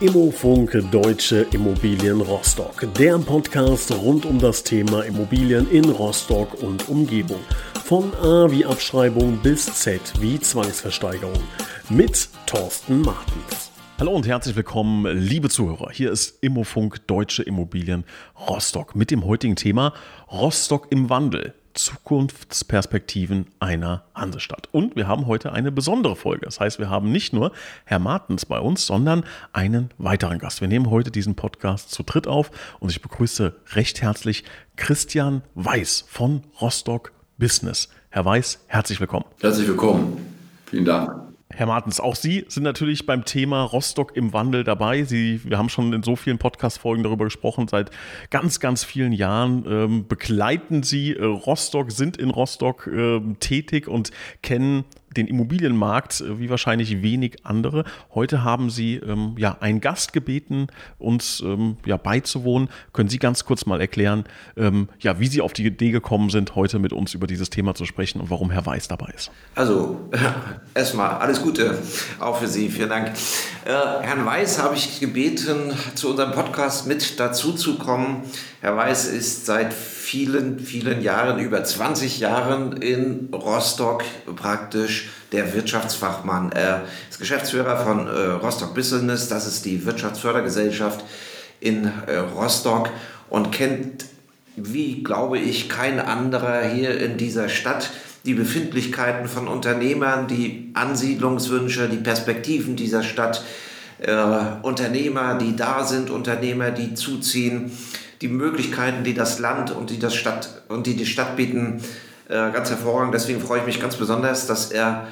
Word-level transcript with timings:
Immofunk 0.00 0.82
Deutsche 0.90 1.46
Immobilien 1.52 2.22
Rostock, 2.22 2.88
der 2.94 3.18
Podcast 3.18 3.92
rund 3.92 4.24
um 4.24 4.38
das 4.38 4.64
Thema 4.64 5.02
Immobilien 5.02 5.70
in 5.70 5.84
Rostock 5.90 6.54
und 6.62 6.88
Umgebung. 6.88 7.40
Von 7.84 8.14
A 8.14 8.50
wie 8.50 8.64
Abschreibung 8.64 9.36
bis 9.42 9.66
Z 9.66 10.00
wie 10.18 10.40
Zwangsversteigerung 10.40 11.42
mit 11.90 12.30
Thorsten 12.46 13.02
Martens. 13.02 13.70
Hallo 13.98 14.12
und 14.12 14.26
herzlich 14.26 14.56
willkommen, 14.56 15.04
liebe 15.18 15.50
Zuhörer. 15.50 15.90
Hier 15.92 16.10
ist 16.10 16.42
Immofunk 16.42 17.06
Deutsche 17.06 17.42
Immobilien 17.42 18.04
Rostock 18.48 18.96
mit 18.96 19.10
dem 19.10 19.26
heutigen 19.26 19.56
Thema 19.56 19.92
Rostock 20.32 20.86
im 20.88 21.10
Wandel. 21.10 21.52
Zukunftsperspektiven 21.74 23.46
einer 23.58 24.04
Hansestadt. 24.14 24.68
Und 24.72 24.96
wir 24.96 25.06
haben 25.08 25.26
heute 25.26 25.52
eine 25.52 25.72
besondere 25.72 26.16
Folge. 26.16 26.46
Das 26.46 26.60
heißt, 26.60 26.78
wir 26.78 26.90
haben 26.90 27.12
nicht 27.12 27.32
nur 27.32 27.52
Herr 27.84 27.98
Martens 27.98 28.46
bei 28.46 28.58
uns, 28.58 28.86
sondern 28.86 29.24
einen 29.52 29.90
weiteren 29.98 30.38
Gast. 30.38 30.60
Wir 30.60 30.68
nehmen 30.68 30.90
heute 30.90 31.10
diesen 31.10 31.34
Podcast 31.34 31.90
zu 31.90 32.02
dritt 32.02 32.26
auf 32.26 32.50
und 32.80 32.90
ich 32.90 33.02
begrüße 33.02 33.54
recht 33.74 34.02
herzlich 34.02 34.44
Christian 34.76 35.42
Weiß 35.54 36.04
von 36.08 36.42
Rostock 36.60 37.12
Business. 37.38 37.88
Herr 38.10 38.24
Weiß, 38.24 38.64
herzlich 38.66 39.00
willkommen. 39.00 39.26
Herzlich 39.40 39.68
willkommen. 39.68 40.16
Vielen 40.66 40.84
Dank. 40.84 41.29
Herr 41.52 41.66
Martens, 41.66 41.98
auch 41.98 42.14
Sie 42.14 42.44
sind 42.48 42.62
natürlich 42.62 43.06
beim 43.06 43.24
Thema 43.24 43.64
Rostock 43.64 44.16
im 44.16 44.32
Wandel 44.32 44.62
dabei. 44.62 45.02
Sie, 45.02 45.40
wir 45.44 45.58
haben 45.58 45.68
schon 45.68 45.92
in 45.92 46.04
so 46.04 46.14
vielen 46.14 46.38
Podcast-Folgen 46.38 47.02
darüber 47.02 47.24
gesprochen. 47.24 47.66
Seit 47.66 47.90
ganz, 48.30 48.60
ganz 48.60 48.84
vielen 48.84 49.12
Jahren 49.12 49.64
ähm, 49.68 50.06
begleiten 50.06 50.84
Sie 50.84 51.12
äh, 51.12 51.24
Rostock, 51.24 51.90
sind 51.90 52.16
in 52.16 52.30
Rostock 52.30 52.86
äh, 52.86 53.20
tätig 53.40 53.88
und 53.88 54.12
kennen 54.42 54.84
den 55.16 55.26
Immobilienmarkt 55.26 56.20
äh, 56.20 56.38
wie 56.38 56.50
wahrscheinlich 56.50 57.02
wenig 57.02 57.44
andere. 57.44 57.84
Heute 58.14 58.44
haben 58.44 58.70
Sie 58.70 58.96
ähm, 58.96 59.34
ja 59.38 59.56
einen 59.60 59.80
Gast 59.80 60.12
gebeten, 60.12 60.68
uns 60.98 61.40
ähm, 61.40 61.76
ja 61.84 61.96
beizuwohnen. 61.96 62.68
Können 62.92 63.08
Sie 63.08 63.18
ganz 63.18 63.44
kurz 63.44 63.66
mal 63.66 63.80
erklären, 63.80 64.24
ähm, 64.56 64.88
ja, 65.00 65.18
wie 65.18 65.26
Sie 65.26 65.40
auf 65.40 65.52
die 65.52 65.66
Idee 65.66 65.90
gekommen 65.90 66.30
sind, 66.30 66.54
heute 66.54 66.78
mit 66.78 66.92
uns 66.92 67.14
über 67.14 67.26
dieses 67.26 67.50
Thema 67.50 67.74
zu 67.74 67.84
sprechen 67.84 68.20
und 68.20 68.30
warum 68.30 68.50
Herr 68.50 68.66
Weiß 68.66 68.88
dabei 68.88 69.12
ist? 69.14 69.30
Also 69.54 70.08
erstmal 70.74 71.10
alles 71.16 71.42
Gute 71.42 71.78
auch 72.18 72.38
für 72.38 72.46
Sie. 72.46 72.68
Vielen 72.68 72.88
Dank. 72.88 73.12
Äh, 73.64 73.70
Herrn 73.70 74.24
Weiß 74.24 74.62
habe 74.62 74.76
ich 74.76 75.00
gebeten, 75.00 75.72
zu 75.94 76.10
unserem 76.10 76.32
Podcast 76.32 76.86
mit 76.86 77.18
dazu 77.18 77.52
zu 77.52 77.78
kommen. 77.78 78.22
Herr 78.60 78.76
Weiß 78.76 79.06
ist 79.06 79.46
seit 79.46 79.74
vielen, 80.10 80.58
vielen 80.58 81.02
Jahren, 81.02 81.38
über 81.38 81.62
20 81.62 82.18
Jahren 82.18 82.72
in 82.78 83.28
Rostock 83.32 84.02
praktisch 84.34 85.08
der 85.30 85.54
Wirtschaftsfachmann. 85.54 86.50
Er 86.50 86.82
ist 87.08 87.20
Geschäftsführer 87.20 87.76
von 87.76 88.08
äh, 88.08 88.10
Rostock 88.10 88.74
Business, 88.74 89.28
das 89.28 89.46
ist 89.46 89.64
die 89.66 89.86
Wirtschaftsfördergesellschaft 89.86 91.04
in 91.60 91.92
äh, 92.08 92.16
Rostock 92.16 92.90
und 93.28 93.52
kennt, 93.52 94.06
wie 94.56 95.04
glaube 95.04 95.38
ich, 95.38 95.68
kein 95.68 96.00
anderer 96.00 96.62
hier 96.62 96.98
in 96.98 97.16
dieser 97.16 97.48
Stadt 97.48 97.90
die 98.24 98.34
Befindlichkeiten 98.34 99.28
von 99.28 99.46
Unternehmern, 99.46 100.26
die 100.26 100.72
Ansiedlungswünsche, 100.74 101.88
die 101.88 101.98
Perspektiven 101.98 102.74
dieser 102.74 103.04
Stadt, 103.04 103.44
äh, 104.00 104.12
Unternehmer, 104.62 105.38
die 105.38 105.54
da 105.54 105.84
sind, 105.84 106.10
Unternehmer, 106.10 106.72
die 106.72 106.94
zuziehen 106.94 107.70
die 108.20 108.28
Möglichkeiten, 108.28 109.04
die 109.04 109.14
das 109.14 109.38
Land 109.38 109.70
und 109.70 109.90
die, 109.90 109.98
das 109.98 110.14
Stadt, 110.14 110.62
und 110.68 110.86
die, 110.86 110.96
die 110.96 111.06
Stadt 111.06 111.36
bieten, 111.36 111.82
äh, 112.28 112.50
ganz 112.52 112.70
hervorragend. 112.70 113.14
Deswegen 113.14 113.40
freue 113.40 113.60
ich 113.60 113.66
mich 113.66 113.80
ganz 113.80 113.96
besonders, 113.96 114.46
dass 114.46 114.70
er 114.70 115.06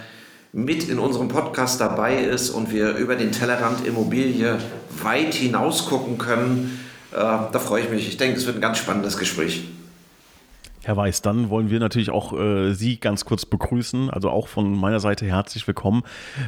mit 0.53 0.89
in 0.89 0.99
unserem 0.99 1.29
Podcast 1.29 1.81
dabei 1.81 2.17
ist 2.17 2.51
und 2.51 2.73
wir 2.73 2.95
über 2.97 3.17
den 3.17 3.33
Tellerrand 3.33 3.87
Immobilie 3.87 4.59
weit 5.03 5.35
hinaus 5.35 5.87
gucken 5.87 6.19
können. 6.19 6.81
Äh, 7.13 7.17
da 7.17 7.59
freue 7.59 7.83
ich 7.83 7.91
mich. 7.91 8.09
Ich 8.09 8.17
denke, 8.17 8.39
es 8.39 8.47
wird 8.47 8.57
ein 8.57 8.63
ganz 8.63 8.79
spannendes 8.79 9.17
Gespräch. 9.17 9.65
Herr 10.83 10.97
Weiß, 10.97 11.21
dann 11.21 11.51
wollen 11.51 11.71
wir 11.71 11.81
natürlich 11.81 12.11
auch 12.11 12.33
äh, 12.39 12.73
Sie 12.73 12.99
ganz 12.99 13.25
kurz 13.25 13.45
begrüßen. 13.45 14.11
Also 14.11 14.31
auch 14.31 14.49
von 14.49 14.75
meiner 14.75 15.01
Seite 15.01 15.27
herzlich 15.27 15.67
willkommen. 15.67 16.03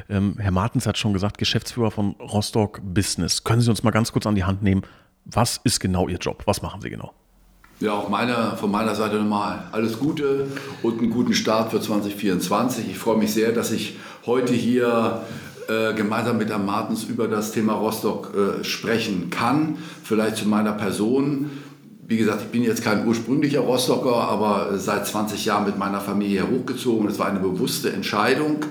Ähm, 0.08 0.36
Herr 0.38 0.50
Martens 0.50 0.86
hat 0.86 0.96
schon 0.96 1.12
gesagt, 1.12 1.36
Geschäftsführer 1.36 1.90
von 1.90 2.12
Rostock 2.20 2.80
Business. 2.82 3.44
Können 3.44 3.60
Sie 3.60 3.68
uns 3.68 3.82
mal 3.82 3.90
ganz 3.90 4.12
kurz 4.12 4.26
an 4.26 4.34
die 4.34 4.44
Hand 4.44 4.62
nehmen? 4.62 4.82
Was 5.24 5.60
ist 5.64 5.80
genau 5.80 6.08
Ihr 6.08 6.18
Job? 6.18 6.42
Was 6.46 6.62
machen 6.62 6.80
Sie 6.80 6.90
genau? 6.90 7.12
Ja, 7.80 7.94
auch 7.94 8.10
meine, 8.10 8.56
von 8.58 8.70
meiner 8.70 8.94
Seite 8.94 9.16
nochmal 9.16 9.62
alles 9.72 9.98
Gute 9.98 10.48
und 10.82 10.98
einen 10.98 11.10
guten 11.10 11.32
Start 11.32 11.70
für 11.70 11.80
2024. 11.80 12.90
Ich 12.90 12.98
freue 12.98 13.16
mich 13.16 13.32
sehr, 13.32 13.52
dass 13.52 13.72
ich 13.72 13.96
heute 14.26 14.52
hier 14.52 15.22
äh, 15.66 15.94
gemeinsam 15.94 16.36
mit 16.36 16.50
Herrn 16.50 16.66
Martens 16.66 17.04
über 17.04 17.26
das 17.26 17.52
Thema 17.52 17.72
Rostock 17.72 18.34
äh, 18.34 18.64
sprechen 18.64 19.30
kann. 19.30 19.78
Vielleicht 20.02 20.36
zu 20.36 20.48
meiner 20.48 20.72
Person. 20.72 21.50
Wie 22.06 22.16
gesagt, 22.16 22.42
ich 22.42 22.48
bin 22.48 22.64
jetzt 22.64 22.82
kein 22.82 23.06
ursprünglicher 23.06 23.60
Rostocker, 23.60 24.16
aber 24.16 24.76
seit 24.78 25.06
20 25.06 25.44
Jahren 25.44 25.64
mit 25.64 25.78
meiner 25.78 26.00
Familie 26.00 26.50
hochgezogen. 26.50 27.06
Das 27.06 27.18
war 27.18 27.28
eine 27.28 27.40
bewusste 27.40 27.92
Entscheidung. 27.92 28.64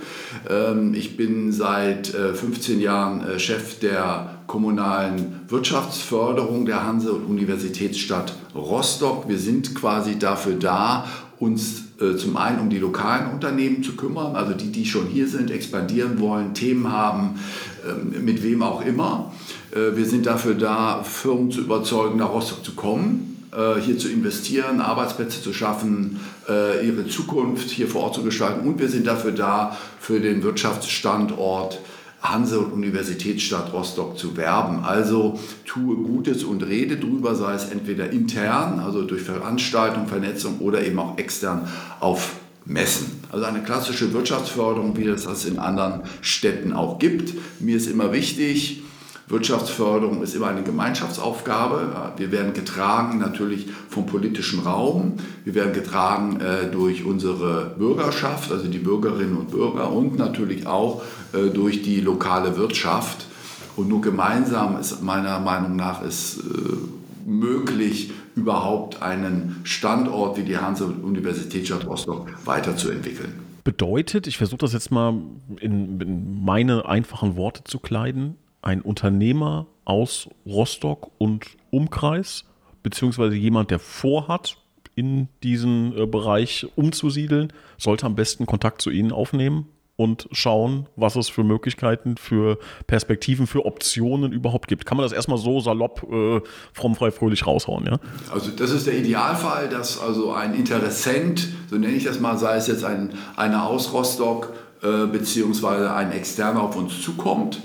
Ähm, 0.50 0.94
ich 0.94 1.16
bin 1.16 1.52
seit 1.52 2.08
15 2.08 2.80
äh, 2.80 2.84
Jahren 2.84 3.26
äh, 3.26 3.40
Chef 3.40 3.80
der 3.80 4.39
kommunalen 4.50 5.42
Wirtschaftsförderung 5.48 6.66
der 6.66 6.84
Hanse- 6.84 7.14
und 7.14 7.26
Universitätsstadt 7.26 8.34
Rostock. 8.56 9.30
Wir 9.30 9.38
sind 9.38 9.76
quasi 9.76 10.18
dafür 10.18 10.56
da, 10.56 11.06
uns 11.40 11.84
äh, 12.02 12.18
zum 12.18 12.36
einen 12.36 12.60
um 12.60 12.70
die 12.70 12.80
lokalen 12.80 13.32
Unternehmen 13.32 13.84
zu 13.84 13.96
kümmern, 13.96 14.36
also 14.36 14.54
die, 14.54 14.72
die 14.72 14.86
schon 14.86 15.06
hier 15.06 15.28
sind, 15.28 15.52
expandieren 15.52 16.20
wollen, 16.20 16.56
Themen 16.56 16.92
haben, 16.92 17.40
ähm, 17.88 18.26
mit 18.26 18.44
wem 18.44 18.64
auch 18.64 18.84
immer. 18.84 19.32
wir 19.72 20.06
sind 20.06 20.26
dafür 20.26 20.56
da, 20.56 21.04
Firmen 21.04 21.52
zu 21.52 21.62
überzeugen, 21.62 22.18
nach 22.18 22.34
Rostock 22.34 22.66
zu 22.66 22.74
kommen 22.74 23.30
äh, 23.52 23.80
hier 23.82 23.98
zu 23.98 24.10
investieren, 24.10 24.82
Arbeitsplätze 24.82 25.42
zu 25.42 25.54
schaffen, 25.54 26.20
äh, 26.48 26.86
ihre 26.86 27.08
Zukunft 27.08 27.70
hier 27.70 27.88
vor 27.88 28.04
Ort 28.04 28.16
zu 28.16 28.24
gestalten. 28.24 28.68
Und 28.68 28.80
wir 28.80 28.90
sind 28.90 29.08
dafür 29.08 29.32
da, 29.32 29.78
für 30.00 30.20
den 30.20 30.44
Wirtschaftsstandort 30.44 31.80
Hanse- 32.22 32.60
und 32.60 32.74
Universitätsstadt 32.74 33.74
Rostock 33.74 34.18
zu 34.18 34.36
werben. 34.36 34.84
Also 34.84 35.40
tue 35.66 35.96
Gutes 35.96 36.44
und 36.44 36.64
rede 36.64 36.98
drüber, 36.98 37.36
sei 37.36 37.54
es 37.54 37.70
entweder 37.70 38.12
intern, 38.12 38.80
also 38.80 39.04
durch 39.04 39.22
Veranstaltung, 39.22 40.08
Vernetzung 40.08 40.60
oder 40.60 40.86
eben 40.86 41.00
auch 41.00 41.18
extern 41.18 41.68
auf 42.00 42.36
Messen. 42.66 43.24
Also 43.32 43.46
eine 43.46 43.64
klassische 43.64 44.14
Wirtschaftsförderung, 44.14 44.98
wie 44.98 45.06
es 45.06 45.24
das 45.24 45.46
in 45.46 45.60
anderen 45.60 46.02
Städten 46.22 46.74
auch 46.74 47.00
gibt. 47.00 47.34
Mir 47.60 47.78
ist 47.78 47.88
immer 47.88 48.12
wichtig, 48.12 48.84
Wirtschaftsförderung 49.30 50.24
ist 50.24 50.36
immer 50.36 50.48
eine 50.48 50.64
Gemeinschaftsaufgabe. 50.64 52.14
Wir 52.18 52.32
werden 52.32 52.54
getragen 52.54 53.20
natürlich 53.20 53.68
vom 53.88 54.08
politischen 54.08 54.62
Raum. 54.62 55.18
Wir 55.46 55.54
werden 55.54 55.72
getragen 55.72 56.42
äh, 56.42 56.72
durch 56.72 57.06
unsere 57.06 57.76
Bürgerschaft, 57.78 58.52
also 58.52 58.68
die 58.68 58.80
Bürgerinnen 58.80 59.38
und 59.38 59.52
Bürger 59.52 59.92
und 59.92 60.18
natürlich 60.18 60.66
auch 60.66 61.04
äh, 61.34 61.50
durch 61.52 61.84
die 61.84 62.02
lokale 62.02 62.58
Wirtschaft. 62.58 63.28
Und 63.76 63.88
nur 63.88 64.02
gemeinsam 64.02 64.80
ist 64.80 65.04
meiner 65.04 65.40
Meinung 65.40 65.76
nach 65.76 66.02
ist, 66.02 66.40
äh, 66.40 67.30
möglich, 67.30 68.12
überhaupt 68.36 69.04
einen 69.04 69.62
Standort 69.64 70.38
wie 70.38 70.44
die 70.44 70.58
Hanse-Universitätsstadt 70.58 71.86
Rostock 71.86 72.32
weiterzuentwickeln. 72.46 73.34
Bedeutet, 73.64 74.26
ich 74.26 74.38
versuche 74.38 74.60
das 74.60 74.74
jetzt 74.74 74.90
mal 74.92 75.14
in, 75.60 76.02
in 76.02 76.44
meine 76.44 76.88
einfachen 76.88 77.36
Worte 77.36 77.64
zu 77.64 77.78
kleiden, 77.78 78.36
ein 78.62 78.82
Unternehmer 78.82 79.68
aus 79.86 80.30
Rostock 80.46 81.12
und 81.18 81.46
Umkreis, 81.72 82.46
beziehungsweise 82.84 83.36
jemand, 83.36 83.72
der 83.72 83.80
vorhat, 83.80 84.58
in 84.96 85.30
diesen 85.44 85.98
äh, 85.98 86.06
Bereich 86.06 86.68
umzusiedeln, 86.76 87.54
sollte 87.78 88.06
am 88.06 88.16
besten 88.16 88.46
Kontakt 88.46 88.82
zu 88.82 88.90
Ihnen 88.90 89.14
aufnehmen 89.14 89.70
und 89.96 90.28
schauen, 90.32 90.88
was 90.98 91.16
es 91.16 91.30
für 91.30 91.44
Möglichkeiten, 91.44 92.18
für 92.18 92.58
Perspektiven, 92.88 93.48
für 93.48 93.66
Optionen 93.66 94.34
überhaupt 94.34 94.68
gibt. 94.68 94.86
Kann 94.86 94.98
man 94.98 95.06
das 95.06 95.14
erstmal 95.14 95.38
so 95.38 95.60
salopp, 95.62 96.06
äh, 96.12 96.42
fromm, 96.74 96.96
frei, 96.96 97.12
fröhlich 97.12 97.48
raushauen, 97.48 97.86
ja? 97.86 98.00
Also 98.32 98.52
das 98.52 98.72
ist 98.72 98.88
der 98.88 98.98
Idealfall, 98.98 99.70
dass 99.70 100.02
also 100.02 100.34
ein 100.34 100.54
Interessent, 100.54 101.48
so 101.70 101.78
nenne 101.78 101.94
ich 101.94 102.04
das 102.04 102.20
mal, 102.20 102.38
sei 102.38 102.58
es 102.58 102.68
jetzt 102.68 102.84
ein, 102.84 103.14
einer 103.38 103.68
aus 103.68 103.94
Rostock, 103.94 104.54
äh, 104.82 105.06
beziehungsweise 105.06 105.94
ein 105.94 106.12
Externer 106.12 106.64
auf 106.64 106.76
uns 106.76 107.02
zukommt 107.02 107.62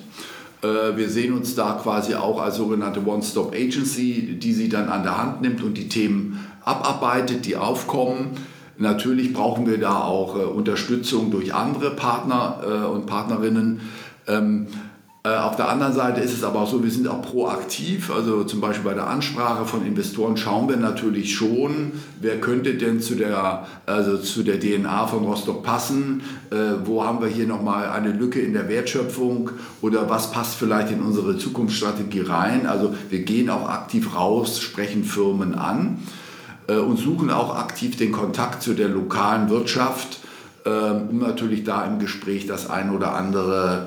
wir 0.64 1.08
sehen 1.11 1.34
uns 1.34 1.55
da 1.55 1.78
quasi 1.82 2.14
auch 2.14 2.40
als 2.40 2.56
sogenannte 2.56 3.05
One-Stop-Agency, 3.06 4.38
die 4.38 4.52
sie 4.52 4.69
dann 4.69 4.88
an 4.88 5.02
der 5.02 5.19
Hand 5.19 5.43
nimmt 5.43 5.62
und 5.62 5.76
die 5.76 5.88
Themen 5.88 6.38
abarbeitet, 6.64 7.44
die 7.46 7.56
aufkommen. 7.56 8.31
Natürlich 8.76 9.32
brauchen 9.32 9.66
wir 9.66 9.78
da 9.78 10.00
auch 10.00 10.37
äh, 10.37 10.43
Unterstützung 10.43 11.31
durch 11.31 11.55
andere 11.55 11.90
Partner 11.90 12.61
äh, 12.64 12.87
und 12.87 13.06
Partnerinnen. 13.06 13.81
Ähm, 14.26 14.66
Äh, 14.66 14.83
auf 15.26 15.56
der 15.56 15.71
anderen 15.71 15.94
Seite 15.94 16.21
ist 16.21 16.35
es 16.35 16.44
aber 16.44 16.61
auch 16.61 16.71
so, 16.71 16.85
wir 16.85 16.91
sind 16.91 17.09
auch 17.09 17.23
proaktiv. 17.23 18.11
Also 18.11 18.44
zum 18.44 18.61
Beispiel 18.61 18.85
bei 18.85 18.93
der 18.93 19.06
Ansprache 19.06 19.65
von 19.65 19.87
Investoren 19.87 20.37
schauen 20.37 20.69
wir 20.69 20.76
natürlich 20.76 21.35
schon, 21.35 21.93
wer 22.21 22.43
könnte 22.43 22.75
denn 22.75 23.00
zu 23.00 23.15
der, 23.15 23.67
also 23.87 24.19
zu 24.19 24.43
der 24.43 24.61
DNA 24.61 25.06
von 25.06 25.25
Rostock 25.25 25.62
passen, 25.62 26.21
äh, 26.50 26.56
wo 26.85 27.05
haben 27.05 27.23
wir 27.23 27.29
hier 27.29 27.47
nochmal 27.47 27.88
eine 27.88 28.12
Lücke 28.12 28.38
in 28.38 28.53
der 28.53 28.69
Wertschöpfung 28.69 29.49
oder 29.81 30.11
was 30.11 30.31
passt 30.31 30.56
vielleicht 30.56 30.93
in 30.93 31.00
unsere 31.00 31.38
Zukunftsstrategie 31.38 32.21
rein. 32.21 32.67
Also 32.67 32.94
wir 33.09 33.21
gehen 33.21 33.49
auch 33.49 33.67
aktiv 33.67 34.15
raus, 34.15 34.61
sprechen 34.61 35.05
Firmen 35.05 35.55
an 35.55 36.03
äh, 36.67 36.76
und 36.76 36.99
suchen 36.99 37.31
auch 37.31 37.56
aktiv 37.56 37.97
den 37.97 38.12
Kontakt 38.12 38.62
zu 38.62 38.75
der 38.75 38.91
lokalen 38.91 39.49
Wirtschaft, 39.49 40.19
äh, 40.67 40.69
um 40.69 41.21
natürlich 41.21 41.65
da 41.65 41.82
im 41.87 41.99
Gespräch 41.99 42.47
das 42.47 42.69
ein 42.69 42.91
oder 42.91 43.15
andere 43.15 43.87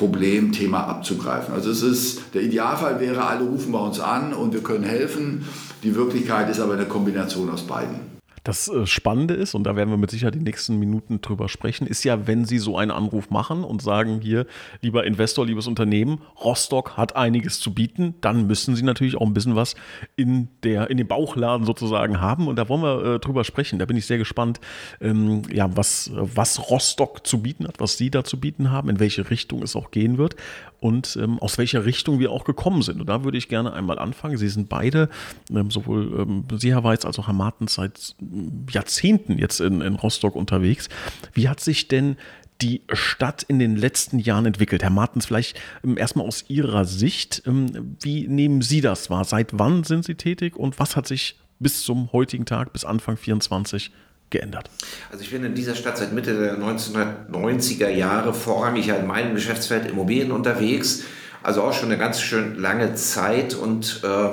Problemthema 0.00 0.84
abzugreifen. 0.84 1.52
Also 1.52 1.70
es 1.70 1.82
ist, 1.82 2.22
der 2.32 2.40
Idealfall 2.40 3.00
wäre, 3.00 3.22
alle 3.26 3.44
rufen 3.44 3.70
bei 3.70 3.80
uns 3.80 4.00
an 4.00 4.32
und 4.32 4.54
wir 4.54 4.62
können 4.62 4.82
helfen. 4.82 5.44
Die 5.82 5.94
Wirklichkeit 5.94 6.48
ist 6.48 6.58
aber 6.58 6.72
eine 6.72 6.86
Kombination 6.86 7.50
aus 7.50 7.66
beiden. 7.66 8.19
Das 8.44 8.68
äh, 8.68 8.86
Spannende 8.86 9.34
ist, 9.34 9.54
und 9.54 9.64
da 9.64 9.76
werden 9.76 9.90
wir 9.90 9.96
mit 9.96 10.10
Sicherheit 10.10 10.34
die 10.34 10.40
nächsten 10.40 10.78
Minuten 10.78 11.20
drüber 11.20 11.48
sprechen, 11.48 11.86
ist 11.86 12.04
ja, 12.04 12.26
wenn 12.26 12.44
Sie 12.44 12.58
so 12.58 12.76
einen 12.76 12.90
Anruf 12.90 13.30
machen 13.30 13.64
und 13.64 13.82
sagen, 13.82 14.20
hier, 14.20 14.46
lieber 14.80 15.04
Investor, 15.04 15.46
liebes 15.46 15.66
Unternehmen, 15.66 16.20
Rostock 16.42 16.96
hat 16.96 17.16
einiges 17.16 17.60
zu 17.60 17.74
bieten, 17.74 18.14
dann 18.20 18.46
müssen 18.46 18.74
Sie 18.76 18.82
natürlich 18.82 19.16
auch 19.16 19.26
ein 19.26 19.34
bisschen 19.34 19.56
was 19.56 19.74
in, 20.16 20.48
der, 20.62 20.90
in 20.90 20.96
dem 20.96 21.06
Bauchladen 21.06 21.66
sozusagen 21.66 22.20
haben. 22.20 22.48
Und 22.48 22.56
da 22.56 22.68
wollen 22.68 22.82
wir 22.82 23.14
äh, 23.14 23.18
drüber 23.18 23.44
sprechen. 23.44 23.78
Da 23.78 23.84
bin 23.84 23.96
ich 23.96 24.06
sehr 24.06 24.18
gespannt, 24.18 24.60
ähm, 25.00 25.42
ja, 25.52 25.76
was, 25.76 26.10
was 26.14 26.70
Rostock 26.70 27.26
zu 27.26 27.42
bieten 27.42 27.66
hat, 27.66 27.80
was 27.80 27.98
Sie 27.98 28.10
da 28.10 28.24
zu 28.24 28.40
bieten 28.40 28.70
haben, 28.70 28.88
in 28.88 29.00
welche 29.00 29.30
Richtung 29.30 29.62
es 29.62 29.76
auch 29.76 29.90
gehen 29.90 30.18
wird 30.18 30.36
und 30.80 31.16
ähm, 31.20 31.38
aus 31.38 31.58
welcher 31.58 31.84
Richtung 31.84 32.18
wir 32.18 32.32
auch 32.32 32.44
gekommen 32.44 32.82
sind. 32.82 33.00
Und 33.00 33.08
da 33.08 33.22
würde 33.22 33.38
ich 33.38 33.48
gerne 33.48 33.72
einmal 33.72 33.98
anfangen. 33.98 34.36
Sie 34.36 34.48
sind 34.48 34.68
beide, 34.68 35.08
ähm, 35.50 35.70
sowohl 35.70 36.20
ähm, 36.20 36.44
Sie, 36.58 36.72
Herr 36.72 36.84
Weiz, 36.84 37.04
als 37.04 37.18
auch 37.18 37.26
Herr 37.26 37.34
Martens, 37.34 37.74
seit 37.74 38.16
ähm, 38.20 38.66
Jahrzehnten 38.70 39.38
jetzt 39.38 39.60
in, 39.60 39.80
in 39.80 39.94
Rostock 39.94 40.34
unterwegs. 40.34 40.88
Wie 41.34 41.48
hat 41.48 41.60
sich 41.60 41.88
denn 41.88 42.16
die 42.62 42.82
Stadt 42.92 43.42
in 43.42 43.58
den 43.58 43.76
letzten 43.76 44.18
Jahren 44.18 44.46
entwickelt? 44.46 44.82
Herr 44.82 44.90
Martens, 44.90 45.26
vielleicht 45.26 45.58
ähm, 45.84 45.96
erstmal 45.96 46.26
aus 46.26 46.44
Ihrer 46.48 46.84
Sicht, 46.84 47.42
ähm, 47.46 47.96
wie 48.00 48.26
nehmen 48.26 48.62
Sie 48.62 48.80
das 48.80 49.10
wahr? 49.10 49.24
Seit 49.24 49.58
wann 49.58 49.84
sind 49.84 50.04
Sie 50.04 50.14
tätig 50.14 50.56
und 50.56 50.78
was 50.78 50.96
hat 50.96 51.06
sich 51.06 51.38
bis 51.58 51.84
zum 51.84 52.10
heutigen 52.12 52.46
Tag, 52.46 52.72
bis 52.72 52.84
Anfang 52.84 53.16
24 53.16 53.90
geändert? 54.30 54.70
Also 55.10 55.22
ich 55.22 55.30
bin 55.30 55.44
in 55.44 55.54
dieser 55.54 55.74
Stadt 55.74 55.98
seit 55.98 56.12
Mitte 56.12 56.38
der 56.38 56.58
1990er 56.58 57.88
Jahre 57.88 58.32
vorrangig 58.32 58.88
in 58.88 59.06
meinem 59.06 59.34
Geschäftsfeld 59.34 59.90
Immobilien 59.90 60.32
unterwegs, 60.32 61.02
also 61.42 61.62
auch 61.62 61.72
schon 61.72 61.90
eine 61.90 61.98
ganz 61.98 62.20
schön 62.20 62.58
lange 62.58 62.94
Zeit. 62.94 63.54
Und 63.54 64.00
äh, 64.04 64.28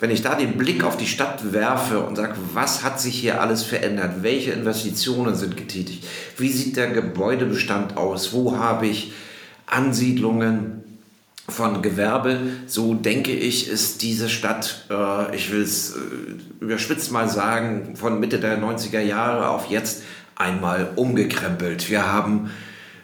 wenn 0.00 0.10
ich 0.10 0.22
da 0.22 0.34
den 0.34 0.56
Blick 0.58 0.84
auf 0.84 0.96
die 0.96 1.06
Stadt 1.06 1.52
werfe 1.52 2.00
und 2.00 2.16
sage, 2.16 2.34
was 2.52 2.82
hat 2.82 3.00
sich 3.00 3.18
hier 3.18 3.40
alles 3.40 3.62
verändert, 3.62 4.22
welche 4.22 4.52
Investitionen 4.52 5.34
sind 5.34 5.56
getätigt, 5.56 6.06
wie 6.36 6.50
sieht 6.50 6.76
der 6.76 6.90
Gebäudebestand 6.90 7.96
aus, 7.96 8.32
wo 8.32 8.56
habe 8.56 8.86
ich 8.86 9.12
Ansiedlungen, 9.66 10.85
von 11.48 11.80
Gewerbe, 11.82 12.40
so 12.66 12.94
denke 12.94 13.32
ich, 13.32 13.68
ist 13.68 14.02
diese 14.02 14.28
Stadt, 14.28 14.86
äh, 14.90 15.34
ich 15.34 15.52
will 15.52 15.62
es 15.62 15.94
äh, 15.94 15.98
überspitzt 16.60 17.12
mal 17.12 17.28
sagen, 17.28 17.94
von 17.94 18.18
Mitte 18.18 18.40
der 18.40 18.58
90er 18.58 19.00
Jahre 19.00 19.48
auf 19.48 19.66
jetzt 19.70 20.02
einmal 20.34 20.90
umgekrempelt. 20.96 21.88
Wir 21.88 22.12
haben 22.12 22.50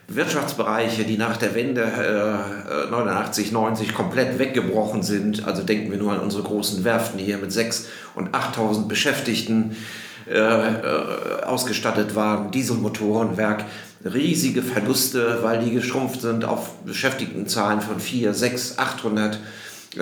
Wirtschaftsbereiche, 0.08 1.04
die 1.04 1.16
nach 1.16 1.36
der 1.36 1.54
Wende 1.54 1.82
äh, 1.82 2.90
89, 2.90 3.52
90 3.52 3.94
komplett 3.94 4.38
weggebrochen 4.38 5.02
sind. 5.02 5.46
Also 5.46 5.62
denken 5.62 5.90
wir 5.90 5.98
nur 5.98 6.12
an 6.12 6.20
unsere 6.20 6.42
großen 6.42 6.84
Werften 6.84 7.18
hier 7.18 7.38
mit 7.38 7.50
6.000 7.50 7.84
und 8.16 8.30
8.000 8.30 8.88
Beschäftigten 8.88 9.76
äh, 10.28 10.36
äh, 10.36 11.42
ausgestattet 11.44 12.14
waren, 12.14 12.50
Dieselmotorenwerk 12.50 13.64
riesige 14.04 14.62
Verluste, 14.62 15.38
weil 15.42 15.64
die 15.64 15.72
geschrumpft 15.72 16.22
sind 16.22 16.44
auf 16.44 16.76
Beschäftigtenzahlen 16.84 17.80
von 17.80 18.00
4, 18.00 18.34
6, 18.34 18.78
800 18.78 19.38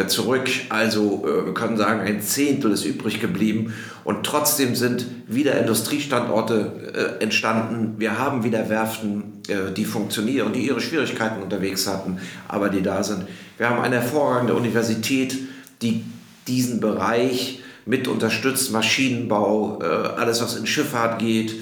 zurück. 0.06 0.49
Also 0.69 1.25
äh, 1.26 1.47
wir 1.47 1.55
können 1.55 1.76
sagen, 1.76 2.00
ein 2.00 2.23
Zehntel 2.23 2.70
ist 2.73 2.85
übrig 2.85 3.20
geblieben 3.20 3.75
und 4.05 4.25
trotzdem 4.25 4.75
sind 4.75 5.06
wieder 5.26 5.58
Industriestandorte 5.58 7.19
äh, 7.19 7.23
entstanden. 7.23 7.97
Wir 7.99 8.19
haben 8.19 8.44
wieder 8.44 8.69
Werften, 8.69 9.43
äh, 9.49 9.73
die 9.76 9.85
funktionieren, 9.85 10.52
die 10.52 10.67
ihre 10.67 10.81
Schwierigkeiten 10.81 11.43
unterwegs 11.43 11.87
hatten, 11.87 12.19
aber 12.47 12.69
die 12.69 12.82
da 12.82 13.02
sind. 13.02 13.26
Wir 13.58 13.69
haben 13.69 13.81
eine 13.81 13.97
hervorragende 13.97 14.55
Universität, 14.55 15.37
die 15.82 16.05
diesen 16.47 16.81
Bereich 16.81 17.61
mit 17.85 18.06
unterstützt, 18.06 18.70
Maschinenbau, 18.73 19.79
alles 19.79 20.41
was 20.43 20.56
in 20.56 20.67
Schifffahrt 20.67 21.19
geht, 21.19 21.55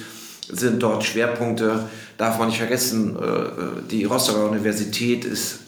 sind 0.50 0.82
dort 0.82 1.04
Schwerpunkte 1.04 1.84
darf 2.18 2.38
man 2.38 2.48
nicht 2.48 2.58
vergessen, 2.58 3.16
äh, 3.16 3.24
äh, 3.24 3.48
die 3.90 4.04
Rostocker 4.04 4.50
Universität 4.50 5.24
ist 5.24 5.60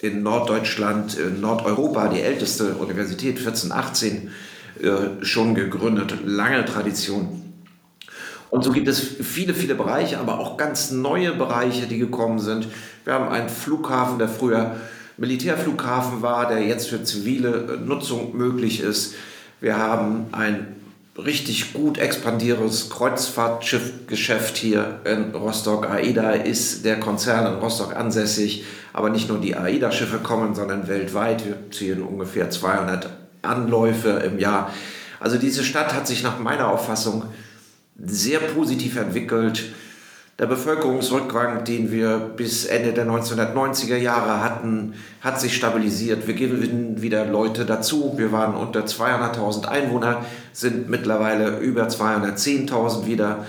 in 0.00 0.22
Norddeutschland, 0.22 1.16
in 1.16 1.40
Nordeuropa 1.40 2.08
die 2.08 2.20
älteste 2.20 2.74
Universität, 2.74 3.38
1418 3.38 4.30
äh, 4.82 5.24
schon 5.24 5.54
gegründet, 5.54 6.14
lange 6.26 6.64
Tradition. 6.64 7.38
Und 8.50 8.64
so 8.64 8.72
gibt 8.72 8.88
es 8.88 9.00
viele, 9.00 9.54
viele 9.54 9.74
Bereiche, 9.74 10.18
aber 10.18 10.38
auch 10.38 10.58
ganz 10.58 10.90
neue 10.90 11.32
Bereiche, 11.32 11.86
die 11.86 11.98
gekommen 11.98 12.38
sind. 12.38 12.68
Wir 13.04 13.14
haben 13.14 13.28
einen 13.28 13.48
Flughafen, 13.48 14.18
der 14.18 14.28
früher 14.28 14.76
Militärflughafen 15.16 16.20
war, 16.20 16.48
der 16.48 16.62
jetzt 16.62 16.88
für 16.88 17.02
zivile 17.04 17.78
Nutzung 17.82 18.36
möglich 18.36 18.80
ist. 18.80 19.14
Wir 19.60 19.78
haben 19.78 20.26
ein 20.32 20.81
richtig 21.18 21.74
gut 21.74 21.98
expandierendes 21.98 22.88
Kreuzfahrtschiffgeschäft 22.90 24.56
hier 24.56 25.00
in 25.04 25.34
Rostock. 25.34 25.88
AIDA 25.88 26.32
ist 26.32 26.84
der 26.84 26.98
Konzern 27.00 27.52
in 27.52 27.60
Rostock 27.60 27.94
ansässig, 27.94 28.64
aber 28.92 29.10
nicht 29.10 29.28
nur 29.28 29.38
die 29.38 29.56
AIDA-Schiffe 29.56 30.18
kommen, 30.18 30.54
sondern 30.54 30.88
weltweit. 30.88 31.44
Wir 31.44 31.70
ziehen 31.70 32.02
ungefähr 32.02 32.50
200 32.50 33.10
Anläufe 33.42 34.08
im 34.24 34.38
Jahr. 34.38 34.72
Also 35.20 35.36
diese 35.36 35.64
Stadt 35.64 35.94
hat 35.94 36.06
sich 36.06 36.22
nach 36.22 36.38
meiner 36.38 36.68
Auffassung 36.68 37.24
sehr 37.96 38.40
positiv 38.40 38.96
entwickelt. 38.96 39.64
Der 40.42 40.48
Bevölkerungsrückgang, 40.48 41.62
den 41.62 41.92
wir 41.92 42.18
bis 42.18 42.64
Ende 42.64 42.92
der 42.92 43.06
1990er 43.06 43.96
Jahre 43.96 44.42
hatten, 44.42 44.94
hat 45.20 45.40
sich 45.40 45.54
stabilisiert. 45.54 46.26
Wir 46.26 46.34
gewinnen 46.34 47.00
wieder 47.00 47.24
Leute 47.24 47.64
dazu. 47.64 48.14
Wir 48.16 48.32
waren 48.32 48.56
unter 48.56 48.80
200.000 48.80 49.66
Einwohner, 49.66 50.24
sind 50.52 50.90
mittlerweile 50.90 51.60
über 51.60 51.86
210.000 51.86 53.06
wieder, 53.06 53.46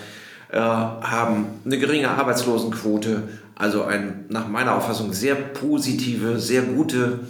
äh, 0.52 0.60
haben 0.60 1.48
eine 1.66 1.80
geringe 1.80 2.12
Arbeitslosenquote. 2.12 3.24
Also 3.56 3.86
ein, 3.86 4.26
nach 4.30 4.48
meiner 4.48 4.76
Auffassung, 4.76 5.14
sehr 5.14 5.34
positive, 5.34 6.40
sehr 6.40 6.62
gute 6.62 7.22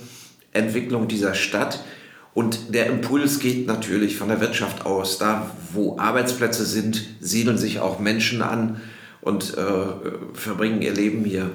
Entwicklung 0.52 1.08
dieser 1.08 1.36
Stadt. 1.36 1.86
Und 2.34 2.76
der 2.76 2.88
Impuls 2.88 3.40
geht 3.40 3.66
natürlich 3.68 4.18
von 4.18 4.28
der 4.28 4.42
Wirtschaft 4.42 4.86
aus. 4.86 5.20
Da, 5.20 5.52
wo 5.72 5.98
Arbeitsplätze 6.00 6.66
sind, 6.66 7.02
siedeln 7.22 7.58
sich 7.58 7.80
auch 7.80 8.00
Menschen 8.00 8.42
an 8.42 8.82
und 9.24 9.58
äh, 9.58 10.34
verbringen 10.34 10.82
ihr 10.82 10.94
Leben 10.94 11.26
hier. 11.26 11.50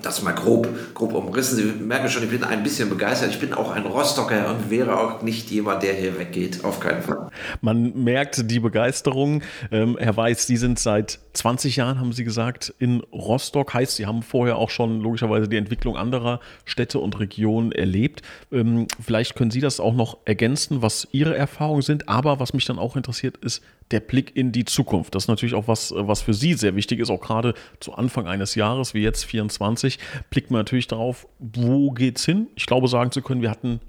Das 0.00 0.22
mal 0.22 0.32
grob, 0.32 0.68
grob 0.94 1.12
umrissen. 1.12 1.56
Sie 1.56 1.64
merken 1.84 2.08
schon, 2.08 2.22
ich 2.22 2.30
bin 2.30 2.44
ein 2.44 2.62
bisschen 2.62 2.88
begeistert. 2.88 3.30
Ich 3.30 3.38
bin 3.38 3.52
auch 3.52 3.70
ein 3.70 3.84
Rostocker 3.84 4.48
und 4.48 4.70
wäre 4.70 4.98
auch 4.98 5.20
nicht 5.20 5.50
jemand, 5.50 5.82
der 5.82 5.92
hier 5.92 6.18
weggeht. 6.18 6.64
Auf 6.64 6.80
keinen 6.80 7.02
Fall. 7.02 7.28
Man 7.60 8.02
merkt 8.02 8.50
die 8.50 8.58
Begeisterung. 8.58 9.42
Ähm, 9.70 9.98
Herr 10.00 10.16
Weiß, 10.16 10.46
Sie 10.46 10.56
sind 10.56 10.78
seit 10.78 11.18
20 11.34 11.76
Jahren, 11.76 12.00
haben 12.00 12.12
Sie 12.12 12.24
gesagt, 12.24 12.72
in 12.78 13.00
Rostock. 13.12 13.74
Heißt, 13.74 13.96
Sie 13.96 14.06
haben 14.06 14.22
vorher 14.22 14.56
auch 14.56 14.70
schon 14.70 15.00
logischerweise 15.02 15.46
die 15.46 15.58
Entwicklung 15.58 15.98
anderer 15.98 16.40
Städte 16.64 16.98
und 16.98 17.20
Regionen 17.20 17.70
erlebt. 17.72 18.22
Ähm, 18.50 18.86
vielleicht 18.98 19.34
können 19.34 19.50
Sie 19.50 19.60
das 19.60 19.78
auch 19.78 19.94
noch 19.94 20.18
ergänzen, 20.24 20.80
was 20.80 21.06
Ihre 21.12 21.36
Erfahrungen 21.36 21.82
sind. 21.82 22.08
Aber 22.08 22.40
was 22.40 22.54
mich 22.54 22.64
dann 22.64 22.78
auch 22.78 22.96
interessiert, 22.96 23.36
ist 23.38 23.62
der 23.92 24.00
Blick 24.00 24.34
in 24.34 24.52
die 24.52 24.64
Zukunft. 24.64 25.14
Das 25.14 25.24
ist 25.24 25.28
natürlich 25.28 25.54
auch 25.54 25.68
was, 25.68 25.92
was 25.94 26.22
für 26.22 26.34
Sie 26.34 26.54
sehr 26.54 26.74
wichtig 26.74 26.98
ist, 26.98 27.10
auch 27.10 27.20
gerade 27.20 27.54
zu 27.80 27.94
Anfang 27.94 28.26
eines 28.26 28.54
Jahres, 28.54 28.94
wie 28.94 29.02
jetzt 29.02 29.24
24, 29.24 29.81
blickt 30.30 30.50
man 30.50 30.60
natürlich 30.60 30.86
darauf, 30.86 31.26
wo 31.38 31.90
geht 31.90 32.18
es 32.18 32.24
hin? 32.24 32.48
Ich 32.56 32.66
glaube, 32.66 32.88
sagen 32.88 33.10
zu 33.10 33.22
können, 33.22 33.42
wir 33.42 33.50
hatten 33.50 33.80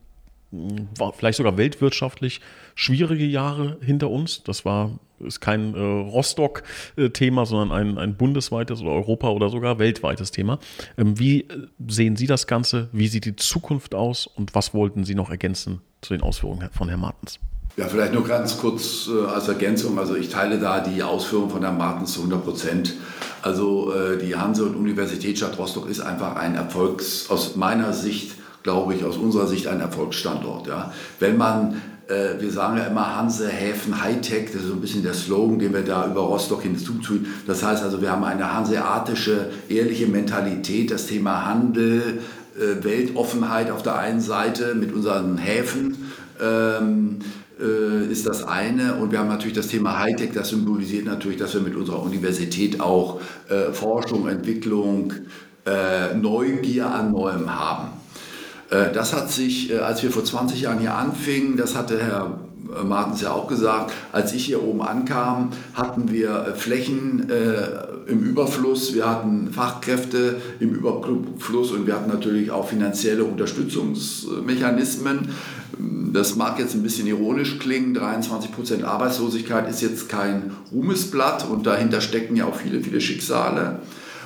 hm, 0.51 0.89
vielleicht 1.15 1.37
sogar 1.37 1.57
weltwirtschaftlich 1.57 2.41
schwierige 2.75 3.25
Jahre 3.25 3.77
hinter 3.81 4.09
uns. 4.09 4.43
Das 4.43 4.65
war 4.65 4.99
ist 5.19 5.39
kein 5.39 5.73
äh, 5.73 5.79
Rostock-Thema, 5.79 7.45
sondern 7.45 7.71
ein, 7.71 7.97
ein 7.97 8.15
bundesweites 8.15 8.81
oder 8.81 8.91
Europa- 8.91 9.29
oder 9.29 9.49
sogar 9.49 9.79
weltweites 9.79 10.31
Thema. 10.31 10.59
Ähm, 10.97 11.17
wie 11.17 11.47
sehen 11.87 12.15
Sie 12.15 12.27
das 12.27 12.47
Ganze? 12.47 12.89
Wie 12.91 13.07
sieht 13.07 13.25
die 13.25 13.35
Zukunft 13.35 13.95
aus? 13.95 14.27
Und 14.27 14.53
was 14.55 14.73
wollten 14.73 15.03
Sie 15.05 15.15
noch 15.15 15.29
ergänzen 15.29 15.81
zu 16.01 16.13
den 16.13 16.21
Ausführungen 16.21 16.69
von 16.71 16.89
Herrn 16.89 17.01
Martens? 17.01 17.39
Ja, 17.75 17.87
vielleicht 17.87 18.13
nur 18.13 18.23
ganz 18.23 18.59
kurz 18.59 19.07
äh, 19.07 19.25
als 19.25 19.47
Ergänzung. 19.47 19.97
Also 19.97 20.15
ich 20.15 20.29
teile 20.29 20.59
da 20.59 20.79
die 20.79 21.01
Ausführung 21.01 21.49
von 21.49 21.63
Herrn 21.63 21.77
Martens 21.77 22.13
zu 22.13 22.19
100 22.19 22.43
Prozent. 22.43 22.93
Also 23.41 23.91
äh, 23.93 24.17
die 24.17 24.35
Hanse 24.35 24.65
und 24.65 24.75
Universitätsstadt 24.75 25.57
Rostock 25.57 25.89
ist 25.89 25.99
einfach 25.99 26.35
ein 26.35 26.53
Erfolgs, 26.53 27.29
aus 27.29 27.55
meiner 27.55 27.91
Sicht, 27.93 28.35
glaube 28.61 28.93
ich, 28.93 29.03
aus 29.03 29.17
unserer 29.17 29.47
Sicht 29.47 29.67
ein 29.67 29.79
Erfolgsstandort. 29.79 30.67
Ja. 30.67 30.93
Wenn 31.19 31.35
man 31.35 31.81
äh, 32.07 32.39
wir 32.39 32.51
sagen 32.51 32.77
ja 32.77 32.83
immer 32.83 33.15
Hanse, 33.15 33.47
Häfen, 33.47 34.03
Hightech, 34.03 34.51
das 34.51 34.61
ist 34.61 34.67
so 34.67 34.73
ein 34.73 34.81
bisschen 34.81 35.01
der 35.01 35.15
Slogan, 35.15 35.57
den 35.57 35.73
wir 35.73 35.81
da 35.81 36.05
über 36.05 36.21
Rostock 36.21 36.61
hinzufügen. 36.61 37.27
Das 37.47 37.63
heißt 37.63 37.81
also, 37.81 38.01
wir 38.01 38.11
haben 38.11 38.23
eine 38.23 38.53
hanseatische, 38.53 39.49
ehrliche 39.67 40.07
Mentalität, 40.07 40.91
das 40.91 41.07
Thema 41.07 41.45
Handel, 41.45 42.21
äh, 42.55 42.83
Weltoffenheit 42.83 43.71
auf 43.71 43.81
der 43.81 43.97
einen 43.97 44.19
Seite 44.19 44.75
mit 44.75 44.93
unseren 44.93 45.37
Häfen. 45.37 46.11
Ähm, 46.41 47.19
äh, 47.59 48.11
ist 48.11 48.27
das 48.27 48.43
eine. 48.43 48.95
Und 48.95 49.11
wir 49.11 49.19
haben 49.19 49.29
natürlich 49.29 49.55
das 49.55 49.67
Thema 49.67 49.99
Hightech, 49.99 50.31
das 50.33 50.49
symbolisiert 50.49 51.05
natürlich, 51.05 51.37
dass 51.37 51.53
wir 51.53 51.61
mit 51.61 51.75
unserer 51.75 52.01
Universität 52.01 52.79
auch 52.81 53.21
äh, 53.49 53.71
Forschung, 53.71 54.27
Entwicklung, 54.27 55.13
äh, 55.65 56.13
Neugier 56.15 56.87
an 56.87 57.11
Neuem 57.11 57.53
haben. 57.53 57.89
Äh, 58.69 58.91
das 58.93 59.13
hat 59.13 59.31
sich, 59.31 59.71
äh, 59.71 59.77
als 59.77 60.03
wir 60.03 60.11
vor 60.11 60.23
20 60.23 60.61
Jahren 60.61 60.79
hier 60.79 60.95
anfingen, 60.95 61.57
das 61.57 61.75
hatte 61.75 61.99
Herr 62.01 62.39
Martens 62.83 63.21
ja 63.21 63.31
auch 63.31 63.47
gesagt, 63.47 63.93
als 64.11 64.33
ich 64.33 64.45
hier 64.45 64.63
oben 64.63 64.81
ankam, 64.81 65.49
hatten 65.73 66.11
wir 66.11 66.53
Flächen 66.55 67.29
im 68.07 68.23
Überfluss, 68.23 68.93
wir 68.93 69.09
hatten 69.09 69.51
Fachkräfte 69.51 70.41
im 70.59 70.73
Überfluss 70.73 71.71
und 71.71 71.87
wir 71.87 71.95
hatten 71.95 72.09
natürlich 72.09 72.51
auch 72.51 72.67
finanzielle 72.67 73.23
Unterstützungsmechanismen. 73.23 75.29
Das 76.11 76.35
mag 76.35 76.59
jetzt 76.59 76.75
ein 76.75 76.83
bisschen 76.83 77.07
ironisch 77.07 77.57
klingen, 77.59 77.97
23% 77.97 78.83
Arbeitslosigkeit 78.83 79.69
ist 79.69 79.81
jetzt 79.81 80.09
kein 80.09 80.51
Ruhmesblatt 80.71 81.49
und 81.49 81.65
dahinter 81.65 82.01
stecken 82.01 82.35
ja 82.35 82.45
auch 82.45 82.55
viele, 82.55 82.81
viele 82.81 83.01
Schicksale. 83.01 83.79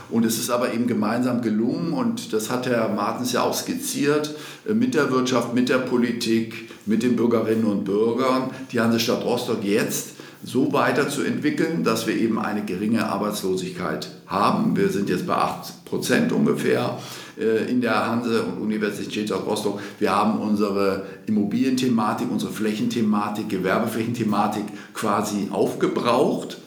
Und 0.09 0.25
es 0.25 0.39
ist 0.39 0.49
aber 0.49 0.73
eben 0.73 0.87
gemeinsam 0.87 1.41
gelungen 1.41 1.93
und 1.93 2.31
das 2.31 2.49
hat 2.49 2.67
Herr 2.67 2.89
Martens 2.89 3.33
ja 3.33 3.41
auch 3.41 3.53
skizziert, 3.53 4.35
mit 4.73 4.93
der 4.93 5.11
Wirtschaft, 5.11 5.53
mit 5.53 5.69
der 5.69 5.79
Politik, 5.79 6.69
mit 6.85 7.03
den 7.03 7.17
Bürgerinnen 7.17 7.65
und 7.65 7.83
Bürgern, 7.83 8.51
die 8.71 8.79
Hansestadt 8.79 9.23
Rostock 9.23 9.63
jetzt 9.63 10.16
so 10.43 10.71
weiterzuentwickeln, 10.73 11.83
dass 11.83 12.07
wir 12.07 12.15
eben 12.15 12.39
eine 12.39 12.63
geringe 12.63 13.07
Arbeitslosigkeit 13.07 14.09
haben. 14.27 14.75
Wir 14.75 14.89
sind 14.89 15.09
jetzt 15.09 15.27
bei 15.27 15.35
8 15.35 15.85
Prozent 15.85 16.31
ungefähr 16.31 16.97
äh, 17.39 17.69
in 17.69 17.81
der 17.81 18.07
Hanse 18.07 18.43
und 18.43 18.61
Universität 18.61 19.31
Rostock. 19.31 19.79
Wir 19.99 20.15
haben 20.15 20.39
unsere 20.39 21.05
Immobilienthematik, 21.25 22.27
unsere 22.31 22.51
Flächenthematik, 22.51 23.49
Gewerbeflächenthematik 23.49 24.65
quasi 24.93 25.49
aufgebraucht. 25.51 26.59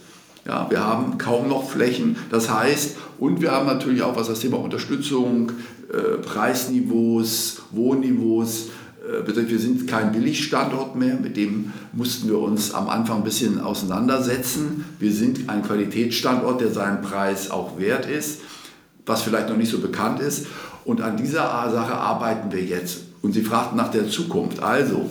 Ja, 0.47 0.67
wir 0.71 0.85
haben 0.85 1.19
kaum 1.19 1.49
noch 1.49 1.69
Flächen. 1.69 2.17
Das 2.31 2.51
heißt, 2.51 2.97
und 3.19 3.41
wir 3.43 3.53
haben 3.53 3.67
natürlich 3.67 4.03
auch, 4.03 4.17
was 4.17 4.29
das 4.29 4.41
Thema 4.41 4.59
Unterstützung, 4.59 5.53
äh, 5.93 6.17
Preisniveaus, 6.19 7.63
Wohnniveaus 7.73 8.69
betrifft, 9.25 9.51
wir 9.51 9.59
sind 9.59 9.87
kein 9.89 10.13
Billigstandort 10.13 10.97
mehr. 10.97 11.17
Mit 11.17 11.37
dem 11.37 11.73
mussten 11.93 12.29
wir 12.29 12.39
uns 12.39 12.73
am 12.73 12.89
Anfang 12.89 13.19
ein 13.19 13.25
bisschen 13.25 13.61
auseinandersetzen. 13.61 14.85
Wir 14.99 15.13
sind 15.13 15.49
ein 15.49 15.63
Qualitätsstandort, 15.63 16.61
der 16.61 16.71
seinen 16.71 17.03
Preis 17.03 17.51
auch 17.51 17.79
wert 17.79 18.07
ist, 18.07 18.41
was 19.07 19.23
vielleicht 19.23 19.49
noch 19.49 19.57
nicht 19.57 19.71
so 19.71 19.79
bekannt 19.79 20.21
ist. 20.21 20.47
Und 20.85 21.01
an 21.01 21.17
dieser 21.17 21.43
Sache 21.71 21.95
arbeiten 21.95 22.53
wir 22.53 22.63
jetzt. 22.63 23.03
Und 23.23 23.33
Sie 23.33 23.43
fragten 23.43 23.77
nach 23.77 23.91
der 23.91 24.09
Zukunft. 24.09 24.63
Also, 24.63 25.11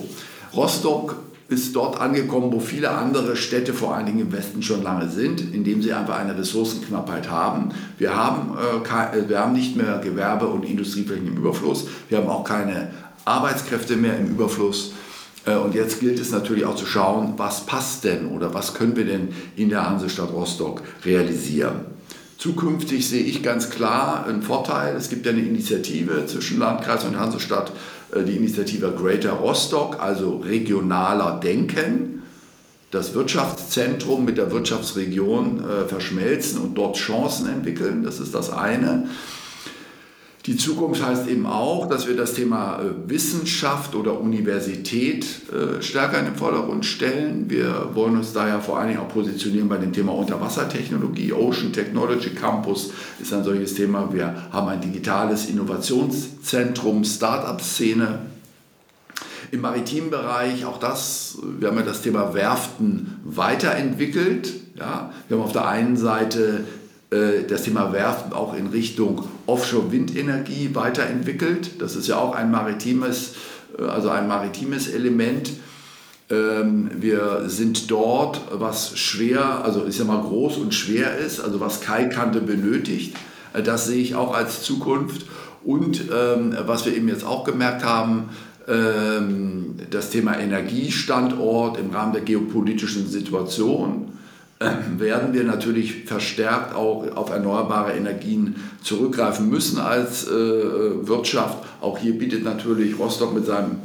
Rostock 0.54 1.16
ist 1.50 1.74
dort 1.74 2.00
angekommen, 2.00 2.52
wo 2.52 2.60
viele 2.60 2.90
andere 2.90 3.34
Städte, 3.34 3.74
vor 3.74 3.94
allen 3.94 4.06
Dingen 4.06 4.20
im 4.20 4.32
Westen, 4.32 4.62
schon 4.62 4.84
lange 4.84 5.08
sind, 5.08 5.40
indem 5.52 5.82
sie 5.82 5.92
einfach 5.92 6.16
eine 6.18 6.38
Ressourcenknappheit 6.38 7.28
haben. 7.28 7.70
Wir 7.98 8.14
haben, 8.14 8.56
äh, 8.56 9.18
äh, 9.18 9.28
wir 9.28 9.40
haben 9.40 9.52
nicht 9.52 9.76
mehr 9.76 9.98
Gewerbe- 9.98 10.46
und 10.46 10.64
Industrieflächen 10.64 11.26
im 11.26 11.36
Überfluss. 11.36 11.88
Wir 12.08 12.18
haben 12.18 12.28
auch 12.28 12.44
keine 12.44 12.90
Arbeitskräfte 13.24 13.96
mehr 13.96 14.18
im 14.18 14.28
Überfluss. 14.28 14.92
Äh, 15.46 15.56
und 15.56 15.74
jetzt 15.74 16.00
gilt 16.00 16.18
es 16.18 16.30
natürlich 16.30 16.64
auch 16.64 16.76
zu 16.76 16.86
schauen, 16.86 17.34
was 17.36 17.66
passt 17.66 18.04
denn 18.04 18.28
oder 18.28 18.54
was 18.54 18.74
können 18.74 18.96
wir 18.96 19.04
denn 19.04 19.28
in 19.56 19.68
der 19.68 19.88
Hansestadt 19.88 20.32
Rostock 20.32 20.82
realisieren. 21.04 21.86
Zukünftig 22.38 23.06
sehe 23.06 23.22
ich 23.22 23.42
ganz 23.42 23.68
klar 23.68 24.24
einen 24.26 24.42
Vorteil. 24.42 24.96
Es 24.96 25.10
gibt 25.10 25.26
ja 25.26 25.32
eine 25.32 25.42
Initiative 25.42 26.24
zwischen 26.26 26.58
Landkreis 26.58 27.04
und 27.04 27.18
Hansestadt 27.18 27.72
äh, 28.14 28.22
die 28.24 28.36
Initiative 28.36 28.92
Greater 28.92 29.32
Rostock, 29.32 30.00
also 30.00 30.38
regionaler 30.38 31.38
Denken, 31.38 32.22
das 32.90 33.14
Wirtschaftszentrum 33.14 34.24
mit 34.24 34.38
der 34.38 34.50
Wirtschaftsregion 34.50 35.62
äh, 35.62 35.86
verschmelzen 35.86 36.60
und 36.60 36.74
dort 36.74 36.96
Chancen 36.96 37.48
entwickeln. 37.48 38.02
Das 38.02 38.18
ist 38.18 38.34
das 38.34 38.50
eine. 38.50 39.08
Die 40.46 40.56
Zukunft 40.56 41.04
heißt 41.04 41.28
eben 41.28 41.44
auch, 41.44 41.86
dass 41.86 42.08
wir 42.08 42.16
das 42.16 42.32
Thema 42.32 42.80
äh, 42.80 43.10
Wissenschaft 43.10 43.94
oder 43.94 44.18
Universität 44.18 45.26
äh, 45.52 45.82
stärker 45.82 46.18
in 46.18 46.24
den 46.24 46.36
Vordergrund 46.36 46.86
stellen. 46.86 47.50
Wir 47.50 47.90
wollen 47.92 48.16
uns 48.16 48.32
daher 48.32 48.60
vor 48.60 48.78
allen 48.78 48.88
Dingen 48.88 49.00
auch 49.00 49.08
positionieren 49.08 49.68
bei 49.68 49.76
dem 49.76 49.92
Thema 49.92 50.12
Unterwassertechnologie. 50.12 51.34
Ocean 51.34 51.74
Technology 51.74 52.30
Campus 52.30 52.90
ist 53.20 53.34
ein 53.34 53.44
solches 53.44 53.74
Thema. 53.74 54.08
Wir 54.12 54.48
haben 54.50 54.68
ein 54.68 54.80
digitales 54.80 55.46
Innovationszentrum, 55.46 57.04
Start-up-Szene. 57.04 58.20
Im 59.52 59.60
maritimen 59.60 60.10
Bereich, 60.10 60.64
auch 60.64 60.78
das, 60.78 61.36
wir 61.58 61.68
haben 61.68 61.76
ja 61.76 61.82
das 61.82 62.00
Thema 62.00 62.32
Werften 62.32 63.20
weiterentwickelt. 63.24 64.54
Ja, 64.76 65.12
wir 65.28 65.36
haben 65.36 65.44
auf 65.44 65.52
der 65.52 65.68
einen 65.68 65.98
Seite 65.98 66.64
das 67.10 67.64
Thema 67.64 67.92
Werften 67.92 68.32
auch 68.32 68.54
in 68.54 68.68
Richtung 68.68 69.24
Offshore-Windenergie 69.46 70.70
weiterentwickelt. 70.74 71.80
Das 71.80 71.96
ist 71.96 72.06
ja 72.06 72.18
auch 72.18 72.36
ein 72.36 72.52
maritimes, 72.52 73.34
äh, 73.78 73.82
also 73.82 74.10
ein 74.10 74.28
maritimes 74.28 74.88
Element. 74.88 75.50
Ähm, 76.30 76.90
wir 76.94 77.44
sind 77.46 77.90
dort, 77.90 78.40
was 78.52 78.96
schwer, 78.96 79.64
also 79.64 79.86
ich 79.86 79.96
sag 79.96 80.06
mal 80.06 80.22
groß 80.22 80.58
und 80.58 80.72
schwer 80.72 81.18
ist, 81.18 81.40
also 81.40 81.58
was 81.58 81.80
Kaikante 81.80 82.40
benötigt. 82.40 83.16
Äh, 83.52 83.62
das 83.62 83.86
sehe 83.86 84.00
ich 84.00 84.14
auch 84.14 84.32
als 84.32 84.62
Zukunft. 84.62 85.26
Und 85.64 86.04
ähm, 86.14 86.54
was 86.64 86.86
wir 86.86 86.96
eben 86.96 87.08
jetzt 87.08 87.24
auch 87.24 87.44
gemerkt 87.44 87.84
haben, 87.84 88.30
ähm, 88.68 89.74
das 89.90 90.10
Thema 90.10 90.38
Energiestandort 90.38 91.78
im 91.78 91.90
Rahmen 91.90 92.12
der 92.12 92.22
geopolitischen 92.22 93.08
Situation 93.08 94.12
werden 94.98 95.32
wir 95.32 95.44
natürlich 95.44 96.04
verstärkt 96.04 96.74
auch 96.74 97.16
auf 97.16 97.30
erneuerbare 97.30 97.92
Energien 97.92 98.56
zurückgreifen 98.82 99.48
müssen 99.48 99.78
als 99.78 100.28
äh, 100.28 100.30
Wirtschaft. 100.30 101.58
Auch 101.80 101.98
hier 101.98 102.18
bietet 102.18 102.44
natürlich 102.44 102.98
Rostock 102.98 103.34
mit, 103.34 103.46
seinem, 103.46 103.76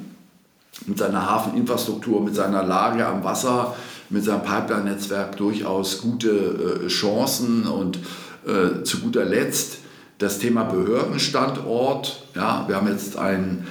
mit 0.85 0.97
seiner 0.97 1.29
Hafeninfrastruktur, 1.29 2.21
mit 2.21 2.35
seiner 2.35 2.63
Lage 2.63 3.05
am 3.05 3.23
Wasser, 3.23 3.75
mit 4.09 4.23
seinem 4.23 4.43
Pipeline-Netzwerk 4.43 5.37
durchaus 5.37 6.01
gute 6.01 6.83
äh, 6.83 6.87
Chancen. 6.87 7.65
Und 7.67 7.99
äh, 8.45 8.83
zu 8.83 8.99
guter 8.99 9.25
Letzt 9.25 9.79
das 10.17 10.39
Thema 10.39 10.63
Behördenstandort. 10.63 12.25
Ja, 12.35 12.65
wir 12.67 12.75
haben 12.75 12.87
jetzt 12.87 13.17
ein, 13.17 13.65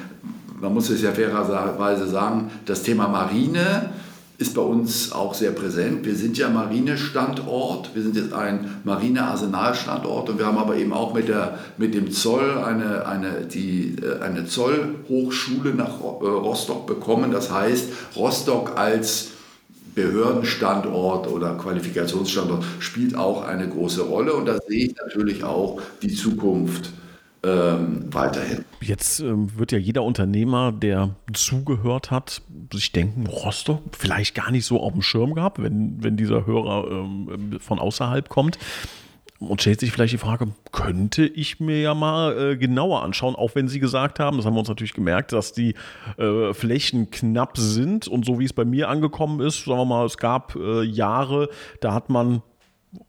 man 0.60 0.74
muss 0.74 0.90
es 0.90 1.02
ja 1.02 1.12
fairerweise 1.12 2.08
sagen, 2.08 2.50
das 2.66 2.82
Thema 2.82 3.08
Marine 3.08 3.90
ist 4.36 4.54
bei 4.54 4.62
uns 4.62 5.12
auch 5.12 5.32
sehr 5.34 5.52
präsent. 5.52 6.04
Wir 6.04 6.16
sind 6.16 6.36
ja 6.36 6.48
Marinestandort, 6.48 7.94
wir 7.94 8.02
sind 8.02 8.16
jetzt 8.16 8.32
ein 8.32 8.80
Marinearsenalstandort 8.82 10.28
und 10.28 10.38
wir 10.38 10.46
haben 10.46 10.58
aber 10.58 10.76
eben 10.76 10.92
auch 10.92 11.14
mit, 11.14 11.28
der, 11.28 11.58
mit 11.78 11.94
dem 11.94 12.10
Zoll 12.10 12.58
eine, 12.58 13.06
eine, 13.06 13.42
die, 13.42 13.96
äh, 14.02 14.20
eine 14.20 14.46
Zollhochschule 14.46 15.74
nach 15.74 16.00
äh, 16.00 16.26
Rostock 16.26 16.86
bekommen. 16.86 17.30
Das 17.30 17.52
heißt, 17.52 17.88
Rostock 18.16 18.76
als 18.76 19.28
Behördenstandort 19.94 21.28
oder 21.28 21.54
Qualifikationsstandort 21.54 22.64
spielt 22.80 23.16
auch 23.16 23.46
eine 23.46 23.68
große 23.68 24.02
Rolle 24.02 24.34
und 24.34 24.46
da 24.46 24.58
sehe 24.66 24.86
ich 24.86 24.96
natürlich 24.96 25.44
auch 25.44 25.80
die 26.02 26.12
Zukunft 26.12 26.90
ähm, 27.44 28.12
weiterhin. 28.12 28.64
Jetzt 28.80 29.20
ähm, 29.20 29.58
wird 29.58 29.72
ja 29.72 29.78
jeder 29.78 30.02
Unternehmer, 30.02 30.72
der 30.72 31.16
zugehört 31.32 32.10
hat, 32.10 32.42
sich 32.72 32.92
denken, 32.92 33.26
Rostock 33.26 33.82
vielleicht 33.92 34.34
gar 34.34 34.50
nicht 34.50 34.64
so 34.64 34.80
auf 34.80 34.92
dem 34.92 35.02
Schirm 35.02 35.34
gehabt, 35.34 35.62
wenn, 35.62 36.02
wenn 36.02 36.16
dieser 36.16 36.46
Hörer 36.46 36.90
ähm, 36.90 37.58
von 37.60 37.78
außerhalb 37.78 38.28
kommt. 38.28 38.58
Und 39.40 39.60
stellt 39.60 39.80
sich 39.80 39.92
vielleicht 39.92 40.14
die 40.14 40.18
Frage, 40.18 40.48
könnte 40.72 41.26
ich 41.26 41.60
mir 41.60 41.80
ja 41.80 41.92
mal 41.92 42.52
äh, 42.52 42.56
genauer 42.56 43.02
anschauen, 43.02 43.34
auch 43.34 43.54
wenn 43.54 43.68
Sie 43.68 43.80
gesagt 43.80 44.20
haben, 44.20 44.36
das 44.36 44.46
haben 44.46 44.54
wir 44.54 44.60
uns 44.60 44.68
natürlich 44.68 44.94
gemerkt, 44.94 45.32
dass 45.32 45.52
die 45.52 45.74
äh, 46.16 46.54
Flächen 46.54 47.10
knapp 47.10 47.58
sind 47.58 48.08
und 48.08 48.24
so 48.24 48.38
wie 48.38 48.44
es 48.44 48.52
bei 48.52 48.64
mir 48.64 48.88
angekommen 48.88 49.40
ist, 49.40 49.64
sagen 49.64 49.80
wir 49.80 49.84
mal, 49.84 50.06
es 50.06 50.16
gab 50.16 50.56
äh, 50.56 50.82
Jahre, 50.82 51.50
da 51.80 51.92
hat 51.92 52.08
man 52.08 52.42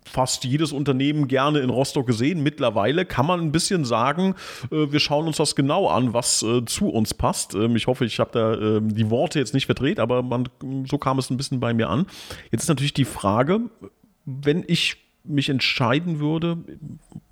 fast 0.05 0.43
jedes 0.43 0.71
Unternehmen 0.71 1.27
gerne 1.27 1.59
in 1.59 1.69
Rostock 1.69 2.07
gesehen. 2.07 2.43
Mittlerweile 2.43 3.05
kann 3.05 3.25
man 3.25 3.39
ein 3.41 3.51
bisschen 3.51 3.85
sagen, 3.85 4.35
äh, 4.71 4.91
wir 4.91 4.99
schauen 4.99 5.27
uns 5.27 5.37
das 5.37 5.55
genau 5.55 5.87
an, 5.87 6.13
was 6.13 6.43
äh, 6.43 6.63
zu 6.65 6.89
uns 6.89 7.13
passt. 7.13 7.53
Ähm, 7.55 7.75
ich 7.75 7.87
hoffe, 7.87 8.05
ich 8.05 8.19
habe 8.19 8.31
da 8.31 8.53
äh, 8.53 8.81
die 8.81 9.09
Worte 9.09 9.39
jetzt 9.39 9.53
nicht 9.53 9.65
verdreht, 9.65 9.99
aber 9.99 10.23
man, 10.23 10.49
so 10.89 10.97
kam 10.97 11.19
es 11.19 11.29
ein 11.29 11.37
bisschen 11.37 11.59
bei 11.59 11.73
mir 11.73 11.89
an. 11.89 12.05
Jetzt 12.51 12.63
ist 12.63 12.69
natürlich 12.69 12.93
die 12.93 13.05
Frage, 13.05 13.61
wenn 14.25 14.63
ich 14.67 14.97
mich 15.23 15.49
entscheiden 15.49 16.19
würde, 16.19 16.57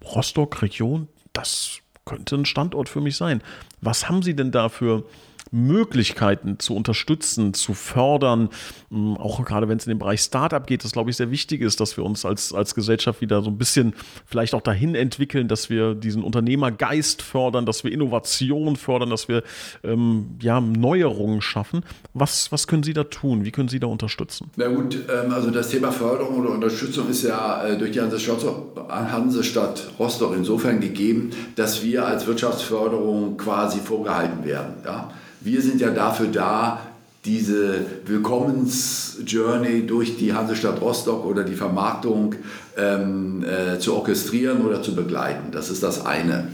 Rostock, 0.03 0.61
Region, 0.61 1.07
das 1.31 1.79
könnte 2.05 2.35
ein 2.35 2.45
Standort 2.45 2.89
für 2.89 3.01
mich 3.01 3.15
sein. 3.15 3.41
Was 3.81 4.09
haben 4.09 4.21
Sie 4.21 4.35
denn 4.35 4.51
da 4.51 4.69
für 4.69 5.05
Möglichkeiten 5.53 6.57
zu 6.59 6.75
unterstützen, 6.75 7.53
zu 7.53 7.73
fördern. 7.73 8.49
Mm, 8.89 9.13
auch 9.13 9.45
gerade 9.45 9.69
wenn 9.69 9.77
es 9.77 9.85
in 9.85 9.91
den 9.91 9.99
Bereich 9.99 10.21
Startup 10.21 10.65
geht, 10.65 10.83
das 10.83 10.91
glaube 10.91 11.11
ich 11.11 11.15
sehr 11.15 11.31
wichtig 11.31 11.61
ist, 11.61 11.79
dass 11.79 11.95
wir 11.95 12.03
uns 12.03 12.25
als, 12.25 12.53
als 12.53 12.75
Gesellschaft 12.75 13.21
wieder 13.21 13.41
so 13.41 13.51
ein 13.51 13.57
bisschen 13.57 13.93
vielleicht 14.25 14.55
auch 14.55 14.61
dahin 14.61 14.95
entwickeln, 14.95 15.47
dass 15.47 15.69
wir 15.69 15.93
diesen 15.93 16.23
Unternehmergeist 16.23 17.21
fördern, 17.21 17.65
dass 17.65 17.83
wir 17.83 17.91
Innovation 17.91 18.75
fördern, 18.75 19.11
dass 19.11 19.27
wir 19.27 19.43
ähm, 19.83 20.37
ja, 20.41 20.59
Neuerungen 20.59 21.41
schaffen. 21.41 21.81
Was, 22.13 22.51
was 22.51 22.67
können 22.67 22.83
Sie 22.83 22.93
da 22.93 23.03
tun? 23.03 23.45
Wie 23.45 23.51
können 23.51 23.69
Sie 23.69 23.79
da 23.79 23.87
unterstützen? 23.87 24.49
Na 24.55 24.67
gut, 24.67 24.97
ähm, 25.07 25.31
also 25.31 25.51
das 25.51 25.69
Thema 25.69 25.91
Förderung 25.91 26.39
oder 26.39 26.49
Unterstützung 26.49 27.09
ist 27.09 27.23
ja 27.23 27.63
äh, 27.65 27.77
durch 27.77 27.91
die 27.91 28.01
Hansestadt 28.01 29.91
Rostock 29.99 30.35
insofern 30.35 30.79
gegeben, 30.79 31.29
dass 31.55 31.83
wir 31.83 32.07
als 32.07 32.25
Wirtschaftsförderung 32.25 33.37
quasi 33.37 33.79
vorgehalten 33.79 34.43
werden. 34.45 34.75
Ja? 34.83 35.11
Wir 35.43 35.61
sind 35.61 35.81
ja 35.81 35.89
dafür 35.89 36.27
da, 36.27 36.79
diese 37.25 37.85
Willkommensjourney 38.05 39.85
durch 39.85 40.17
die 40.17 40.33
Hansestadt 40.33 40.79
Rostock 40.81 41.25
oder 41.25 41.43
die 41.43 41.55
Vermarktung 41.55 42.35
ähm, 42.77 43.43
äh, 43.43 43.77
zu 43.77 43.95
orchestrieren 43.95 44.61
oder 44.61 44.81
zu 44.81 44.95
begleiten. 44.95 45.51
Das 45.51 45.69
ist 45.69 45.83
das 45.83 46.05
eine. 46.05 46.47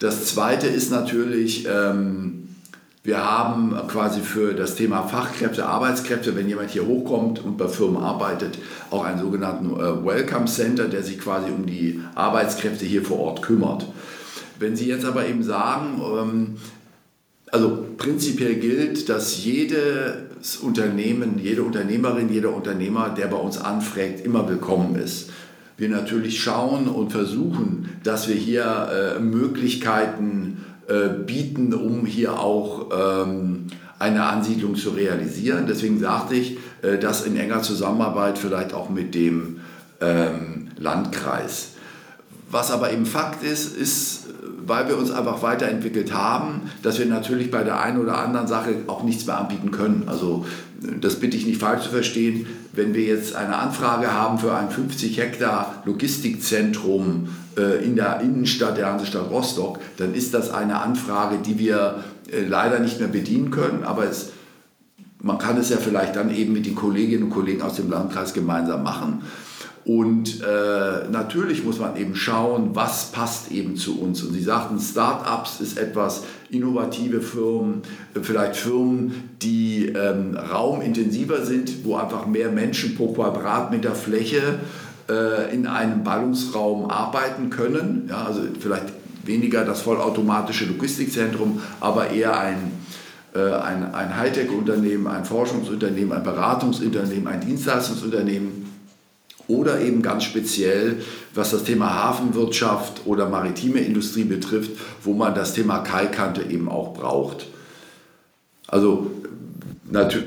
Das 0.00 0.26
zweite 0.26 0.66
ist 0.66 0.90
natürlich, 0.90 1.66
ähm, 1.68 2.48
wir 3.04 3.24
haben 3.24 3.76
quasi 3.86 4.20
für 4.20 4.54
das 4.54 4.74
Thema 4.74 5.02
Fachkräfte, 5.02 5.66
Arbeitskräfte, 5.66 6.34
wenn 6.34 6.48
jemand 6.48 6.70
hier 6.70 6.86
hochkommt 6.86 7.44
und 7.44 7.56
bei 7.56 7.68
Firmen 7.68 8.02
arbeitet, 8.02 8.58
auch 8.90 9.04
einen 9.04 9.20
sogenannten 9.20 9.74
äh, 9.76 10.04
Welcome 10.04 10.46
Center, 10.46 10.88
der 10.88 11.04
sich 11.04 11.20
quasi 11.20 11.50
um 11.50 11.66
die 11.66 12.00
Arbeitskräfte 12.16 12.84
hier 12.84 13.04
vor 13.04 13.20
Ort 13.20 13.42
kümmert. 13.42 13.86
Wenn 14.58 14.74
Sie 14.74 14.88
jetzt 14.88 15.04
aber 15.04 15.26
eben 15.26 15.42
sagen, 15.42 16.00
ähm, 16.00 16.56
also 17.54 17.86
prinzipiell 17.96 18.56
gilt, 18.56 19.08
dass 19.08 19.44
jedes 19.44 20.56
Unternehmen, 20.60 21.38
jede 21.38 21.62
Unternehmerin, 21.62 22.28
jeder 22.28 22.52
Unternehmer, 22.52 23.10
der 23.10 23.28
bei 23.28 23.36
uns 23.36 23.58
anfragt, 23.58 24.22
immer 24.24 24.48
willkommen 24.48 24.96
ist. 24.96 25.30
Wir 25.76 25.88
natürlich 25.88 26.42
schauen 26.42 26.88
und 26.88 27.12
versuchen, 27.12 27.90
dass 28.02 28.26
wir 28.26 28.34
hier 28.34 28.88
äh, 28.90 29.20
Möglichkeiten 29.20 30.64
äh, 30.88 31.08
bieten, 31.08 31.72
um 31.74 32.06
hier 32.06 32.40
auch 32.40 32.90
ähm, 32.92 33.68
eine 34.00 34.24
Ansiedlung 34.24 34.74
zu 34.74 34.90
realisieren. 34.90 35.66
Deswegen 35.68 36.00
sagte 36.00 36.34
ich, 36.34 36.58
äh, 36.82 36.98
das 36.98 37.24
in 37.24 37.36
enger 37.36 37.62
Zusammenarbeit 37.62 38.36
vielleicht 38.36 38.74
auch 38.74 38.90
mit 38.90 39.14
dem 39.14 39.60
ähm, 40.00 40.70
Landkreis. 40.76 41.74
Was 42.50 42.72
aber 42.72 42.92
eben 42.92 43.06
Fakt 43.06 43.44
ist, 43.44 43.76
ist, 43.76 44.23
weil 44.66 44.88
wir 44.88 44.96
uns 44.96 45.10
einfach 45.10 45.42
weiterentwickelt 45.42 46.12
haben, 46.12 46.70
dass 46.82 46.98
wir 46.98 47.06
natürlich 47.06 47.50
bei 47.50 47.62
der 47.64 47.80
einen 47.80 48.00
oder 48.00 48.18
anderen 48.18 48.46
Sache 48.46 48.76
auch 48.86 49.02
nichts 49.02 49.26
mehr 49.26 49.38
anbieten 49.38 49.70
können. 49.70 50.04
Also 50.06 50.44
das 51.00 51.16
bitte 51.16 51.36
ich 51.36 51.46
nicht 51.46 51.60
falsch 51.60 51.84
zu 51.84 51.90
verstehen. 51.90 52.46
Wenn 52.72 52.94
wir 52.94 53.04
jetzt 53.04 53.34
eine 53.34 53.56
Anfrage 53.56 54.12
haben 54.12 54.38
für 54.38 54.54
ein 54.54 54.70
50 54.70 55.18
Hektar 55.18 55.82
Logistikzentrum 55.84 57.28
äh, 57.56 57.84
in 57.84 57.96
der 57.96 58.20
Innenstadt 58.20 58.76
der 58.76 58.92
Hansestadt 58.92 59.30
Rostock, 59.30 59.78
dann 59.96 60.14
ist 60.14 60.34
das 60.34 60.52
eine 60.52 60.80
Anfrage, 60.80 61.38
die 61.38 61.58
wir 61.58 62.04
äh, 62.30 62.42
leider 62.42 62.80
nicht 62.80 62.98
mehr 62.98 63.08
bedienen 63.08 63.50
können. 63.50 63.84
Aber 63.84 64.04
es, 64.04 64.32
man 65.22 65.38
kann 65.38 65.56
es 65.56 65.70
ja 65.70 65.76
vielleicht 65.76 66.16
dann 66.16 66.34
eben 66.34 66.52
mit 66.52 66.66
den 66.66 66.74
Kolleginnen 66.74 67.24
und 67.24 67.30
Kollegen 67.30 67.62
aus 67.62 67.76
dem 67.76 67.90
Landkreis 67.90 68.34
gemeinsam 68.34 68.82
machen. 68.82 69.22
Und 69.84 70.40
äh, 70.40 71.08
natürlich 71.10 71.62
muss 71.62 71.78
man 71.78 71.96
eben 71.96 72.16
schauen, 72.16 72.70
was 72.72 73.12
passt 73.12 73.50
eben 73.50 73.76
zu 73.76 74.00
uns. 74.00 74.22
Und 74.22 74.32
Sie 74.32 74.42
sagten, 74.42 74.78
Start-ups 74.78 75.60
ist 75.60 75.78
etwas, 75.78 76.24
innovative 76.48 77.20
Firmen, 77.20 77.82
äh, 78.14 78.20
vielleicht 78.22 78.56
Firmen, 78.56 79.28
die 79.42 79.88
ähm, 79.88 80.36
raumintensiver 80.36 81.44
sind, 81.44 81.84
wo 81.84 81.96
einfach 81.96 82.26
mehr 82.26 82.50
Menschen 82.50 82.96
pro 82.96 83.12
Quadratmeter 83.12 83.94
Fläche 83.94 84.60
äh, 85.10 85.54
in 85.54 85.66
einem 85.66 86.02
Ballungsraum 86.02 86.88
arbeiten 86.88 87.50
können. 87.50 88.06
Ja, 88.08 88.24
also 88.24 88.40
vielleicht 88.58 88.86
weniger 89.24 89.66
das 89.66 89.82
vollautomatische 89.82 90.64
Logistikzentrum, 90.64 91.60
aber 91.80 92.10
eher 92.10 92.38
ein 92.38 92.72
äh, 93.34 93.52
ein, 93.52 93.92
ein 93.92 94.16
Hightech-Unternehmen, 94.16 95.08
ein 95.08 95.24
Forschungsunternehmen, 95.24 96.12
ein 96.12 96.22
Beratungsunternehmen, 96.22 97.26
ein 97.26 97.40
Dienstleistungsunternehmen 97.40 98.63
oder 99.48 99.80
eben 99.80 100.02
ganz 100.02 100.24
speziell, 100.24 101.02
was 101.34 101.50
das 101.50 101.64
Thema 101.64 101.94
Hafenwirtschaft 101.94 103.02
oder 103.04 103.28
maritime 103.28 103.80
Industrie 103.80 104.24
betrifft, 104.24 104.72
wo 105.02 105.12
man 105.12 105.34
das 105.34 105.54
Thema 105.54 105.78
Kalkkante 105.78 106.42
eben 106.42 106.68
auch 106.68 106.94
braucht. 106.94 107.46
Also 108.68 109.10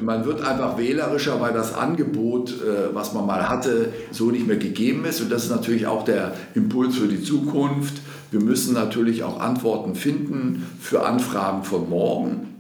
man 0.02 0.26
wird 0.26 0.42
einfach 0.42 0.78
wählerischer, 0.78 1.42
weil 1.42 1.54
das 1.54 1.74
Angebot, 1.74 2.52
äh, 2.52 2.94
was 2.94 3.14
man 3.14 3.26
mal 3.26 3.50
hatte, 3.50 3.92
so 4.12 4.32
nicht 4.32 4.48
mehr 4.48 4.58
gegeben 4.58 5.06
ist. 5.06 5.20
Und 5.20 5.32
das 5.32 5.46
ist 5.46 5.50
natürlich 5.50 5.88
auch 5.88 6.06
der 6.06 6.34
Impuls 6.54 6.96
für 6.96 7.08
die 7.08 7.22
Zukunft. 7.22 7.96
Wir 8.32 8.42
müssen 8.42 8.74
natürlich 8.74 9.24
auch 9.24 9.40
Antworten 9.40 9.96
finden 9.96 10.66
für 10.80 11.06
Anfragen 11.06 11.64
von 11.64 11.90
morgen. 11.90 12.56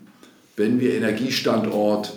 Wenn 0.55 0.79
wir 0.79 0.95
Energiestandort 0.95 2.13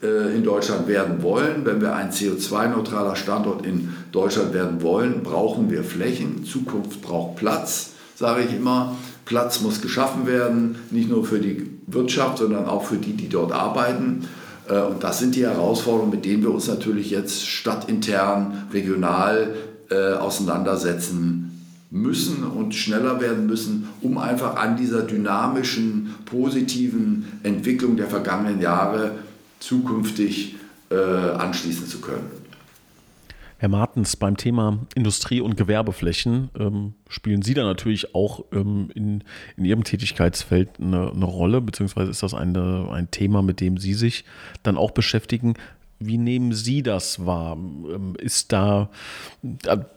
in 0.00 0.44
Deutschland 0.44 0.86
werden 0.86 1.24
wollen, 1.24 1.64
wenn 1.64 1.80
wir 1.80 1.96
ein 1.96 2.10
CO2-neutraler 2.10 3.16
Standort 3.16 3.66
in 3.66 3.92
Deutschland 4.12 4.54
werden 4.54 4.80
wollen, 4.80 5.24
brauchen 5.24 5.70
wir 5.70 5.82
Flächen. 5.82 6.44
Zukunft 6.44 7.02
braucht 7.02 7.34
Platz, 7.34 7.90
sage 8.14 8.42
ich 8.42 8.54
immer. 8.54 8.94
Platz 9.24 9.60
muss 9.60 9.82
geschaffen 9.82 10.26
werden, 10.26 10.76
nicht 10.90 11.10
nur 11.10 11.24
für 11.24 11.38
die 11.38 11.68
Wirtschaft, 11.86 12.38
sondern 12.38 12.66
auch 12.66 12.84
für 12.84 12.96
die, 12.96 13.12
die 13.12 13.28
dort 13.28 13.52
arbeiten. 13.52 14.26
Äh, 14.68 14.80
und 14.80 15.04
das 15.04 15.18
sind 15.18 15.34
die 15.34 15.44
Herausforderungen, 15.44 16.10
mit 16.10 16.24
denen 16.24 16.42
wir 16.42 16.50
uns 16.50 16.66
natürlich 16.66 17.10
jetzt 17.10 17.46
stadtintern, 17.46 18.68
regional 18.72 19.54
äh, 19.90 20.12
auseinandersetzen 20.14 21.44
müssen 21.90 22.44
und 22.44 22.74
schneller 22.74 23.20
werden 23.20 23.46
müssen, 23.46 23.88
um 24.02 24.18
einfach 24.18 24.56
an 24.56 24.76
dieser 24.76 25.02
dynamischen, 25.02 26.14
positiven 26.26 27.40
Entwicklung 27.42 27.96
der 27.96 28.08
vergangenen 28.08 28.60
Jahre 28.60 29.12
zukünftig 29.60 30.56
äh, 30.90 30.94
anschließen 30.94 31.86
zu 31.86 32.00
können. 32.00 32.30
Herr 33.60 33.68
Martens, 33.68 34.14
beim 34.14 34.36
Thema 34.36 34.78
Industrie- 34.94 35.40
und 35.40 35.56
Gewerbeflächen 35.56 36.50
ähm, 36.56 36.94
spielen 37.08 37.42
Sie 37.42 37.54
da 37.54 37.64
natürlich 37.64 38.14
auch 38.14 38.44
ähm, 38.52 38.88
in, 38.94 39.24
in 39.56 39.64
Ihrem 39.64 39.82
Tätigkeitsfeld 39.82 40.78
eine, 40.80 41.10
eine, 41.10 41.24
Rolle, 41.24 41.60
beziehungsweise 41.60 42.12
ist 42.12 42.22
das 42.22 42.34
eine, 42.34 42.88
ein 42.92 43.10
Thema, 43.10 43.42
mit 43.42 43.60
dem 43.60 43.76
Sie 43.76 43.94
sich 43.94 44.24
dann 44.62 44.76
auch 44.76 44.92
beschäftigen. 44.92 45.54
Wie 46.00 46.16
nehmen 46.16 46.52
Sie 46.52 46.82
das 46.84 47.26
wahr? 47.26 47.54
Ähm, 47.54 48.14
ist 48.20 48.52
da, 48.52 48.88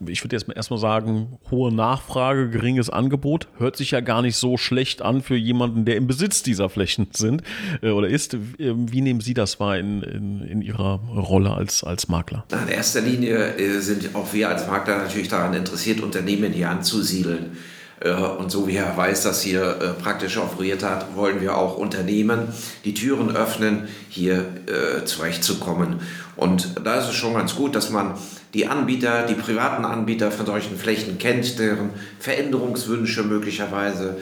ich 0.07 0.23
würde 0.23 0.35
jetzt 0.35 0.49
erstmal 0.49 0.79
sagen, 0.79 1.37
hohe 1.51 1.71
Nachfrage, 1.71 2.49
geringes 2.49 2.89
Angebot? 2.89 3.47
Hört 3.57 3.77
sich 3.77 3.91
ja 3.91 3.99
gar 3.99 4.23
nicht 4.23 4.35
so 4.35 4.57
schlecht 4.57 5.03
an 5.03 5.21
für 5.21 5.35
jemanden, 5.35 5.85
der 5.85 5.97
im 5.97 6.07
Besitz 6.07 6.41
dieser 6.41 6.69
Flächen 6.69 7.09
sind 7.11 7.43
äh, 7.83 7.91
oder 7.91 8.07
ist. 8.07 8.33
Ähm, 8.57 8.91
wie 8.91 9.01
nehmen 9.01 9.21
Sie 9.21 9.35
das 9.35 9.59
wahr 9.59 9.77
in, 9.77 10.01
in, 10.01 10.41
in 10.41 10.61
Ihrer 10.63 11.01
Rolle 11.15 11.53
als, 11.53 11.83
als 11.83 12.07
Makler? 12.07 12.45
In 12.51 12.67
erster 12.67 13.01
Linie 13.01 13.55
äh, 13.57 13.79
sind 13.79 14.15
auch 14.15 14.33
wir 14.33 14.49
als 14.49 14.67
Makler 14.67 14.97
natürlich 14.97 15.27
daran 15.27 15.53
interessiert, 15.53 16.01
Unternehmen 16.01 16.51
hier 16.51 16.69
anzusiedeln. 16.69 17.57
Äh, 18.01 18.11
und 18.11 18.51
so 18.51 18.67
wie 18.67 18.73
Herr 18.73 18.97
Weiß 18.97 19.23
das 19.23 19.41
hier 19.41 19.63
äh, 19.63 20.01
praktisch 20.01 20.37
offeriert 20.37 20.83
hat, 20.83 21.15
wollen 21.15 21.41
wir 21.41 21.57
auch 21.57 21.77
Unternehmen 21.77 22.47
die 22.83 22.93
Türen 22.93 23.35
öffnen, 23.35 23.87
hier 24.09 24.45
äh, 24.67 25.05
zurechtzukommen. 25.05 26.01
Und 26.35 26.75
da 26.83 26.95
ist 26.95 27.09
es 27.09 27.15
schon 27.15 27.35
ganz 27.35 27.55
gut, 27.55 27.75
dass 27.75 27.89
man 27.89 28.15
die 28.53 28.67
Anbieter, 28.67 29.25
die 29.25 29.35
privaten 29.35 29.85
Anbieter 29.85 30.31
von 30.31 30.45
solchen 30.45 30.77
Flächen 30.77 31.17
kennt, 31.19 31.59
deren 31.59 31.91
Veränderungswünsche 32.19 33.23
möglicherweise 33.23 34.17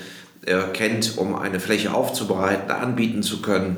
kennt, 0.73 1.17
um 1.17 1.35
eine 1.35 1.59
Fläche 1.59 1.93
aufzubereiten, 1.93 2.71
anbieten 2.71 3.23
zu 3.23 3.41
können. 3.41 3.77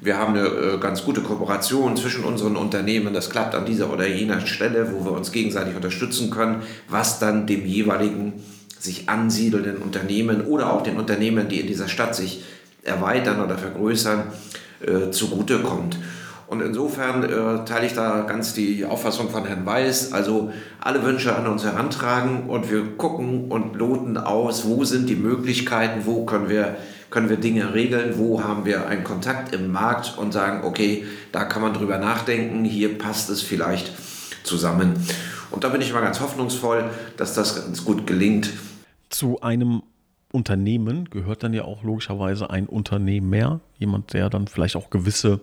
Wir 0.00 0.18
haben 0.18 0.34
eine 0.34 0.78
ganz 0.80 1.04
gute 1.04 1.20
Kooperation 1.20 1.96
zwischen 1.96 2.24
unseren 2.24 2.56
Unternehmen. 2.56 3.14
Das 3.14 3.30
klappt 3.30 3.54
an 3.54 3.64
dieser 3.64 3.92
oder 3.92 4.06
jener 4.08 4.44
Stelle, 4.46 4.92
wo 4.92 5.04
wir 5.04 5.12
uns 5.12 5.30
gegenseitig 5.30 5.76
unterstützen 5.76 6.30
können, 6.30 6.62
was 6.88 7.20
dann 7.20 7.46
dem 7.46 7.64
jeweiligen 7.64 8.42
sich 8.80 9.08
ansiedelnden 9.08 9.76
Unternehmen 9.76 10.42
oder 10.46 10.72
auch 10.72 10.82
den 10.82 10.96
Unternehmen, 10.96 11.48
die 11.48 11.60
in 11.60 11.66
dieser 11.66 11.88
Stadt 11.88 12.16
sich 12.16 12.42
erweitern 12.82 13.40
oder 13.40 13.58
vergrößern, 13.58 14.24
äh, 14.80 15.10
zugutekommt. 15.10 15.98
Und 16.46 16.62
insofern 16.62 17.22
äh, 17.22 17.64
teile 17.64 17.86
ich 17.86 17.94
da 17.94 18.22
ganz 18.22 18.54
die 18.54 18.84
Auffassung 18.84 19.30
von 19.30 19.44
Herrn 19.44 19.64
Weiß. 19.64 20.12
Also 20.12 20.50
alle 20.80 21.04
Wünsche 21.04 21.36
an 21.36 21.46
uns 21.46 21.62
herantragen 21.62 22.48
und 22.48 22.72
wir 22.72 22.96
gucken 22.96 23.52
und 23.52 23.76
loten 23.76 24.16
aus, 24.16 24.66
wo 24.66 24.82
sind 24.84 25.08
die 25.08 25.14
Möglichkeiten, 25.14 26.06
wo 26.06 26.24
können 26.24 26.48
wir, 26.48 26.76
können 27.10 27.28
wir 27.28 27.36
Dinge 27.36 27.72
regeln, 27.72 28.14
wo 28.16 28.42
haben 28.42 28.64
wir 28.64 28.88
einen 28.88 29.04
Kontakt 29.04 29.54
im 29.54 29.70
Markt 29.70 30.18
und 30.18 30.32
sagen, 30.32 30.64
okay, 30.64 31.04
da 31.30 31.44
kann 31.44 31.62
man 31.62 31.72
drüber 31.72 31.98
nachdenken, 31.98 32.64
hier 32.64 32.98
passt 32.98 33.30
es 33.30 33.42
vielleicht 33.42 33.92
zusammen. 34.42 34.94
Und 35.52 35.62
da 35.62 35.68
bin 35.68 35.80
ich 35.80 35.92
mal 35.92 36.00
ganz 36.00 36.18
hoffnungsvoll, 36.18 36.90
dass 37.16 37.34
das 37.34 37.64
ganz 37.64 37.84
gut 37.84 38.08
gelingt. 38.08 38.50
Zu 39.10 39.40
einem 39.40 39.82
Unternehmen 40.32 41.10
gehört 41.10 41.42
dann 41.42 41.52
ja 41.52 41.64
auch 41.64 41.82
logischerweise 41.82 42.50
ein 42.50 42.66
Unternehmer, 42.66 43.60
jemand, 43.78 44.12
der 44.12 44.30
dann 44.30 44.46
vielleicht 44.46 44.76
auch 44.76 44.90
gewisse 44.90 45.40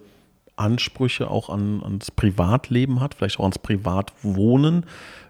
Ansprüche 0.55 1.29
auch 1.29 1.49
an, 1.49 1.83
ans 1.83 2.09
Privatleben 2.11 2.99
hat, 2.99 3.13
vielleicht 3.13 3.39
auch 3.39 3.43
ans 3.43 3.59
Privatwohnen. 3.59 4.85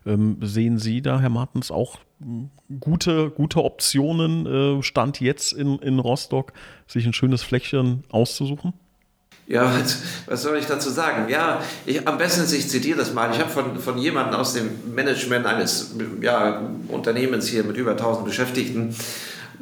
Ähm, 0.05 0.37
sehen 0.41 0.77
Sie 0.77 1.01
da, 1.01 1.19
Herr 1.19 1.29
Martens, 1.29 1.69
auch 1.69 1.97
hm, 2.19 2.49
gute, 2.79 3.29
gute 3.29 3.63
Optionen, 3.63 4.45
äh, 4.45 4.83
Stand 4.83 5.19
jetzt 5.19 5.53
in, 5.53 5.79
in 5.79 5.99
Rostock, 5.99 6.53
sich 6.87 7.05
ein 7.05 7.13
schönes 7.13 7.43
Fläschchen 7.43 8.03
auszusuchen? 8.09 8.73
Ja, 9.47 9.71
was, 10.25 10.43
soll 10.43 10.57
ich 10.57 10.65
dazu 10.65 10.89
sagen? 10.89 11.29
Ja, 11.29 11.63
ich, 11.85 12.05
am 12.05 12.17
besten 12.17 12.53
ich 12.53 12.67
zitiere 12.67 12.97
das 12.97 13.13
mal. 13.13 13.31
Ich 13.31 13.39
habe 13.39 13.49
von, 13.49 13.79
von 13.79 13.97
jemandem 13.97 14.35
aus 14.35 14.53
dem 14.53 14.93
Management 14.93 15.45
eines 15.45 15.95
ja, 16.21 16.69
Unternehmens 16.89 17.47
hier 17.47 17.63
mit 17.63 17.77
über 17.77 17.91
1000 17.91 18.25
Beschäftigten, 18.25 18.93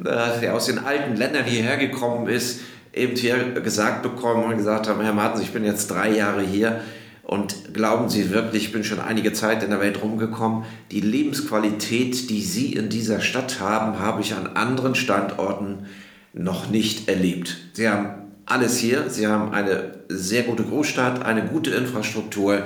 äh, 0.04 0.40
der 0.40 0.54
aus 0.54 0.66
den 0.66 0.80
alten 0.80 1.14
Ländern 1.14 1.44
hierher 1.44 1.76
gekommen 1.76 2.26
ist, 2.26 2.60
eben 2.92 3.14
hier 3.14 3.36
gesagt 3.60 4.02
bekommen 4.02 4.44
und 4.44 4.56
gesagt 4.56 4.88
haben, 4.88 5.00
Herr 5.02 5.12
Martens, 5.12 5.42
ich 5.42 5.52
bin 5.52 5.64
jetzt 5.64 5.88
drei 5.88 6.10
Jahre 6.10 6.42
hier 6.42 6.80
und 7.22 7.72
glauben 7.72 8.08
Sie 8.08 8.30
wirklich, 8.30 8.64
ich 8.64 8.72
bin 8.72 8.82
schon 8.82 8.98
einige 8.98 9.32
Zeit 9.34 9.62
in 9.62 9.70
der 9.70 9.80
Welt 9.80 10.02
rumgekommen, 10.02 10.64
die 10.90 11.00
Lebensqualität, 11.00 12.28
die 12.28 12.42
Sie 12.42 12.72
in 12.72 12.88
dieser 12.88 13.20
Stadt 13.20 13.60
haben, 13.60 14.00
habe 14.00 14.20
ich 14.20 14.34
an 14.34 14.48
anderen 14.56 14.96
Standorten 14.96 15.86
noch 16.32 16.70
nicht 16.70 17.08
erlebt. 17.08 17.56
Sie 17.72 17.88
haben 17.88 18.25
alles 18.46 18.78
hier. 18.78 19.10
Sie 19.10 19.26
haben 19.26 19.52
eine 19.52 19.94
sehr 20.08 20.44
gute 20.44 20.62
Großstadt, 20.62 21.24
eine 21.24 21.44
gute 21.44 21.70
Infrastruktur. 21.72 22.62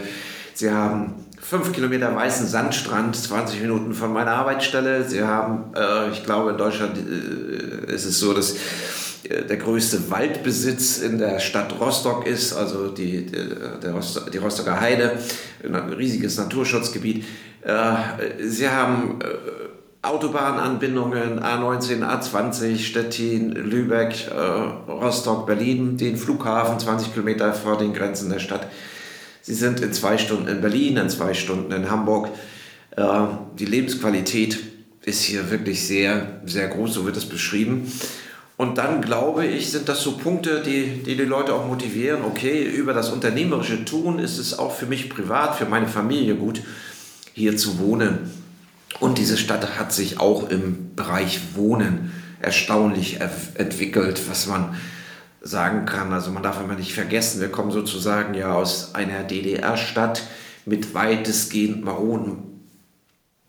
Sie 0.55 0.71
haben 0.71 1.15
fünf 1.41 1.73
Kilometer 1.73 2.15
weißen 2.15 2.47
Sandstrand, 2.47 3.17
20 3.17 3.63
Minuten 3.63 3.95
von 3.95 4.13
meiner 4.13 4.33
Arbeitsstelle. 4.33 5.09
Sie 5.09 5.23
haben, 5.23 5.75
äh, 5.75 6.11
ich 6.11 6.23
glaube, 6.23 6.51
in 6.51 6.59
Deutschland 6.59 6.99
äh, 6.99 7.93
ist 7.93 8.05
es 8.05 8.21
so, 8.21 8.35
dass 8.35 8.57
äh, 9.25 9.43
der 9.47 9.57
größte 9.57 10.11
Waldbesitz 10.11 10.99
in 10.99 11.19
der 11.19 11.41
Stadt 11.41 11.81
Rostock 11.81 12.27
ist, 12.27 12.53
also 12.53 12.89
die, 12.89 13.27
der 13.27 13.93
Rostock, 13.93 14.31
die 14.31 14.39
Rostocker 14.39 14.81
Heide, 14.81 15.19
ein 15.65 15.75
riesiges 15.95 16.37
Naturschutzgebiet. 16.37 17.25
Äh, 17.63 17.95
Sie 18.47 18.69
haben 18.69 19.19
äh, 19.21 19.70
Autobahnanbindungen 20.03 21.41
A19, 21.41 22.03
A20, 22.03 22.79
Stettin, 22.79 23.53
Lübeck, 23.53 24.29
äh, 24.29 24.91
Rostock, 24.91 25.47
Berlin, 25.47 25.99
den 25.99 26.17
Flughafen 26.17 26.81
20 26.81 27.13
Kilometer 27.13 27.53
vor 27.53 27.77
den 27.77 27.93
Grenzen 27.93 28.31
der 28.31 28.39
Stadt. 28.39 28.67
Sie 29.43 29.53
sind 29.53 29.81
in 29.81 29.93
zwei 29.93 30.17
Stunden 30.17 30.49
in 30.49 30.63
Berlin, 30.63 30.97
in 30.97 31.11
zwei 31.11 31.35
Stunden 31.35 31.71
in 31.73 31.91
Hamburg. 31.91 32.31
Äh, 32.97 33.03
die 33.59 33.67
Lebensqualität 33.67 34.59
ist 35.03 35.23
hier 35.23 35.51
wirklich 35.51 35.87
sehr, 35.87 36.41
sehr 36.47 36.69
groß, 36.69 36.95
so 36.95 37.05
wird 37.05 37.19
es 37.19 37.27
beschrieben. 37.27 37.93
Und 38.57 38.79
dann 38.79 39.03
glaube 39.03 39.47
ich, 39.47 39.71
sind 39.71 39.89
das 39.89 40.03
so 40.03 40.13
Punkte, 40.17 40.63
die, 40.63 41.03
die 41.05 41.17
die 41.17 41.25
Leute 41.25 41.55
auch 41.55 41.67
motivieren. 41.67 42.25
Okay, 42.25 42.63
über 42.63 42.95
das 42.95 43.11
unternehmerische 43.11 43.85
Tun 43.85 44.19
ist 44.19 44.39
es 44.39 44.59
auch 44.59 44.75
für 44.75 44.87
mich 44.87 45.11
privat, 45.11 45.57
für 45.57 45.67
meine 45.67 45.89
Familie 45.89 46.37
gut, 46.37 46.63
hier 47.35 47.57
zu 47.59 47.79
wohnen. 47.79 48.40
Und 48.99 49.19
diese 49.19 49.37
Stadt 49.37 49.79
hat 49.79 49.93
sich 49.93 50.19
auch 50.19 50.51
im 50.51 50.95
Bereich 50.97 51.55
Wohnen 51.55 52.13
erstaunlich 52.41 53.21
entwickelt, 53.55 54.21
was 54.29 54.47
man 54.47 54.75
sagen 55.41 55.87
kann. 55.87 56.13
Also 56.13 56.31
man 56.31 56.43
darf 56.43 56.61
immer 56.61 56.75
nicht 56.75 56.93
vergessen, 56.93 57.41
wir 57.41 57.49
kommen 57.49 57.71
sozusagen 57.71 58.35
ja 58.35 58.53
aus 58.53 58.95
einer 58.95 59.23
DDR-Stadt 59.23 60.23
mit 60.67 60.95
weitestgehend 60.95 61.85
maroden 61.85 62.43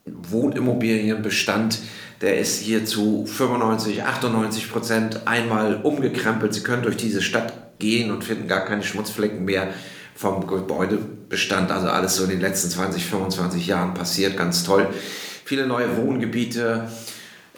Wohnimmobilienbestand. 0.06 1.80
Der 2.22 2.38
ist 2.38 2.60
hier 2.60 2.86
zu 2.86 3.26
95, 3.26 4.04
98 4.04 4.72
Prozent 4.72 5.28
einmal 5.28 5.82
umgekrempelt. 5.82 6.54
Sie 6.54 6.62
können 6.62 6.84
durch 6.84 6.98
diese 6.98 7.22
Stadt 7.22 7.80
gehen 7.80 8.12
und 8.12 8.24
finden 8.24 8.48
gar 8.48 8.66
keine 8.66 8.84
Schmutzflecken 8.84 9.44
mehr 9.44 9.70
vom 10.16 10.46
Gebäudebestand. 10.46 11.72
Also 11.72 11.88
alles 11.88 12.16
so 12.16 12.24
in 12.24 12.30
den 12.30 12.42
letzten 12.42 12.70
20, 12.70 13.06
25 13.06 13.68
Jahren 13.68 13.94
passiert. 13.94 14.38
Ganz 14.38 14.64
toll 14.64 14.88
viele 15.46 15.68
neue 15.68 15.98
Wohngebiete, 15.98 16.88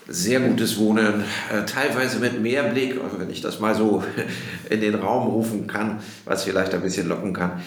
sehr 0.07 0.41
gutes 0.41 0.77
Wohnen, 0.77 1.23
äh, 1.51 1.65
teilweise 1.65 2.19
mit 2.19 2.41
Mehrblick, 2.41 2.99
also 3.01 3.19
wenn 3.19 3.29
ich 3.29 3.41
das 3.41 3.59
mal 3.59 3.73
so 3.75 4.03
in 4.69 4.81
den 4.81 4.95
Raum 4.95 5.27
rufen 5.27 5.67
kann, 5.67 5.99
was 6.25 6.43
vielleicht 6.43 6.73
ein 6.73 6.81
bisschen 6.81 7.07
locken 7.07 7.33
kann. 7.33 7.61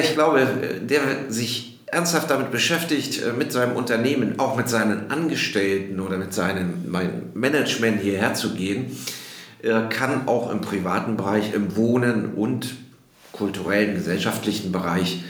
Ich 0.00 0.12
glaube, 0.12 0.46
der 0.82 1.00
sich 1.30 1.80
ernsthaft 1.86 2.30
damit 2.30 2.50
beschäftigt, 2.50 3.22
äh, 3.22 3.32
mit 3.32 3.52
seinem 3.52 3.76
Unternehmen, 3.76 4.38
auch 4.38 4.56
mit 4.56 4.68
seinen 4.68 5.10
Angestellten 5.10 6.00
oder 6.00 6.18
mit 6.18 6.34
seinem 6.34 6.84
Management 7.34 8.00
hierher 8.00 8.34
zu 8.34 8.54
gehen, 8.54 8.96
äh, 9.62 9.88
kann 9.88 10.28
auch 10.28 10.50
im 10.50 10.60
privaten 10.60 11.16
Bereich, 11.16 11.54
im 11.54 11.76
Wohnen 11.76 12.34
und 12.34 12.74
kulturellen, 13.32 13.94
gesellschaftlichen 13.94 14.72
Bereich 14.72 15.24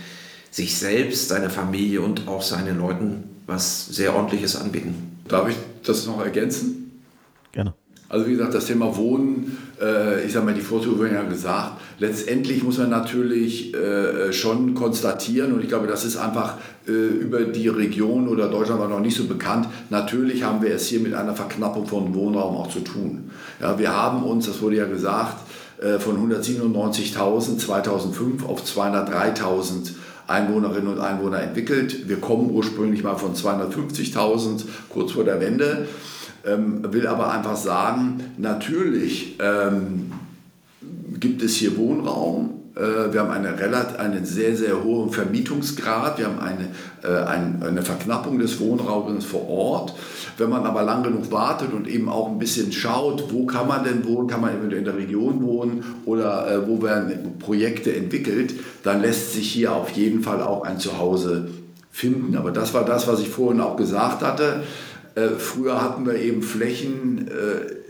sich 0.50 0.76
selbst, 0.76 1.28
seine 1.28 1.48
Familie 1.48 2.00
und 2.00 2.26
auch 2.26 2.42
seinen 2.42 2.78
Leuten 2.78 3.29
was 3.50 3.86
sehr 3.86 4.14
ordentliches 4.14 4.56
anbieten. 4.56 5.20
Darf 5.28 5.48
ich 5.48 5.56
das 5.84 6.06
noch 6.06 6.22
ergänzen? 6.24 7.00
Gerne. 7.52 7.74
Also 8.08 8.26
wie 8.26 8.32
gesagt, 8.32 8.54
das 8.54 8.66
Thema 8.66 8.96
Wohnen, 8.96 9.56
äh, 9.80 10.24
ich 10.24 10.32
sage 10.32 10.44
mal, 10.44 10.54
die 10.54 10.60
Vorzüge 10.60 10.98
wurden 10.98 11.14
ja 11.14 11.22
gesagt. 11.22 11.80
Letztendlich 11.98 12.62
muss 12.62 12.78
man 12.78 12.90
natürlich 12.90 13.72
äh, 13.74 14.32
schon 14.32 14.74
konstatieren, 14.74 15.52
und 15.52 15.62
ich 15.62 15.68
glaube, 15.68 15.86
das 15.86 16.04
ist 16.04 16.16
einfach 16.16 16.54
äh, 16.88 16.92
über 16.92 17.42
die 17.42 17.68
Region 17.68 18.26
oder 18.26 18.48
Deutschland 18.48 18.80
war 18.80 18.88
noch 18.88 19.00
nicht 19.00 19.16
so 19.16 19.26
bekannt. 19.26 19.68
Natürlich 19.90 20.42
haben 20.42 20.60
wir 20.62 20.74
es 20.74 20.86
hier 20.86 21.00
mit 21.00 21.14
einer 21.14 21.34
Verknappung 21.34 21.86
von 21.86 22.14
Wohnraum 22.14 22.56
auch 22.56 22.68
zu 22.68 22.80
tun. 22.80 23.30
Ja, 23.60 23.78
wir 23.78 23.94
haben 23.94 24.24
uns, 24.24 24.46
das 24.46 24.60
wurde 24.60 24.76
ja 24.76 24.86
gesagt, 24.86 25.36
äh, 25.80 25.98
von 26.00 26.16
197.000 26.30 27.58
2005 27.58 28.44
auf 28.44 28.64
203.000 28.64 29.92
Einwohnerinnen 30.30 30.88
und 30.88 31.00
Einwohner 31.00 31.40
entwickelt. 31.40 32.08
Wir 32.08 32.20
kommen 32.20 32.50
ursprünglich 32.50 33.02
mal 33.02 33.16
von 33.16 33.34
250.000 33.34 34.64
kurz 34.88 35.12
vor 35.12 35.24
der 35.24 35.40
Wende. 35.40 35.88
Ähm, 36.46 36.92
will 36.92 37.06
aber 37.06 37.30
einfach 37.30 37.56
sagen, 37.56 38.20
natürlich 38.38 39.36
ähm, 39.40 40.12
gibt 41.18 41.42
es 41.42 41.56
hier 41.56 41.76
Wohnraum, 41.76 42.59
wir 43.12 43.20
haben 43.20 43.30
eine 43.30 43.50
einen 43.98 44.24
sehr, 44.24 44.56
sehr 44.56 44.82
hohen 44.82 45.10
Vermietungsgrad. 45.10 46.18
Wir 46.18 46.26
haben 46.26 46.38
eine, 46.38 46.68
äh, 47.02 47.66
eine 47.66 47.82
Verknappung 47.82 48.38
des 48.38 48.58
Wohnraums 48.58 49.24
vor 49.24 49.48
Ort. 49.48 49.94
Wenn 50.38 50.48
man 50.48 50.64
aber 50.64 50.82
lang 50.82 51.02
genug 51.02 51.30
wartet 51.30 51.72
und 51.72 51.86
eben 51.86 52.08
auch 52.08 52.28
ein 52.28 52.38
bisschen 52.38 52.72
schaut, 52.72 53.32
wo 53.32 53.44
kann 53.44 53.68
man 53.68 53.84
denn 53.84 54.06
wohnen, 54.06 54.28
kann 54.28 54.40
man 54.40 54.56
eventuell 54.56 54.78
in 54.78 54.84
der 54.84 54.96
Region 54.96 55.42
wohnen 55.42 55.84
oder 56.06 56.50
äh, 56.50 56.68
wo 56.68 56.82
werden 56.82 57.38
Projekte 57.38 57.94
entwickelt, 57.94 58.54
dann 58.82 59.02
lässt 59.02 59.34
sich 59.34 59.50
hier 59.52 59.72
auf 59.72 59.90
jeden 59.90 60.22
Fall 60.22 60.42
auch 60.42 60.64
ein 60.64 60.78
Zuhause 60.78 61.48
finden. 61.90 62.36
Aber 62.36 62.50
das 62.50 62.72
war 62.72 62.84
das, 62.84 63.06
was 63.06 63.20
ich 63.20 63.28
vorhin 63.28 63.60
auch 63.60 63.76
gesagt 63.76 64.22
hatte. 64.22 64.62
Früher 65.38 65.82
hatten 65.82 66.06
wir 66.06 66.14
eben 66.14 66.40
Flächen 66.40 67.28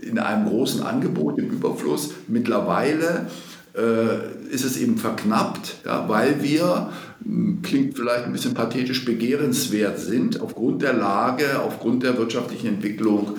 in 0.01 0.17
einem 0.17 0.49
großen 0.49 0.81
Angebot 0.81 1.37
im 1.37 1.51
Überfluss. 1.51 2.15
Mittlerweile 2.27 3.05
äh, 3.05 3.60
ist 3.73 4.65
es 4.65 4.77
eben 4.77 4.97
verknappt, 4.97 5.77
ja, 5.85 6.09
weil 6.09 6.43
wir, 6.43 6.89
hm, 7.23 7.61
klingt 7.61 7.95
vielleicht 7.95 8.25
ein 8.25 8.33
bisschen 8.33 8.53
pathetisch, 8.53 9.05
begehrenswert 9.05 9.99
sind 9.99 10.41
aufgrund 10.41 10.81
der 10.81 10.93
Lage, 10.93 11.61
aufgrund 11.61 12.03
der 12.03 12.17
wirtschaftlichen 12.17 12.67
Entwicklung, 12.67 13.37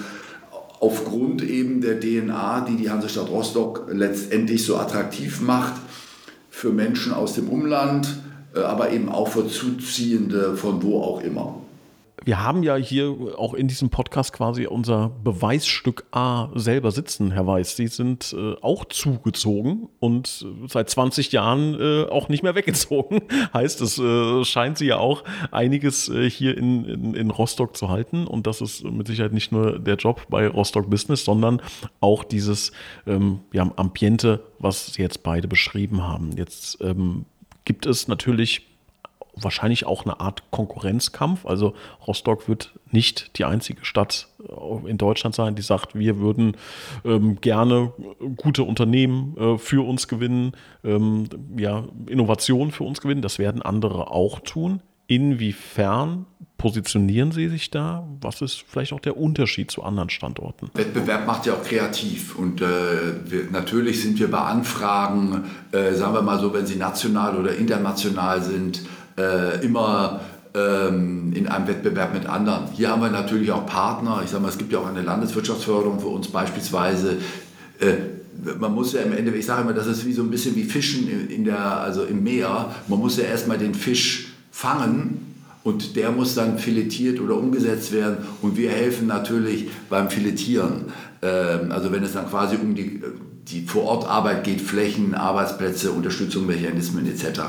aufgrund 0.81 1.43
eben 1.43 1.81
der 1.81 2.01
DNA, 2.01 2.67
die 2.69 2.77
die 2.77 2.91
Hansestadt 2.91 3.29
Rostock 3.29 3.87
letztendlich 3.93 4.65
so 4.65 4.77
attraktiv 4.79 5.41
macht 5.41 5.75
für 6.51 6.71
Menschen 6.71 7.13
aus 7.13 7.35
dem 7.35 7.49
Umland, 7.49 8.09
äh, 8.55 8.61
aber 8.61 8.91
eben 8.91 9.09
auch 9.09 9.29
für 9.29 9.47
Zuziehende 9.47 10.57
von 10.57 10.83
wo 10.83 11.01
auch 11.01 11.23
immer 11.23 11.62
wir 12.25 12.43
haben 12.43 12.63
ja 12.63 12.77
hier 12.77 13.17
auch 13.37 13.55
in 13.55 13.69
diesem 13.69 13.91
Podcast 13.91 14.33
quasi 14.33 14.67
unser 14.67 15.11
Beweisstück 15.23 16.05
A 16.13 16.49
selber 16.55 16.91
sitzen, 16.91 17.33
Herr 17.33 17.47
Weiß. 17.47 17.77
Sie 17.77 17.89
sind 17.89 18.35
äh, 18.37 18.55
auch 18.61 18.85
zugezogen 18.85 19.89
und 19.99 20.47
seit 20.69 20.91
20 20.91 21.33
Jahren 21.33 21.79
äh, 21.81 22.05
auch 22.05 22.29
nicht 22.29 22.43
mehr 22.43 22.55
weggezogen. 22.55 23.23
heißt, 23.53 23.81
es 23.81 23.99
äh, 23.99 24.45
scheint 24.45 24.79
Sie 24.79 24.87
ja 24.87 24.99
auch 24.99 25.25
einiges 25.51 26.09
äh, 26.09 26.29
hier 26.29 26.57
in, 26.57 26.85
in, 26.85 27.15
in, 27.15 27.31
Rostock 27.31 27.77
zu 27.77 27.89
halten. 27.89 28.27
Und 28.27 28.47
das 28.47 28.61
ist 28.61 28.85
mit 28.85 29.07
Sicherheit 29.07 29.33
nicht 29.33 29.53
nur 29.53 29.79
der 29.79 29.97
Job 29.97 30.27
bei 30.29 30.47
Rostock 30.47 30.89
Business, 30.89 31.25
sondern 31.25 31.61
auch 32.01 32.25
dieses 32.25 32.73
ähm, 33.07 33.41
ja, 33.53 33.71
Ambiente, 33.77 34.43
was 34.59 34.95
Sie 34.95 35.03
jetzt 35.03 35.23
beide 35.23 35.49
beschrieben 35.49 36.03
haben. 36.03 36.33
Jetzt 36.37 36.79
ähm, 36.81 37.25
gibt 37.65 37.87
es 37.87 38.09
natürlich 38.09 38.72
wahrscheinlich 39.35 39.87
auch 39.87 40.05
eine 40.05 40.21
Art 40.21 40.51
Konkurrenzkampf. 40.51 41.47
Also 41.47 41.75
Rostock 42.07 42.49
wird 42.49 42.73
nicht 42.91 43.39
die 43.39 43.45
einzige 43.45 43.85
Stadt 43.85 44.29
äh, 44.41 44.89
in 44.89 44.99
Deutschland 44.99 45.35
sein, 45.35 45.55
die 45.55 45.63
sagt, 45.63 45.95
wir 45.95 46.19
würden 46.19 46.57
ähm, 47.05 47.41
gerne 47.41 47.93
gute 48.37 48.65
Unternehmen 48.65 49.37
äh, 49.37 49.59
für 49.59 49.87
uns 49.87 50.09
gewinnen, 50.09 50.53
ähm, 50.85 51.29
ja, 51.57 51.85
Innovation 52.07 52.71
für 52.71 52.85
uns 52.85 53.01
gewinnen. 53.01 53.23
Das 53.23 53.39
werden 53.39 53.63
andere 53.63 54.11
auch 54.11 54.41
tun. 54.41 54.81
Inwiefern 55.07 56.27
positionieren 56.63 57.33
Sie 57.33 57.49
sich 57.49 57.71
da? 57.71 58.07
Was 58.21 58.41
ist 58.41 58.65
vielleicht 58.67 58.93
auch 58.93 59.01
der 59.01 59.17
Unterschied 59.17 59.71
zu 59.71 59.83
anderen 59.83 60.11
Standorten? 60.11 60.71
Wettbewerb 60.75 61.27
macht 61.27 61.45
ja 61.45 61.55
auch 61.55 61.65
kreativ 61.65 62.37
und 62.37 62.61
äh, 62.61 62.67
wir, 63.25 63.51
natürlich 63.51 64.01
sind 64.01 64.21
wir 64.21 64.31
bei 64.31 64.39
Anfragen, 64.39 65.43
äh, 65.73 65.93
sagen 65.93 66.15
wir 66.15 66.23
mal 66.23 66.39
so, 66.39 66.55
wenn 66.55 66.67
sie 66.67 66.77
national 66.77 67.37
oder 67.37 67.57
international 67.57 68.43
sind, 68.43 68.83
äh, 69.17 69.65
immer 69.65 70.21
ähm, 70.55 71.33
in 71.35 71.49
einem 71.49 71.67
Wettbewerb 71.67 72.15
mit 72.15 72.27
anderen. 72.27 72.67
Hier 72.73 72.91
haben 72.91 73.03
wir 73.03 73.11
natürlich 73.11 73.51
auch 73.51 73.67
Partner. 73.67 74.21
Ich 74.25 74.31
sage 74.31 74.43
mal, 74.43 74.49
es 74.49 74.59
gibt 74.59 74.73
ja 74.73 74.79
auch 74.79 74.87
eine 74.87 75.03
Landeswirtschaftsförderung 75.03 76.01
für 76.01 76.09
uns 76.09 76.29
beispielsweise. 76.29 77.19
Äh, 77.79 77.95
man 78.59 78.75
muss 78.75 78.93
ja 78.93 79.03
im 79.03 79.13
Endeffekt, 79.13 79.41
ich 79.41 79.47
sage 79.47 79.63
immer, 79.63 79.73
das 79.73 79.87
ist 79.87 80.07
wie 80.07 80.13
so 80.13 80.23
ein 80.23 80.31
bisschen 80.31 80.57
wie 80.57 80.65
Fischen 80.65 81.29
in 81.29 81.45
der, 81.45 81.59
also 81.59 82.05
im 82.05 82.23
Meer. 82.23 82.75
Man 82.89 82.99
muss 82.99 83.17
ja 83.17 83.25
erstmal 83.25 83.59
den 83.59 83.75
Fisch 83.75 84.33
fangen 84.51 85.35
und 85.65 85.97
der 85.97 86.11
muss 86.11 86.35
dann 86.35 86.59
filetiert 86.59 87.21
oder 87.21 87.37
umgesetzt 87.37 87.93
werden 87.93 88.19
und 88.41 88.57
wir 88.57 88.71
helfen 88.71 89.07
natürlich 89.07 89.69
beim 89.89 90.11
Filetieren. 90.11 90.87
Ähm, 91.23 91.71
also 91.71 91.93
wenn 91.93 92.03
es 92.03 92.13
dann 92.13 92.29
quasi 92.29 92.57
um 92.57 92.75
die 92.75 93.03
die 93.49 93.63
Vorortarbeit 93.67 94.45
geht, 94.45 94.61
Flächen, 94.61 95.15
Arbeitsplätze, 95.15 95.91
Unterstützung, 95.93 96.47
Mechanismen 96.47 97.07
etc. 97.07 97.41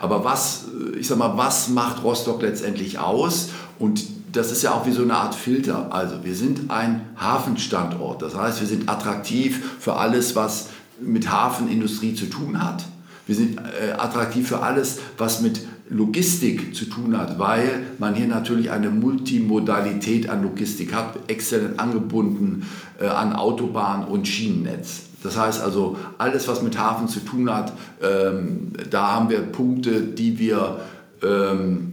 Aber 0.00 0.24
was, 0.24 0.64
ich 0.98 1.06
sag 1.06 1.18
mal, 1.18 1.36
was 1.36 1.68
macht 1.68 2.02
Rostock 2.02 2.42
letztendlich 2.42 2.98
aus? 2.98 3.50
Und 3.78 4.02
das 4.32 4.50
ist 4.50 4.62
ja 4.62 4.72
auch 4.72 4.86
wie 4.86 4.92
so 4.92 5.02
eine 5.02 5.14
Art 5.14 5.34
Filter. 5.34 5.92
Also 5.92 6.24
wir 6.24 6.34
sind 6.34 6.70
ein 6.70 7.02
Hafenstandort. 7.16 8.22
Das 8.22 8.34
heißt, 8.34 8.60
wir 8.60 8.66
sind 8.66 8.88
attraktiv 8.88 9.76
für 9.78 9.96
alles, 9.96 10.34
was 10.34 10.70
mit 11.00 11.30
Hafenindustrie 11.30 12.14
zu 12.14 12.26
tun 12.26 12.62
hat. 12.62 12.84
Wir 13.26 13.36
sind 13.36 13.58
äh, 13.58 13.92
attraktiv 13.92 14.48
für 14.48 14.60
alles, 14.60 14.98
was 15.18 15.40
mit 15.40 15.60
Logistik 15.88 16.74
zu 16.74 16.86
tun 16.86 17.16
hat, 17.16 17.38
weil 17.38 17.82
man 17.98 18.14
hier 18.14 18.26
natürlich 18.26 18.70
eine 18.70 18.90
Multimodalität 18.90 20.28
an 20.28 20.42
Logistik 20.42 20.94
hat, 20.94 21.18
exzellent 21.28 21.78
angebunden 21.78 22.66
äh, 22.98 23.06
an 23.06 23.34
Autobahn 23.34 24.04
und 24.04 24.26
Schienennetz. 24.26 25.11
Das 25.22 25.36
heißt 25.36 25.62
also, 25.62 25.96
alles, 26.18 26.48
was 26.48 26.62
mit 26.62 26.78
Hafen 26.78 27.08
zu 27.08 27.20
tun 27.20 27.52
hat, 27.52 27.72
ähm, 28.02 28.72
da 28.90 29.12
haben 29.12 29.30
wir 29.30 29.40
Punkte, 29.40 30.00
die 30.02 30.38
wir 30.38 30.80
ähm, 31.22 31.92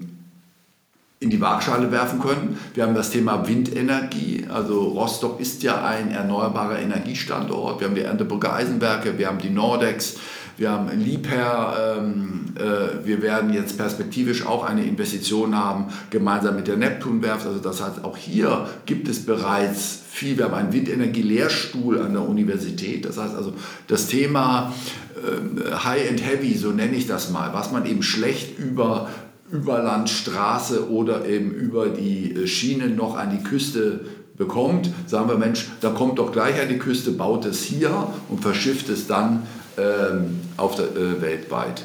in 1.21 1.29
die 1.29 1.41
Waagschale 1.41 1.91
werfen 1.91 2.19
können. 2.19 2.57
Wir 2.73 2.85
haben 2.85 2.95
das 2.95 3.09
Thema 3.09 3.45
Windenergie. 3.47 4.45
Also 4.47 4.79
Rostock 4.79 5.39
ist 5.41 5.63
ja 5.63 5.83
ein 5.83 6.11
erneuerbarer 6.11 6.79
Energiestandort. 6.79 7.81
Wir 7.81 7.87
haben 7.87 7.95
die 7.95 8.03
Erntebrücke 8.03 8.53
Eisenwerke, 8.53 9.17
wir 9.17 9.27
haben 9.27 9.39
die 9.39 9.49
Nordex, 9.49 10.15
wir 10.59 10.71
haben 10.71 10.89
Liebherr. 10.99 11.97
Ähm, 11.97 12.53
äh, 12.55 13.05
wir 13.05 13.21
werden 13.21 13.53
jetzt 13.53 13.77
perspektivisch 13.77 14.45
auch 14.45 14.65
eine 14.65 14.83
Investition 14.83 15.55
haben, 15.55 15.85
gemeinsam 16.09 16.57
mit 16.57 16.67
der 16.67 16.75
Neptunwerft. 16.75 17.47
Also 17.47 17.59
das 17.59 17.81
heißt, 17.81 18.03
auch 18.03 18.17
hier 18.17 18.67
gibt 18.85 19.07
es 19.07 19.25
bereits 19.25 20.01
viel. 20.09 20.37
Wir 20.37 20.45
haben 20.45 20.53
einen 20.53 20.73
Windenergie-Lehrstuhl 20.73 22.01
an 22.01 22.13
der 22.13 22.27
Universität. 22.27 23.05
Das 23.05 23.17
heißt 23.17 23.35
also, 23.35 23.53
das 23.87 24.07
Thema 24.07 24.73
äh, 25.15 25.75
High 25.75 26.09
and 26.09 26.25
Heavy, 26.25 26.57
so 26.57 26.71
nenne 26.71 26.95
ich 26.95 27.07
das 27.07 27.31
mal, 27.31 27.53
was 27.53 27.71
man 27.71 27.85
eben 27.85 28.03
schlecht 28.03 28.59
über 28.59 29.09
Überlandstraße 29.51 30.91
oder 30.91 31.25
eben 31.25 31.51
über 31.51 31.87
die 31.87 32.33
äh, 32.33 32.47
Schienen 32.47 32.97
noch 32.97 33.17
an 33.17 33.31
die 33.31 33.43
Küste 33.43 34.01
bekommt, 34.37 34.89
sagen 35.05 35.29
wir, 35.29 35.37
Mensch, 35.37 35.67
da 35.81 35.89
kommt 35.89 36.17
doch 36.17 36.31
gleich 36.31 36.61
an 36.61 36.69
die 36.69 36.77
Küste, 36.77 37.11
baut 37.11 37.45
es 37.45 37.61
hier 37.61 38.07
und 38.29 38.41
verschifft 38.41 38.87
es 38.89 39.05
dann 39.05 39.43
ähm, 39.79 40.39
auf 40.57 40.75
der, 40.75 40.85
äh, 40.85 41.21
weltweit. 41.21 41.83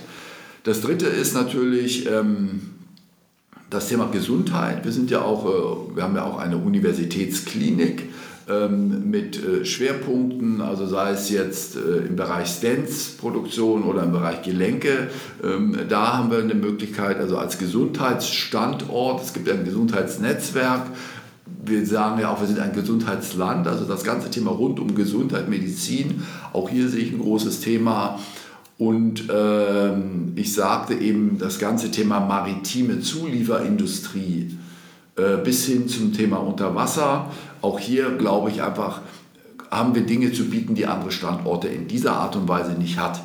Das 0.64 0.80
dritte 0.80 1.06
ist 1.06 1.34
natürlich 1.34 2.06
ähm, 2.06 2.70
das 3.70 3.88
Thema 3.88 4.08
Gesundheit. 4.10 4.84
Wir 4.84 4.92
sind 4.92 5.10
ja 5.10 5.22
auch, 5.22 5.46
äh, 5.46 5.96
wir 5.96 6.02
haben 6.02 6.16
ja 6.16 6.24
auch 6.24 6.38
eine 6.38 6.56
Universitätsklinik 6.56 8.08
ähm, 8.48 9.10
mit 9.10 9.42
äh, 9.42 9.64
Schwerpunkten, 9.64 10.60
also 10.60 10.86
sei 10.86 11.12
es 11.12 11.30
jetzt 11.30 11.76
äh, 11.76 12.06
im 12.06 12.16
Bereich 12.16 12.48
Stents-Produktion 12.48 13.84
oder 13.84 14.02
im 14.02 14.12
Bereich 14.12 14.42
Gelenke. 14.42 15.08
Ähm, 15.42 15.78
da 15.88 16.18
haben 16.18 16.30
wir 16.30 16.38
eine 16.38 16.54
Möglichkeit, 16.54 17.18
also 17.18 17.38
als 17.38 17.58
Gesundheitsstandort, 17.58 19.22
es 19.22 19.32
gibt 19.32 19.48
ein 19.48 19.64
Gesundheitsnetzwerk, 19.64 20.88
wir 21.66 21.86
sagen 21.86 22.20
ja 22.20 22.30
auch, 22.30 22.40
wir 22.40 22.46
sind 22.46 22.60
ein 22.60 22.72
Gesundheitsland, 22.72 23.66
also 23.66 23.84
das 23.84 24.04
ganze 24.04 24.30
Thema 24.30 24.50
rund 24.50 24.80
um 24.80 24.94
Gesundheit, 24.94 25.48
Medizin, 25.48 26.22
auch 26.52 26.68
hier 26.68 26.88
sehe 26.88 27.00
ich 27.00 27.12
ein 27.12 27.20
großes 27.20 27.60
Thema. 27.60 28.18
Und 28.76 29.24
ähm, 29.32 30.32
ich 30.34 30.52
sagte 30.52 30.94
eben, 30.94 31.38
das 31.38 31.58
ganze 31.58 31.90
Thema 31.90 32.20
maritime 32.20 33.00
Zulieferindustrie 33.00 34.58
äh, 35.16 35.36
bis 35.44 35.66
hin 35.66 35.88
zum 35.88 36.12
Thema 36.12 36.38
Unterwasser, 36.38 37.30
auch 37.62 37.78
hier 37.78 38.10
glaube 38.16 38.50
ich 38.50 38.62
einfach, 38.62 39.00
haben 39.70 39.94
wir 39.94 40.02
Dinge 40.02 40.32
zu 40.32 40.46
bieten, 40.46 40.74
die 40.74 40.86
andere 40.86 41.12
Standorte 41.12 41.68
in 41.68 41.86
dieser 41.86 42.14
Art 42.14 42.36
und 42.36 42.48
Weise 42.48 42.72
nicht 42.72 42.98
hat. 42.98 43.20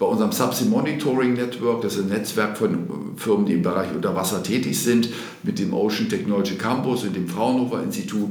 Bei 0.00 0.06
unserem 0.06 0.32
Subsea 0.32 0.66
Monitoring 0.66 1.34
Network, 1.34 1.82
das 1.82 1.96
ist 1.96 2.04
ein 2.04 2.08
Netzwerk 2.08 2.56
von 2.56 3.18
Firmen, 3.18 3.44
die 3.44 3.52
im 3.52 3.60
Bereich 3.60 3.94
Unterwasser 3.94 4.42
tätig 4.42 4.82
sind, 4.82 5.10
mit 5.42 5.58
dem 5.58 5.74
Ocean 5.74 6.08
Technology 6.08 6.54
Campus 6.54 7.04
und 7.04 7.14
dem 7.14 7.28
Fraunhofer 7.28 7.82
Institut, 7.82 8.30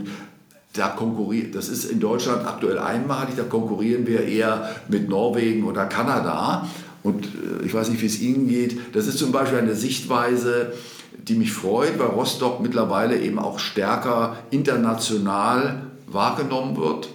da 0.73 0.87
konkurriert, 0.87 1.53
das 1.53 1.69
ist 1.69 1.85
in 1.85 1.99
Deutschland 1.99 2.47
aktuell 2.47 2.79
einmalig, 2.79 3.35
da 3.37 3.43
konkurrieren 3.43 4.07
wir 4.07 4.23
eher 4.23 4.67
mit 4.87 5.09
Norwegen 5.09 5.63
oder 5.63 5.85
Kanada. 5.85 6.67
Und 7.03 7.25
äh, 7.25 7.63
ich 7.63 7.71
weiß 7.71 7.89
nicht, 7.89 8.01
wie 8.01 8.07
es 8.07 8.19
Ihnen 8.19 8.47
geht. 8.47 8.95
Das 8.95 9.05
ist 9.05 9.19
zum 9.19 9.31
Beispiel 9.31 9.59
eine 9.59 9.75
Sichtweise, 9.75 10.73
die 11.19 11.35
mich 11.35 11.53
freut, 11.53 11.99
weil 11.99 12.07
Rostock 12.07 12.61
mittlerweile 12.61 13.19
eben 13.19 13.37
auch 13.37 13.59
stärker 13.59 14.37
international 14.49 15.83
wahrgenommen 16.07 16.77
wird. 16.77 17.09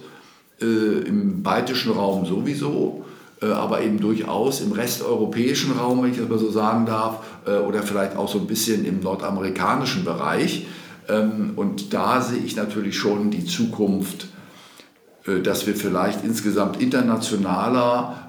Äh, 0.61 1.09
Im 1.09 1.43
baltischen 1.43 1.91
Raum 1.91 2.25
sowieso. 2.25 3.04
Äh, 3.45 3.51
aber 3.51 3.81
eben 3.81 3.99
durchaus 3.99 4.61
im 4.61 4.71
resteuropäischen 4.71 5.73
Raum, 5.73 6.03
wenn 6.03 6.11
ich 6.11 6.17
das 6.17 6.29
mal 6.29 6.39
so 6.39 6.49
sagen 6.49 6.85
darf, 6.85 7.19
äh, 7.45 7.57
oder 7.57 7.83
vielleicht 7.83 8.15
auch 8.15 8.29
so 8.29 8.39
ein 8.39 8.47
bisschen 8.47 8.85
im 8.85 9.01
nordamerikanischen 9.01 10.03
Bereich. 10.03 10.65
Ähm, 11.07 11.53
und 11.55 11.93
da 11.93 12.21
sehe 12.21 12.39
ich 12.39 12.55
natürlich 12.55 12.97
schon 12.97 13.31
die 13.31 13.45
Zukunft, 13.45 14.27
äh, 15.27 15.41
dass 15.41 15.67
wir 15.67 15.75
vielleicht 15.75 16.23
insgesamt 16.23 16.81
internationaler 16.81 18.21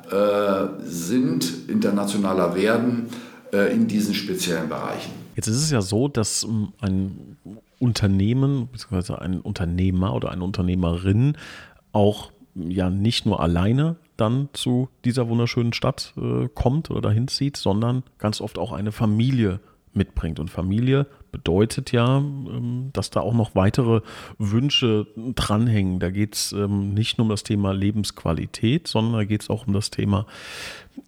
sind, 0.84 1.68
internationaler 1.68 2.54
werden 2.54 3.08
in 3.50 3.88
diesen 3.88 4.14
speziellen 4.14 4.68
Bereichen. 4.68 5.10
Jetzt 5.34 5.48
ist 5.48 5.56
es 5.56 5.72
ja 5.72 5.82
so, 5.82 6.06
dass 6.06 6.44
ähm, 6.44 6.68
ein 6.80 7.36
Unternehmen 7.80 8.68
bzw. 8.68 9.14
ein 9.14 9.40
Unternehmer 9.40 10.14
oder 10.14 10.30
eine 10.30 10.44
Unternehmerin 10.44 11.36
auch 11.90 12.30
ja 12.54 12.88
nicht 12.88 13.26
nur 13.26 13.40
alleine 13.40 13.96
dann 14.16 14.48
zu 14.52 14.88
dieser 15.04 15.28
wunderschönen 15.28 15.72
Stadt 15.72 16.14
äh, 16.16 16.48
kommt 16.54 16.90
oder 16.90 17.00
dahin 17.00 17.28
zieht, 17.28 17.56
sondern 17.56 18.02
ganz 18.18 18.40
oft 18.40 18.58
auch 18.58 18.72
eine 18.72 18.92
Familie 18.92 19.60
mitbringt. 19.96 20.38
Und 20.38 20.50
Familie 20.50 21.06
bedeutet 21.32 21.92
ja, 21.92 22.18
ähm, 22.18 22.90
dass 22.92 23.10
da 23.10 23.20
auch 23.20 23.34
noch 23.34 23.54
weitere 23.54 24.02
Wünsche 24.38 25.06
dranhängen. 25.16 25.98
Da 25.98 26.10
geht 26.10 26.34
es 26.34 26.52
ähm, 26.52 26.94
nicht 26.94 27.18
nur 27.18 27.24
um 27.24 27.30
das 27.30 27.42
Thema 27.42 27.72
Lebensqualität, 27.72 28.86
sondern 28.86 29.14
da 29.14 29.24
geht 29.24 29.42
es 29.42 29.50
auch 29.50 29.66
um 29.66 29.72
das 29.72 29.90
Thema 29.90 30.26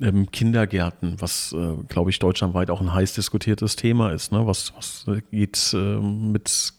ähm, 0.01 0.31
Kindergärten, 0.31 1.16
was, 1.18 1.53
äh, 1.53 1.75
glaube 1.88 2.11
ich, 2.11 2.18
deutschlandweit 2.18 2.71
auch 2.71 2.81
ein 2.81 2.92
heiß 2.92 3.14
diskutiertes 3.14 3.77
Thema 3.77 4.11
ist. 4.12 4.33
Ne? 4.33 4.47
Was, 4.47 4.73
was 4.77 5.07
geht 5.31 5.75
mit 5.75 6.75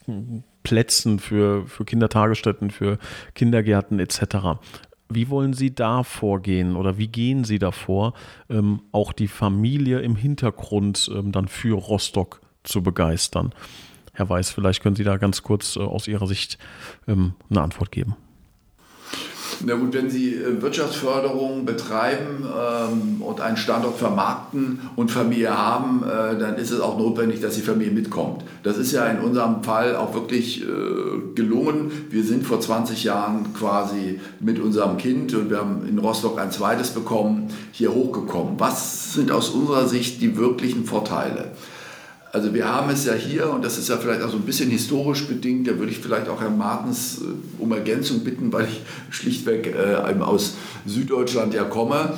Plätzen 0.64 1.20
für, 1.20 1.66
für 1.68 1.86
Kindertagesstätten, 1.86 2.70
für 2.70 2.98
Kindergärten 3.34 4.00
etc. 4.00 4.60
Wie 5.12 5.30
wollen 5.30 5.54
Sie 5.54 5.74
da 5.74 6.04
vorgehen 6.04 6.76
oder 6.76 7.00
wie 7.00 7.08
gehen 7.08 7.44
Sie 7.44 7.58
davor, 7.58 8.14
ähm, 8.48 8.82
auch 8.92 9.12
die 9.12 9.28
Familie 9.28 10.00
im 10.02 10.16
Hintergrund 10.16 11.10
ähm, 11.14 11.32
dann 11.32 11.48
für 11.48 11.76
Rostock 11.76 12.42
zu 12.64 12.84
begeistern? 12.84 13.54
Herr 14.14 14.30
Weiß, 14.30 14.52
vielleicht 14.52 14.84
können 14.84 14.96
Sie 14.96 15.04
da 15.04 15.18
ganz 15.18 15.42
kurz 15.42 15.78
äh, 15.78 15.80
aus 15.80 16.08
Ihrer 16.08 16.28
Sicht 16.28 16.60
ähm, 17.08 17.34
eine 17.50 17.62
Antwort 17.62 17.92
geben. 17.92 18.16
Na 19.66 19.76
gut, 19.76 19.94
wenn 19.94 20.10
Sie 20.10 20.36
äh, 20.36 20.62
Wirtschaftsförderung 20.62 21.66
betreiben 21.66 22.46
ähm, 22.46 23.22
und 23.22 23.42
einen 23.42 23.58
Standort 23.58 23.98
vermarkten 23.98 24.80
und 24.96 25.12
Familie 25.12 25.58
haben, 25.58 26.04
äh, 26.04 26.38
dann 26.40 26.56
ist 26.56 26.72
es 26.72 26.80
auch 26.80 26.98
notwendig, 26.98 27.42
dass 27.42 27.56
die 27.56 27.62
Familie 27.62 27.92
mitkommt. 27.92 28.44
Das 28.64 28.78
ist 28.78 28.94
ja 28.94 29.06
in 29.08 29.20
unserem 29.20 29.64
Fall 29.64 29.96
auch 29.96 30.14
wirklich 30.14 30.62
äh, 30.62 30.66
gelungen. 31.36 31.92
Wir 32.10 32.24
sind 32.24 32.46
vor 32.46 32.62
20 32.62 33.04
Jahren 33.04 33.54
quasi 33.54 34.22
mit 34.40 34.60
unserem 34.60 34.98
Kind 34.98 35.34
und 35.34 35.50
wir 35.50 35.58
haben 35.58 35.86
in 35.88 36.00
Rostock 36.00 36.40
ein 36.40 36.52
zweites 36.52 36.92
bekommen, 36.92 37.50
hier 37.74 37.94
hochgekommen. 37.94 38.54
Was 38.60 39.14
sind 39.14 39.32
aus 39.32 39.50
unserer 39.50 39.88
Sicht 39.88 40.22
die 40.22 40.38
wirklichen 40.38 40.86
Vorteile? 40.86 41.52
Also 42.32 42.54
wir 42.54 42.68
haben 42.68 42.92
es 42.92 43.06
ja 43.06 43.14
hier, 43.14 43.50
und 43.50 43.66
das 43.66 43.78
ist 43.78 43.90
ja 43.90 43.98
vielleicht 43.98 44.22
auch 44.22 44.30
so 44.30 44.38
ein 44.38 44.44
bisschen 44.44 44.70
historisch 44.70 45.28
bedingt, 45.28 45.68
da 45.68 45.78
würde 45.80 45.92
ich 45.92 45.98
vielleicht 45.98 46.30
auch 46.30 46.42
Herrn 46.42 46.58
Martens 46.58 47.22
äh, 47.22 47.62
um 47.62 47.72
Ergänzung 47.72 48.24
bitten, 48.24 48.54
weil 48.54 48.66
ich 48.66 48.82
schlichtweg 49.10 49.76
äh, 49.76 49.96
aus 50.22 50.56
Süddeutschland 50.86 51.54
ja 51.54 51.64
komme. 51.64 52.14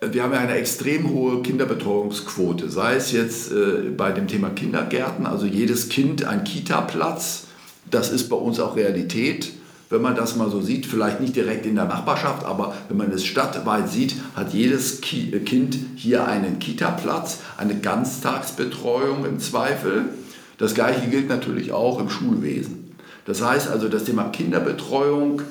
Wir 0.00 0.22
haben 0.22 0.32
ja 0.32 0.38
eine 0.38 0.54
extrem 0.54 1.10
hohe 1.10 1.42
Kinderbetreuungsquote, 1.42 2.70
sei 2.70 2.94
es 2.94 3.12
jetzt 3.12 3.52
äh, 3.52 3.90
bei 3.96 4.12
dem 4.12 4.28
Thema 4.28 4.50
Kindergärten, 4.50 5.26
also 5.26 5.46
jedes 5.46 5.88
Kind 5.88 6.24
ein 6.24 6.44
Kita-Platz, 6.44 7.46
das 7.90 8.10
ist 8.10 8.28
bei 8.28 8.36
uns 8.36 8.60
auch 8.60 8.76
Realität 8.76 9.52
wenn 9.90 10.02
man 10.02 10.14
das 10.14 10.36
mal 10.36 10.48
so 10.48 10.60
sieht, 10.60 10.86
vielleicht 10.86 11.20
nicht 11.20 11.34
direkt 11.34 11.66
in 11.66 11.74
der 11.74 11.84
Nachbarschaft, 11.84 12.46
aber 12.46 12.74
wenn 12.88 12.96
man 12.96 13.10
es 13.10 13.24
stadtweit 13.24 13.88
sieht, 13.88 14.14
hat 14.36 14.54
jedes 14.54 15.00
äh, 15.12 15.40
Kind 15.40 15.76
hier 15.96 16.26
einen 16.26 16.60
Kita-Platz, 16.60 17.40
eine 17.56 17.76
Ganztagsbetreuung 17.76 19.26
im 19.26 19.40
Zweifel. 19.40 20.10
Das 20.58 20.74
gleiche 20.74 21.08
gilt 21.08 21.28
natürlich 21.28 21.72
auch 21.72 21.98
im 22.00 22.08
Schulwesen. 22.08 22.92
Das 23.26 23.42
heißt 23.42 23.68
also, 23.68 23.88
das 23.88 24.04
Thema 24.04 24.24
Kinderbetreuung 24.28 25.42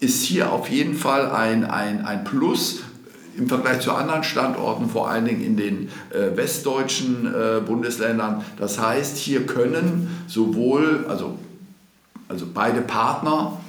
ist 0.00 0.24
hier 0.24 0.52
auf 0.52 0.68
jeden 0.68 0.94
Fall 0.94 1.30
ein, 1.30 1.64
ein, 1.64 2.04
ein 2.04 2.24
Plus, 2.24 2.80
im 3.36 3.48
Vergleich 3.48 3.80
zu 3.80 3.92
anderen 3.92 4.24
Standorten, 4.24 4.88
vor 4.88 5.10
allen 5.10 5.26
Dingen 5.26 5.42
in 5.42 5.58
den 5.58 5.90
äh, 6.10 6.34
westdeutschen 6.34 7.26
äh, 7.26 7.60
Bundesländern. 7.60 8.42
Das 8.58 8.78
heißt, 8.78 9.18
hier 9.18 9.44
können 9.44 10.24
sowohl, 10.26 11.04
also, 11.08 11.38
also 12.28 12.46
beide 12.52 12.80
Partner, 12.80 13.60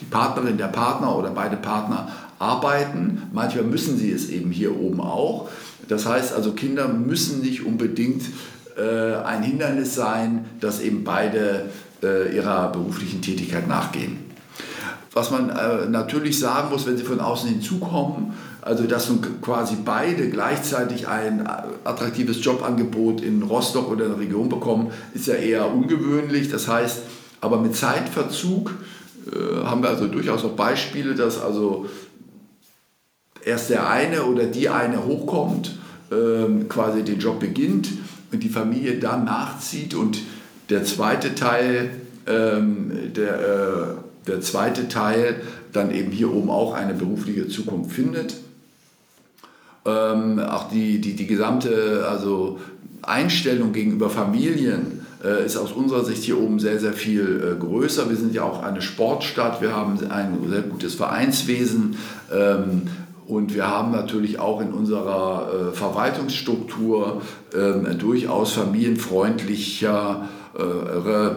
die 0.00 0.04
Partnerin, 0.04 0.58
der 0.58 0.68
Partner 0.68 1.16
oder 1.16 1.30
beide 1.30 1.56
Partner 1.56 2.08
arbeiten. 2.38 3.22
Manchmal 3.32 3.64
müssen 3.64 3.96
sie 3.96 4.12
es 4.12 4.28
eben 4.28 4.50
hier 4.50 4.78
oben 4.78 5.00
auch. 5.00 5.48
Das 5.88 6.06
heißt 6.06 6.34
also, 6.34 6.52
Kinder 6.52 6.88
müssen 6.88 7.40
nicht 7.40 7.64
unbedingt 7.64 8.22
äh, 8.76 9.16
ein 9.24 9.42
Hindernis 9.42 9.94
sein, 9.94 10.44
dass 10.60 10.80
eben 10.80 11.04
beide 11.04 11.66
äh, 12.02 12.34
ihrer 12.34 12.70
beruflichen 12.70 13.22
Tätigkeit 13.22 13.66
nachgehen. 13.66 14.18
Was 15.12 15.30
man 15.30 15.50
äh, 15.50 15.88
natürlich 15.88 16.38
sagen 16.38 16.68
muss, 16.70 16.86
wenn 16.86 16.96
sie 16.96 17.04
von 17.04 17.20
außen 17.20 17.48
hinzukommen, 17.48 18.34
also 18.60 18.84
dass 18.84 19.08
nun 19.08 19.20
quasi 19.40 19.76
beide 19.82 20.28
gleichzeitig 20.28 21.08
ein 21.08 21.48
attraktives 21.84 22.44
Jobangebot 22.44 23.22
in 23.22 23.42
Rostock 23.42 23.90
oder 23.90 24.04
in 24.04 24.10
der 24.10 24.20
Region 24.20 24.48
bekommen, 24.48 24.92
ist 25.14 25.26
ja 25.26 25.34
eher 25.34 25.72
ungewöhnlich. 25.72 26.50
Das 26.50 26.68
heißt, 26.68 26.98
aber 27.40 27.58
mit 27.58 27.74
Zeitverzug 27.74 28.70
äh, 28.70 28.74
haben 29.64 29.82
wir 29.82 29.90
also 29.90 30.06
durchaus 30.06 30.44
auch 30.44 30.56
Beispiele, 30.56 31.14
dass 31.14 31.40
also 31.40 31.86
erst 33.44 33.70
der 33.70 33.88
eine 33.88 34.24
oder 34.24 34.44
die 34.44 34.68
eine 34.68 35.04
hochkommt, 35.04 35.78
ähm, 36.10 36.68
quasi 36.68 37.02
den 37.02 37.18
Job 37.18 37.40
beginnt 37.40 37.88
und 38.32 38.42
die 38.42 38.48
Familie 38.48 38.98
dann 38.98 39.24
nachzieht 39.24 39.94
und 39.94 40.20
der 40.70 40.84
zweite 40.84 41.34
Teil, 41.34 41.90
ähm, 42.26 43.12
der, 43.14 43.38
äh, 43.40 43.86
der 44.26 44.40
zweite 44.40 44.88
Teil 44.88 45.40
dann 45.72 45.94
eben 45.94 46.12
hier 46.12 46.32
oben 46.32 46.50
auch 46.50 46.74
eine 46.74 46.94
berufliche 46.94 47.48
Zukunft 47.48 47.92
findet. 47.92 48.36
Ähm, 49.86 50.38
auch 50.38 50.68
die, 50.70 51.00
die, 51.00 51.14
die 51.14 51.26
gesamte 51.26 52.06
also 52.08 52.58
Einstellung 53.02 53.72
gegenüber 53.72 54.10
Familien 54.10 54.97
äh, 54.97 54.97
ist 55.44 55.56
aus 55.56 55.72
unserer 55.72 56.04
Sicht 56.04 56.22
hier 56.22 56.40
oben 56.40 56.60
sehr, 56.60 56.78
sehr 56.78 56.92
viel 56.92 57.56
äh, 57.56 57.58
größer. 57.58 58.08
Wir 58.08 58.14
sind 58.16 58.32
ja 58.34 58.44
auch 58.44 58.62
eine 58.62 58.82
Sportstadt, 58.82 59.60
wir 59.60 59.74
haben 59.74 59.98
ein 60.10 60.38
sehr 60.48 60.62
gutes 60.62 60.94
Vereinswesen. 60.94 61.96
Ähm, 62.32 62.82
und 63.26 63.52
wir 63.54 63.68
haben 63.68 63.90
natürlich 63.90 64.38
auch 64.38 64.60
in 64.60 64.72
unserer 64.72 65.50
äh, 65.50 65.72
Verwaltungsstruktur 65.74 67.20
ähm, 67.54 67.98
durchaus 67.98 68.52
familienfreundlichere 68.52 71.36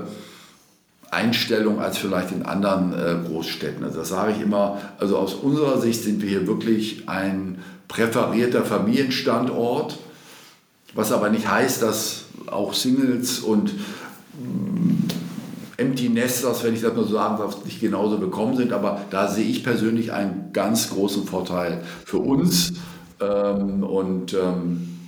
Einstellung 1.11 1.81
als 1.81 1.97
vielleicht 1.97 2.31
in 2.31 2.43
anderen 2.43 2.93
Großstädten. 3.27 3.83
Also 3.83 3.99
das 3.99 4.09
sage 4.09 4.31
ich 4.31 4.41
immer. 4.41 4.77
Also 4.97 5.17
aus 5.17 5.33
unserer 5.33 5.79
Sicht 5.79 6.03
sind 6.03 6.21
wir 6.21 6.29
hier 6.29 6.47
wirklich 6.47 7.09
ein 7.09 7.57
präferierter 7.89 8.63
Familienstandort, 8.63 9.99
was 10.93 11.11
aber 11.11 11.29
nicht 11.29 11.49
heißt, 11.49 11.81
dass 11.81 12.25
auch 12.47 12.73
Singles 12.73 13.39
und 13.39 13.73
mm, 13.73 15.07
Empty 15.77 16.09
Nesters, 16.09 16.63
wenn 16.63 16.73
ich 16.73 16.81
das 16.81 16.93
mal 16.93 17.05
so 17.05 17.13
sagen 17.13 17.37
darf, 17.37 17.65
nicht 17.65 17.79
genauso 17.79 18.19
bekommen 18.19 18.55
sind. 18.55 18.71
Aber 18.71 19.01
da 19.09 19.27
sehe 19.27 19.45
ich 19.45 19.63
persönlich 19.63 20.11
einen 20.11 20.53
ganz 20.53 20.89
großen 20.91 21.25
Vorteil 21.25 21.83
für 22.05 22.19
uns 22.19 22.73
ähm, 23.19 23.83
und 23.83 24.33
ähm, 24.33 24.99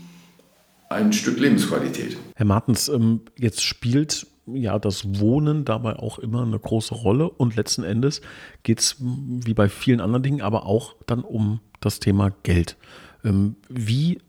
ein 0.90 1.14
Stück 1.14 1.40
Lebensqualität. 1.40 2.18
Herr 2.36 2.46
Martens, 2.46 2.88
ähm, 2.88 3.22
jetzt 3.38 3.64
spielt 3.64 4.28
ja 4.46 4.80
das 4.80 5.20
Wohnen 5.20 5.64
dabei 5.64 5.96
auch 5.98 6.20
immer 6.20 6.44
eine 6.44 6.60
große 6.60 6.96
Rolle 6.96 7.30
und 7.30 7.56
letzten 7.56 7.84
Endes 7.84 8.22
geht 8.64 8.80
es 8.80 8.98
wie 9.00 9.54
bei 9.54 9.70
vielen 9.70 10.02
anderen 10.02 10.24
Dingen 10.24 10.42
aber 10.42 10.66
auch 10.66 10.96
dann 11.06 11.22
um 11.22 11.62
das 11.80 12.00
Thema 12.00 12.32
Geld. 12.44 12.78
Ähm, 13.24 13.56
wie 13.70 14.20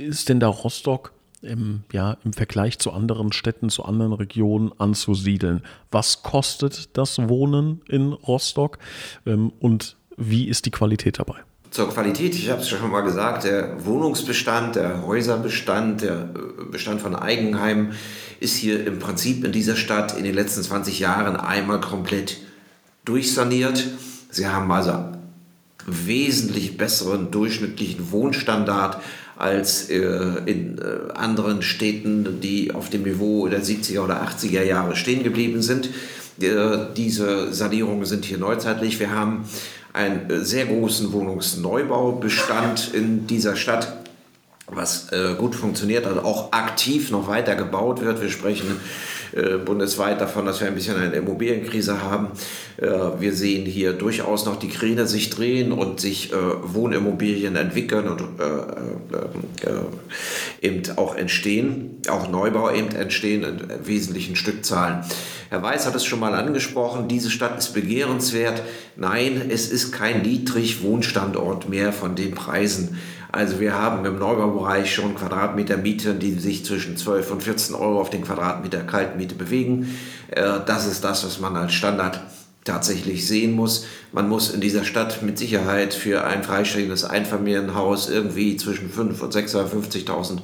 ist 0.00 0.28
denn 0.28 0.40
da 0.40 0.48
Rostock 0.48 1.12
im, 1.42 1.82
ja, 1.92 2.16
im 2.24 2.32
Vergleich 2.32 2.78
zu 2.78 2.92
anderen 2.92 3.32
Städten, 3.32 3.68
zu 3.68 3.84
anderen 3.84 4.12
Regionen 4.12 4.72
anzusiedeln. 4.78 5.62
Was 5.90 6.22
kostet 6.22 6.96
das 6.96 7.18
Wohnen 7.28 7.82
in 7.88 8.12
Rostock 8.12 8.78
ähm, 9.26 9.52
und 9.60 9.96
wie 10.16 10.48
ist 10.48 10.66
die 10.66 10.70
Qualität 10.70 11.18
dabei? 11.18 11.36
Zur 11.70 11.90
Qualität, 11.90 12.34
ich 12.36 12.50
habe 12.50 12.60
es 12.60 12.68
schon 12.68 12.88
mal 12.88 13.00
gesagt, 13.00 13.44
der 13.44 13.84
Wohnungsbestand, 13.84 14.76
der 14.76 15.04
Häuserbestand, 15.04 16.02
der 16.02 16.28
äh, 16.34 16.64
Bestand 16.70 17.00
von 17.00 17.16
Eigenheimen 17.16 17.92
ist 18.40 18.56
hier 18.56 18.86
im 18.86 18.98
Prinzip 18.98 19.44
in 19.44 19.52
dieser 19.52 19.76
Stadt 19.76 20.16
in 20.16 20.24
den 20.24 20.34
letzten 20.34 20.62
20 20.62 21.00
Jahren 21.00 21.36
einmal 21.36 21.80
komplett 21.80 22.38
durchsaniert. 23.04 23.84
Sie 24.30 24.46
haben 24.46 24.70
also 24.70 24.92
wesentlich 25.86 26.76
besseren 26.76 27.30
durchschnittlichen 27.30 28.10
Wohnstandard 28.10 29.02
als 29.36 29.90
äh, 29.90 30.00
in 30.46 30.78
äh, 30.78 31.12
anderen 31.14 31.62
Städten, 31.62 32.40
die 32.40 32.72
auf 32.72 32.90
dem 32.90 33.02
Niveau 33.02 33.48
der 33.48 33.62
70er 33.62 34.00
oder 34.00 34.22
80er 34.22 34.62
Jahre 34.62 34.96
stehen 34.96 35.22
geblieben 35.22 35.62
sind. 35.62 35.90
Äh, 36.40 36.86
diese 36.96 37.52
Sanierungen 37.52 38.04
sind 38.04 38.24
hier 38.24 38.38
neuzeitlich. 38.38 39.00
Wir 39.00 39.10
haben 39.10 39.44
einen 39.92 40.30
äh, 40.30 40.40
sehr 40.40 40.66
großen 40.66 41.12
Wohnungsneubaubestand 41.12 42.92
in 42.94 43.26
dieser 43.26 43.56
Stadt 43.56 44.04
was 44.66 45.12
äh, 45.12 45.34
gut 45.36 45.54
funktioniert, 45.54 46.06
also 46.06 46.22
auch 46.22 46.52
aktiv 46.52 47.10
noch 47.10 47.28
weiter 47.28 47.54
gebaut 47.54 48.00
wird. 48.00 48.20
Wir 48.22 48.30
sprechen 48.30 48.80
bundesweit 49.64 50.20
davon, 50.20 50.46
dass 50.46 50.60
wir 50.60 50.68
ein 50.68 50.74
bisschen 50.74 50.96
eine 50.96 51.14
Immobilienkrise 51.14 52.02
haben. 52.02 52.28
Äh, 52.76 52.88
wir 53.18 53.32
sehen 53.32 53.66
hier 53.66 53.92
durchaus 53.92 54.44
noch 54.46 54.56
die 54.56 54.68
Kräne 54.68 55.06
sich 55.06 55.30
drehen 55.30 55.72
und 55.72 56.00
sich 56.00 56.32
äh, 56.32 56.36
Wohnimmobilien 56.62 57.56
entwickeln 57.56 58.08
und 58.08 58.22
eben 60.60 60.82
auch 60.96 61.16
entstehen, 61.16 62.00
auch 62.08 62.28
Neubau 62.28 62.70
eben 62.70 62.94
entstehen 62.94 63.42
in 63.42 63.86
wesentlichen 63.86 64.36
Stückzahlen. 64.36 65.04
Herr 65.50 65.62
Weiß 65.62 65.86
hat 65.86 65.94
es 65.94 66.04
schon 66.04 66.20
mal 66.20 66.34
angesprochen, 66.34 67.08
diese 67.08 67.30
Stadt 67.30 67.58
ist 67.58 67.74
begehrenswert. 67.74 68.62
Nein, 68.96 69.42
es 69.50 69.70
ist 69.70 69.92
kein 69.92 70.22
Niedrigwohnstandort 70.22 71.68
mehr 71.68 71.92
von 71.92 72.16
den 72.16 72.34
Preisen, 72.34 72.98
also 73.34 73.58
wir 73.58 73.74
haben 73.74 74.04
im 74.04 74.18
Neubaubereich 74.18 74.94
schon 74.94 75.16
Quadratmeter 75.16 75.76
Miete, 75.76 76.14
die 76.14 76.34
sich 76.34 76.64
zwischen 76.64 76.96
12 76.96 77.32
und 77.32 77.42
14 77.42 77.74
Euro 77.74 78.00
auf 78.00 78.08
den 78.08 78.22
Quadratmeter 78.22 78.84
Kaltmiete 78.84 79.34
bewegen. 79.34 79.96
Äh, 80.30 80.60
das 80.64 80.86
ist 80.86 81.02
das, 81.02 81.24
was 81.24 81.40
man 81.40 81.56
als 81.56 81.72
Standard 81.74 82.20
tatsächlich 82.64 83.26
sehen 83.26 83.52
muss. 83.52 83.86
Man 84.12 84.28
muss 84.28 84.50
in 84.50 84.60
dieser 84.60 84.84
Stadt 84.84 85.22
mit 85.22 85.36
Sicherheit 85.36 85.94
für 85.94 86.24
ein 86.24 86.44
freistehendes 86.44 87.02
Einfamilienhaus 87.04 88.08
irgendwie 88.08 88.56
zwischen 88.56 88.88
5 88.88 89.20
und 89.20 89.34
650.000 89.34 90.38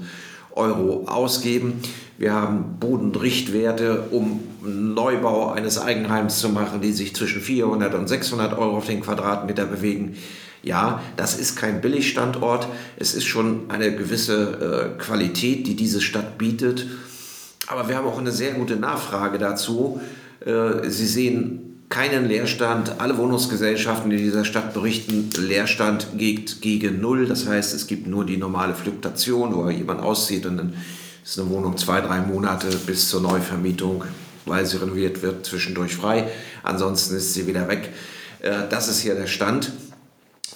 Euro 0.56 1.04
ausgeben. 1.06 1.80
Wir 2.18 2.34
haben 2.34 2.76
Bodenrichtwerte, 2.80 4.08
um 4.10 4.40
Neubau 4.62 5.52
eines 5.52 5.80
Eigenheims 5.80 6.40
zu 6.40 6.48
machen, 6.48 6.80
die 6.80 6.92
sich 6.92 7.14
zwischen 7.14 7.40
400 7.40 7.94
und 7.94 8.08
600 8.08 8.58
Euro 8.58 8.78
auf 8.78 8.86
den 8.86 9.00
Quadratmeter 9.00 9.64
bewegen. 9.64 10.16
Ja, 10.62 11.02
das 11.16 11.38
ist 11.38 11.56
kein 11.56 11.80
Billigstandort. 11.80 12.68
Es 12.96 13.14
ist 13.14 13.24
schon 13.24 13.70
eine 13.70 13.94
gewisse 13.94 14.94
äh, 14.96 15.02
Qualität, 15.02 15.66
die 15.66 15.74
diese 15.74 16.00
Stadt 16.00 16.36
bietet. 16.36 16.86
Aber 17.66 17.88
wir 17.88 17.96
haben 17.96 18.06
auch 18.06 18.18
eine 18.18 18.32
sehr 18.32 18.52
gute 18.52 18.76
Nachfrage 18.76 19.38
dazu. 19.38 20.00
Äh, 20.44 20.88
Sie 20.88 21.06
sehen 21.06 21.70
keinen 21.88 22.28
Leerstand. 22.28 23.00
Alle 23.00 23.18
Wohnungsgesellschaften 23.18 24.10
in 24.10 24.18
dieser 24.18 24.44
Stadt 24.44 24.74
berichten, 24.74 25.28
Leerstand 25.38 26.06
geht 26.16 26.60
gegen 26.60 27.00
Null. 27.00 27.26
Das 27.26 27.46
heißt, 27.46 27.74
es 27.74 27.86
gibt 27.86 28.06
nur 28.06 28.24
die 28.24 28.36
normale 28.36 28.74
Fluktuation, 28.74 29.54
wo 29.54 29.68
jemand 29.68 30.00
auszieht 30.00 30.46
und 30.46 30.56
dann 30.56 30.74
ist 31.24 31.38
eine 31.38 31.50
Wohnung 31.50 31.76
zwei, 31.76 32.00
drei 32.00 32.20
Monate 32.20 32.68
bis 32.86 33.08
zur 33.08 33.20
Neuvermietung, 33.20 34.04
weil 34.46 34.64
sie 34.66 34.80
renoviert 34.80 35.22
wird, 35.22 35.44
zwischendurch 35.44 35.94
frei. 35.94 36.28
Ansonsten 36.62 37.16
ist 37.16 37.34
sie 37.34 37.46
wieder 37.46 37.68
weg. 37.68 37.90
Äh, 38.40 38.68
das 38.70 38.88
ist 38.88 39.00
hier 39.00 39.14
der 39.14 39.26
Stand. 39.26 39.72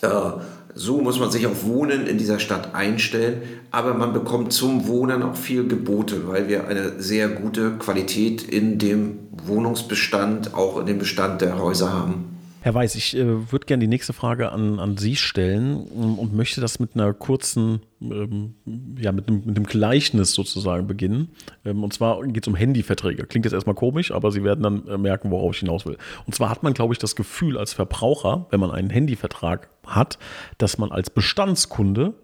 Äh, 0.05 0.40
so 0.76 1.00
muss 1.00 1.20
man 1.20 1.30
sich 1.30 1.46
auf 1.46 1.64
Wohnen 1.64 2.09
in 2.09 2.18
dieser 2.18 2.40
Stadt 2.40 2.74
einstellen, 2.74 3.42
aber 3.70 3.94
man 3.94 4.12
bekommt 4.12 4.52
zum 4.52 4.88
Wohnen 4.88 5.22
auch 5.22 5.36
viel 5.36 5.68
geboten, 5.68 6.22
weil 6.26 6.48
wir 6.48 6.66
eine 6.66 7.00
sehr 7.00 7.28
gute 7.28 7.72
Qualität 7.78 8.42
in 8.42 8.78
dem 8.78 9.18
Wohnungsbestand, 9.46 10.52
auch 10.55 10.80
in 10.80 10.86
dem 10.86 10.98
Bestand 10.98 11.42
der 11.42 11.61
Häuser 11.61 11.92
haben. 11.92 12.34
Herr 12.64 12.72
Weiß, 12.72 12.94
ich 12.94 13.14
äh, 13.14 13.52
würde 13.52 13.66
gerne 13.66 13.82
die 13.82 13.88
nächste 13.88 14.14
Frage 14.14 14.50
an, 14.50 14.80
an 14.80 14.96
Sie 14.96 15.16
stellen 15.16 15.86
ähm, 15.94 16.18
und 16.18 16.32
möchte 16.32 16.62
das 16.62 16.80
mit 16.80 16.94
einer 16.94 17.12
kurzen, 17.12 17.82
ähm, 18.00 18.54
ja, 18.98 19.12
mit 19.12 19.28
einem, 19.28 19.42
mit 19.44 19.54
einem 19.58 19.66
Gleichnis 19.66 20.32
sozusagen 20.32 20.86
beginnen. 20.86 21.28
Ähm, 21.66 21.84
und 21.84 21.92
zwar 21.92 22.22
geht 22.22 22.44
es 22.44 22.48
um 22.48 22.54
Handyverträge. 22.54 23.26
Klingt 23.26 23.44
jetzt 23.44 23.52
erstmal 23.52 23.74
komisch, 23.74 24.12
aber 24.12 24.32
Sie 24.32 24.44
werden 24.44 24.62
dann 24.62 24.88
äh, 24.88 24.96
merken, 24.96 25.30
worauf 25.30 25.52
ich 25.52 25.60
hinaus 25.60 25.84
will. 25.84 25.98
Und 26.24 26.34
zwar 26.34 26.48
hat 26.48 26.62
man, 26.62 26.72
glaube 26.72 26.94
ich, 26.94 26.98
das 26.98 27.16
Gefühl 27.16 27.58
als 27.58 27.74
Verbraucher, 27.74 28.46
wenn 28.48 28.60
man 28.60 28.70
einen 28.70 28.88
Handyvertrag 28.88 29.68
hat, 29.84 30.18
dass 30.56 30.78
man 30.78 30.90
als 30.90 31.10
Bestandskunde 31.10 32.14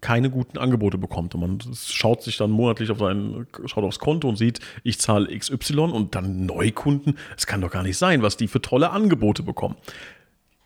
keine 0.00 0.30
guten 0.30 0.58
Angebote 0.58 0.98
bekommt. 0.98 1.34
Und 1.34 1.40
man 1.40 1.74
schaut 1.74 2.22
sich 2.22 2.36
dann 2.36 2.50
monatlich 2.50 2.90
auf 2.90 2.98
sein, 2.98 3.46
schaut 3.66 3.84
aufs 3.84 3.98
Konto 3.98 4.28
und 4.28 4.36
sieht, 4.36 4.60
ich 4.84 5.00
zahle 5.00 5.36
XY 5.36 5.78
und 5.78 6.14
dann 6.14 6.46
Neukunden. 6.46 7.18
Es 7.36 7.46
kann 7.46 7.60
doch 7.60 7.70
gar 7.70 7.82
nicht 7.82 7.98
sein, 7.98 8.22
was 8.22 8.36
die 8.36 8.48
für 8.48 8.62
tolle 8.62 8.90
Angebote 8.90 9.42
bekommen. 9.42 9.76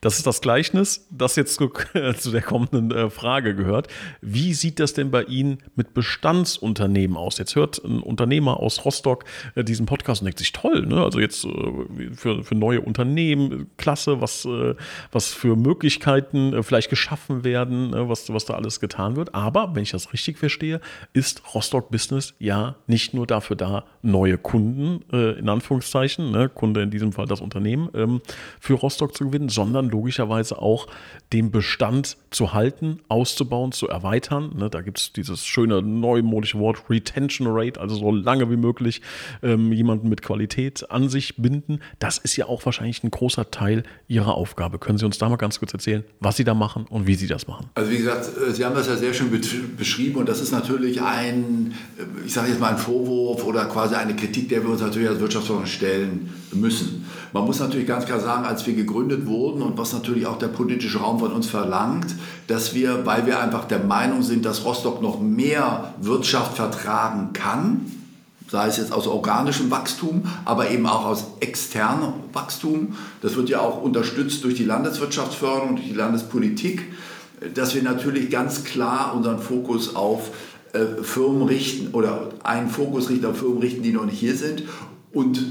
Das 0.02 0.16
ist 0.16 0.26
das 0.26 0.40
Gleichnis, 0.40 1.06
das 1.10 1.36
jetzt 1.36 1.54
zu, 1.54 1.70
zu 2.18 2.32
der 2.32 2.42
kommenden 2.42 2.90
äh, 2.90 3.08
Frage 3.08 3.54
gehört. 3.54 3.86
Wie 4.20 4.52
sieht 4.52 4.80
das 4.80 4.94
denn 4.94 5.12
bei 5.12 5.22
Ihnen 5.22 5.58
mit 5.76 5.94
Bestandsunternehmen 5.94 7.16
aus? 7.16 7.38
Jetzt 7.38 7.54
hört 7.54 7.78
ein 7.84 8.00
Unternehmer 8.00 8.58
aus 8.58 8.84
Rostock 8.84 9.24
äh, 9.54 9.62
diesen 9.62 9.86
Podcast 9.86 10.20
und 10.20 10.24
denkt 10.24 10.40
sich, 10.40 10.50
toll, 10.50 10.86
ne? 10.86 11.04
also 11.04 11.20
jetzt 11.20 11.44
äh, 11.44 12.14
für, 12.16 12.42
für 12.42 12.54
neue 12.56 12.80
Unternehmen, 12.80 13.70
klasse, 13.76 14.20
was, 14.20 14.44
was 15.12 15.32
für 15.32 15.54
Möglichkeiten 15.54 16.64
vielleicht 16.64 16.90
geschaffen 16.90 17.44
werden, 17.44 17.90
ne? 17.90 18.08
was, 18.08 18.32
was 18.32 18.44
da 18.44 18.54
alles 18.54 18.80
getan 18.80 19.14
wird. 19.14 19.36
Aber, 19.36 19.76
wenn 19.76 19.84
ich 19.84 19.92
das 19.92 20.12
richtig 20.12 20.36
verstehe, 20.36 20.80
ist 21.12 21.54
Rostock 21.54 21.90
Business 21.90 22.34
ja 22.40 22.74
nicht 22.88 23.14
nur 23.14 23.28
dafür 23.28 23.54
da, 23.54 23.84
neue 24.02 24.36
Kunden, 24.36 25.02
in 25.12 25.48
Anführungszeichen, 25.48 26.32
ne? 26.32 26.48
Kunde 26.48 26.82
in 26.82 26.90
diesem 26.90 27.12
Fall 27.12 27.26
das 27.26 27.40
Unternehmen, 27.40 27.88
ähm, 27.94 28.20
für 28.58 28.74
Rostock 28.74 29.16
zu 29.16 29.26
gewinnen, 29.26 29.48
sondern 29.48 29.91
logischerweise 29.92 30.60
auch 30.60 30.88
den 31.32 31.50
Bestand 31.50 32.16
zu 32.30 32.52
halten, 32.52 33.00
auszubauen, 33.08 33.72
zu 33.72 33.88
erweitern. 33.88 34.54
Ne, 34.56 34.68
da 34.68 34.80
gibt 34.80 34.98
es 34.98 35.12
dieses 35.12 35.46
schöne 35.46 35.82
neumodische 35.82 36.58
Wort 36.58 36.90
Retention 36.90 37.46
Rate, 37.50 37.80
also 37.80 37.94
so 37.94 38.10
lange 38.10 38.50
wie 38.50 38.56
möglich 38.56 39.00
ähm, 39.42 39.72
jemanden 39.72 40.08
mit 40.08 40.22
Qualität 40.22 40.90
an 40.90 41.08
sich 41.08 41.36
binden. 41.36 41.80
Das 41.98 42.18
ist 42.18 42.36
ja 42.36 42.46
auch 42.46 42.64
wahrscheinlich 42.66 43.04
ein 43.04 43.10
großer 43.10 43.50
Teil 43.50 43.84
Ihrer 44.08 44.34
Aufgabe. 44.34 44.78
Können 44.78 44.98
Sie 44.98 45.06
uns 45.06 45.18
da 45.18 45.28
mal 45.28 45.36
ganz 45.36 45.58
kurz 45.58 45.72
erzählen, 45.72 46.04
was 46.20 46.36
Sie 46.36 46.44
da 46.44 46.54
machen 46.54 46.86
und 46.88 47.06
wie 47.06 47.14
Sie 47.14 47.26
das 47.26 47.46
machen? 47.46 47.70
Also 47.74 47.90
wie 47.90 47.98
gesagt, 47.98 48.28
äh, 48.36 48.52
Sie 48.52 48.64
haben 48.64 48.74
das 48.74 48.88
ja 48.88 48.96
sehr 48.96 49.14
schön 49.14 49.30
beschrieben 49.76 50.16
und 50.16 50.28
das 50.28 50.40
ist 50.40 50.52
natürlich 50.52 51.00
ein, 51.00 51.74
äh, 51.98 52.26
ich 52.26 52.32
sage 52.32 52.48
jetzt 52.48 52.60
mal 52.60 52.70
ein 52.70 52.78
Vorwurf 52.78 53.44
oder 53.44 53.66
quasi 53.66 53.94
eine 53.94 54.16
Kritik, 54.16 54.48
der 54.48 54.62
wir 54.62 54.70
uns 54.70 54.80
natürlich 54.80 55.08
als 55.08 55.20
Wirtschaftsordnung 55.20 55.66
stellen 55.66 56.30
müssen. 56.52 57.06
Man 57.32 57.46
muss 57.46 57.60
natürlich 57.60 57.86
ganz 57.86 58.04
klar 58.04 58.20
sagen, 58.20 58.44
als 58.44 58.66
wir 58.66 58.74
gegründet 58.74 59.26
wurden 59.26 59.62
und 59.62 59.78
was 59.78 59.94
natürlich 59.94 60.26
auch 60.26 60.38
der 60.38 60.48
politische 60.48 60.98
Raum 60.98 61.18
von 61.18 61.32
uns 61.32 61.46
verlangt, 61.46 62.14
dass 62.46 62.74
wir, 62.74 63.06
weil 63.06 63.26
wir 63.26 63.40
einfach 63.40 63.64
der 63.64 63.78
Meinung 63.78 64.22
sind, 64.22 64.44
dass 64.44 64.64
Rostock 64.66 65.00
noch 65.00 65.18
mehr 65.18 65.94
Wirtschaft 66.00 66.56
vertragen 66.56 67.32
kann, 67.32 67.90
sei 68.48 68.66
es 68.66 68.76
jetzt 68.76 68.92
aus 68.92 69.06
organischem 69.06 69.70
Wachstum, 69.70 70.24
aber 70.44 70.70
eben 70.70 70.86
auch 70.86 71.06
aus 71.06 71.24
externem 71.40 72.12
Wachstum. 72.34 72.96
Das 73.22 73.34
wird 73.34 73.48
ja 73.48 73.60
auch 73.60 73.80
unterstützt 73.80 74.44
durch 74.44 74.54
die 74.54 74.64
Landeswirtschaftsförderung, 74.64 75.76
durch 75.76 75.88
die 75.88 75.94
Landespolitik, 75.94 76.92
dass 77.54 77.74
wir 77.74 77.82
natürlich 77.82 78.28
ganz 78.28 78.62
klar 78.64 79.14
unseren 79.16 79.38
Fokus 79.38 79.96
auf 79.96 80.32
äh, 80.74 81.02
Firmen 81.02 81.42
richten 81.42 81.94
oder 81.94 82.28
einen 82.44 82.68
Fokus 82.68 83.08
richten 83.08 83.24
auf 83.24 83.38
Firmen 83.38 83.58
richten, 83.58 83.82
die 83.82 83.92
noch 83.92 84.04
nicht 84.04 84.18
hier 84.18 84.36
sind. 84.36 84.64
Und 85.14 85.42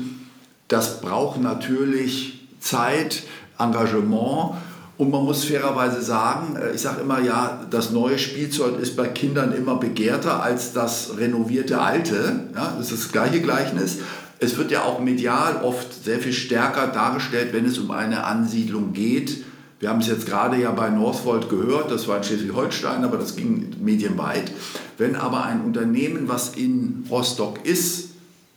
das 0.71 1.01
braucht 1.01 1.41
natürlich 1.41 2.47
Zeit, 2.61 3.23
Engagement. 3.59 4.55
Und 4.97 5.11
man 5.11 5.23
muss 5.23 5.43
fairerweise 5.43 6.01
sagen, 6.01 6.55
äh, 6.55 6.73
ich 6.73 6.81
sage 6.81 7.01
immer, 7.01 7.19
ja, 7.19 7.65
das 7.69 7.91
neue 7.91 8.17
Spielzeug 8.17 8.79
ist 8.79 8.95
bei 8.95 9.07
Kindern 9.07 9.51
immer 9.51 9.75
begehrter 9.75 10.41
als 10.41 10.73
das 10.73 11.17
renovierte 11.17 11.81
alte. 11.81 12.47
Ja, 12.55 12.75
das 12.77 12.91
ist 12.91 13.05
das 13.05 13.11
gleiche 13.11 13.41
Gleichnis. 13.41 13.97
Es 14.39 14.57
wird 14.57 14.71
ja 14.71 14.83
auch 14.83 14.99
medial 14.99 15.61
oft 15.63 16.05
sehr 16.05 16.19
viel 16.19 16.33
stärker 16.33 16.87
dargestellt, 16.87 17.49
wenn 17.51 17.65
es 17.65 17.77
um 17.77 17.91
eine 17.91 18.23
Ansiedlung 18.23 18.93
geht. 18.93 19.43
Wir 19.79 19.89
haben 19.89 19.99
es 19.99 20.07
jetzt 20.07 20.25
gerade 20.25 20.57
ja 20.57 20.71
bei 20.71 20.89
Northvolt 20.89 21.49
gehört, 21.49 21.91
das 21.91 22.07
war 22.07 22.17
in 22.17 22.23
Schleswig-Holstein, 22.23 23.03
aber 23.03 23.17
das 23.17 23.35
ging 23.35 23.75
medienweit. 23.81 24.51
Wenn 24.97 25.15
aber 25.15 25.45
ein 25.45 25.61
Unternehmen, 25.61 26.27
was 26.27 26.55
in 26.55 27.03
Rostock 27.09 27.65
ist, 27.65 28.10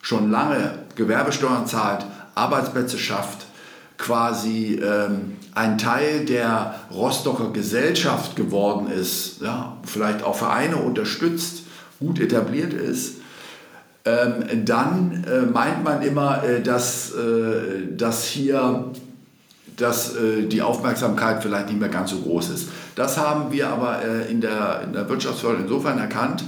schon 0.04 0.30
lange 0.30 0.72
Gewerbesteuern 0.96 1.66
zahlt, 1.66 2.04
Arbeitsplätze 2.34 2.98
schafft, 2.98 3.46
quasi 3.96 4.74
ähm, 4.74 5.36
ein 5.54 5.78
Teil 5.78 6.26
der 6.26 6.74
Rostocker 6.92 7.52
Gesellschaft 7.52 8.36
geworden 8.36 8.90
ist, 8.90 9.40
ja, 9.40 9.78
vielleicht 9.82 10.22
auch 10.22 10.36
Vereine 10.36 10.76
unterstützt, 10.76 11.62
gut 12.00 12.20
etabliert 12.20 12.74
ist, 12.74 13.14
ähm, 14.04 14.66
dann 14.66 15.24
äh, 15.24 15.46
meint 15.46 15.82
man 15.84 16.02
immer, 16.02 16.44
äh, 16.44 16.60
dass, 16.60 17.12
äh, 17.12 17.96
dass 17.96 18.24
hier 18.24 18.92
dass 19.76 20.14
äh, 20.14 20.42
die 20.42 20.62
Aufmerksamkeit 20.62 21.42
vielleicht 21.42 21.68
nicht 21.68 21.80
mehr 21.80 21.88
ganz 21.88 22.10
so 22.10 22.18
groß 22.18 22.50
ist. 22.50 22.68
Das 22.94 23.18
haben 23.18 23.50
wir 23.50 23.70
aber 23.70 24.04
äh, 24.04 24.30
in, 24.30 24.40
der, 24.40 24.82
in 24.84 24.92
der 24.92 25.08
Wirtschaftsförderung 25.08 25.64
insofern 25.64 25.98
erkannt, 25.98 26.44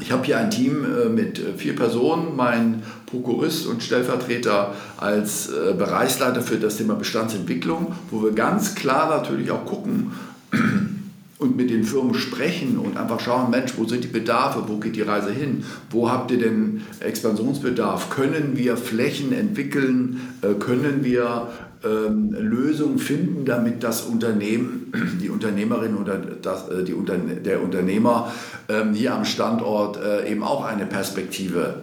ich 0.00 0.12
habe 0.12 0.24
hier 0.24 0.38
ein 0.38 0.50
Team 0.50 0.84
äh, 0.84 1.08
mit 1.08 1.38
äh, 1.38 1.54
vier 1.56 1.74
Personen, 1.74 2.36
mein 2.36 2.82
Prokurist 3.06 3.66
und 3.66 3.82
Stellvertreter 3.82 4.74
als 4.96 5.48
äh, 5.48 5.74
Bereichsleiter 5.76 6.40
für 6.40 6.56
das 6.56 6.76
Thema 6.76 6.94
Bestandsentwicklung, 6.94 7.94
wo 8.10 8.22
wir 8.22 8.32
ganz 8.32 8.74
klar 8.74 9.08
natürlich 9.08 9.50
auch 9.50 9.64
gucken 9.64 10.12
und 11.38 11.56
mit 11.56 11.70
den 11.70 11.82
Firmen 11.82 12.14
sprechen 12.14 12.78
und 12.78 12.96
einfach 12.96 13.18
schauen, 13.18 13.50
Mensch, 13.50 13.72
wo 13.76 13.86
sind 13.86 14.04
die 14.04 14.08
Bedarfe, 14.08 14.64
wo 14.68 14.76
geht 14.76 14.94
die 14.94 15.02
Reise 15.02 15.32
hin, 15.32 15.64
wo 15.90 16.10
habt 16.10 16.30
ihr 16.30 16.38
denn 16.38 16.82
Expansionsbedarf, 17.00 18.10
können 18.10 18.56
wir 18.56 18.76
Flächen 18.76 19.32
entwickeln, 19.32 20.20
können 20.58 21.04
wir 21.04 21.48
ähm, 21.84 22.34
Lösungen 22.38 22.98
finden, 22.98 23.44
damit 23.44 23.82
das 23.82 24.02
Unternehmen, 24.02 24.92
die 25.22 25.30
Unternehmerin 25.30 25.96
oder 25.96 26.18
das, 26.18 26.68
äh, 26.68 26.84
die 26.84 26.94
Unterne 26.94 27.36
der 27.36 27.62
Unternehmer 27.62 28.32
ähm, 28.68 28.94
hier 28.94 29.14
am 29.14 29.24
Standort 29.24 29.96
äh, 29.96 30.30
eben 30.30 30.42
auch 30.42 30.64
eine 30.64 30.86
Perspektive 30.86 31.82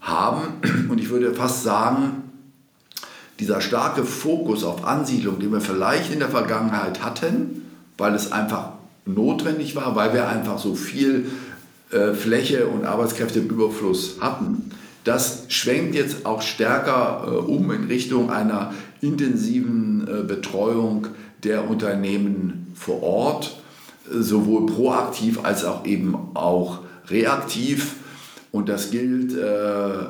haben. 0.00 0.42
Und 0.88 0.98
ich 1.00 1.10
würde 1.10 1.34
fast 1.34 1.62
sagen, 1.62 2.22
dieser 3.38 3.60
starke 3.60 4.04
Fokus 4.04 4.64
auf 4.64 4.84
Ansiedlung, 4.84 5.38
den 5.38 5.52
wir 5.52 5.60
vielleicht 5.60 6.12
in 6.12 6.20
der 6.20 6.30
Vergangenheit 6.30 7.04
hatten, 7.04 7.62
weil 7.98 8.14
es 8.14 8.32
einfach 8.32 8.70
notwendig 9.04 9.76
war, 9.76 9.94
weil 9.94 10.14
wir 10.14 10.28
einfach 10.28 10.58
so 10.58 10.74
viel 10.74 11.26
äh, 11.90 12.14
Fläche 12.14 12.66
und 12.66 12.84
Arbeitskräfte 12.84 13.40
im 13.40 13.48
Überfluss 13.48 14.16
hatten, 14.20 14.70
das 15.06 15.44
schwenkt 15.48 15.94
jetzt 15.94 16.26
auch 16.26 16.42
stärker 16.42 17.24
äh, 17.26 17.30
um 17.30 17.70
in 17.70 17.84
Richtung 17.84 18.30
einer 18.30 18.74
intensiven 19.00 20.06
äh, 20.08 20.22
Betreuung 20.24 21.06
der 21.44 21.70
Unternehmen 21.70 22.72
vor 22.74 23.02
Ort, 23.04 23.56
äh, 24.10 24.20
sowohl 24.20 24.66
proaktiv 24.66 25.44
als 25.44 25.64
auch 25.64 25.84
eben 25.84 26.16
auch 26.34 26.80
reaktiv. 27.08 27.96
Und 28.50 28.68
das 28.68 28.90
gilt 28.90 29.32
äh, 29.36 30.06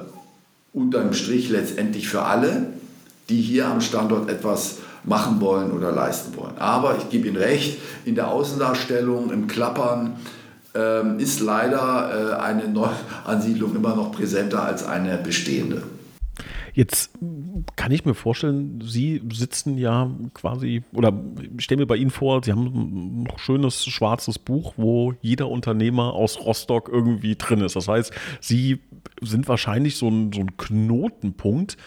unterm 0.72 1.12
Strich 1.12 1.50
letztendlich 1.50 2.08
für 2.08 2.22
alle, 2.22 2.68
die 3.28 3.40
hier 3.42 3.66
am 3.66 3.82
Standort 3.82 4.30
etwas 4.30 4.78
machen 5.04 5.42
wollen 5.42 5.72
oder 5.72 5.92
leisten 5.92 6.36
wollen. 6.36 6.56
Aber 6.56 6.96
ich 6.96 7.10
gebe 7.10 7.28
Ihnen 7.28 7.36
recht, 7.36 7.78
in 8.06 8.14
der 8.14 8.28
Außendarstellung, 8.28 9.30
im 9.30 9.46
Klappern, 9.46 10.16
ähm, 10.76 11.18
ist 11.18 11.40
leider 11.40 12.36
äh, 12.38 12.42
eine 12.42 12.68
Neuansiedlung 12.68 13.74
immer 13.74 13.96
noch 13.96 14.12
präsenter 14.12 14.62
als 14.62 14.86
eine 14.86 15.18
bestehende. 15.18 15.82
Jetzt 16.74 17.12
kann 17.76 17.90
ich 17.90 18.04
mir 18.04 18.12
vorstellen, 18.12 18.82
Sie 18.84 19.22
sitzen 19.32 19.78
ja 19.78 20.10
quasi, 20.34 20.82
oder 20.92 21.10
stellen 21.56 21.80
mir 21.80 21.86
bei 21.86 21.96
Ihnen 21.96 22.10
vor, 22.10 22.42
Sie 22.44 22.52
haben 22.52 23.24
ein 23.24 23.28
schönes 23.36 23.86
schwarzes 23.86 24.38
Buch, 24.38 24.74
wo 24.76 25.14
jeder 25.22 25.48
Unternehmer 25.48 26.12
aus 26.12 26.38
Rostock 26.44 26.90
irgendwie 26.92 27.36
drin 27.36 27.62
ist. 27.62 27.76
Das 27.76 27.88
heißt, 27.88 28.12
Sie 28.40 28.80
sind 29.22 29.48
wahrscheinlich 29.48 29.96
so 29.96 30.08
ein, 30.08 30.32
so 30.34 30.40
ein 30.40 30.58
Knotenpunkt 30.58 31.78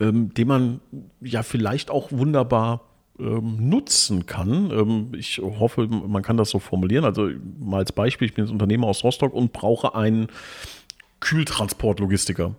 ähm, 0.00 0.34
den 0.34 0.48
man 0.48 0.80
ja 1.20 1.42
vielleicht 1.42 1.90
auch 1.90 2.12
wunderbar 2.12 2.82
ähm, 3.18 3.68
nutzen 3.68 4.26
kann. 4.26 4.70
Ähm, 4.70 5.12
ich 5.16 5.38
hoffe, 5.38 5.86
man 5.88 6.22
kann 6.22 6.36
das 6.36 6.50
so 6.50 6.58
formulieren. 6.58 7.04
Also 7.04 7.30
mal 7.58 7.78
als 7.78 7.92
Beispiel, 7.92 8.28
ich 8.28 8.34
bin 8.34 8.44
jetzt 8.44 8.52
Unternehmer 8.52 8.86
aus 8.86 9.04
Rostock 9.04 9.32
und 9.32 9.52
brauche 9.52 9.94
einen 9.94 10.28
Kühltransportlogistiker. 11.20 12.54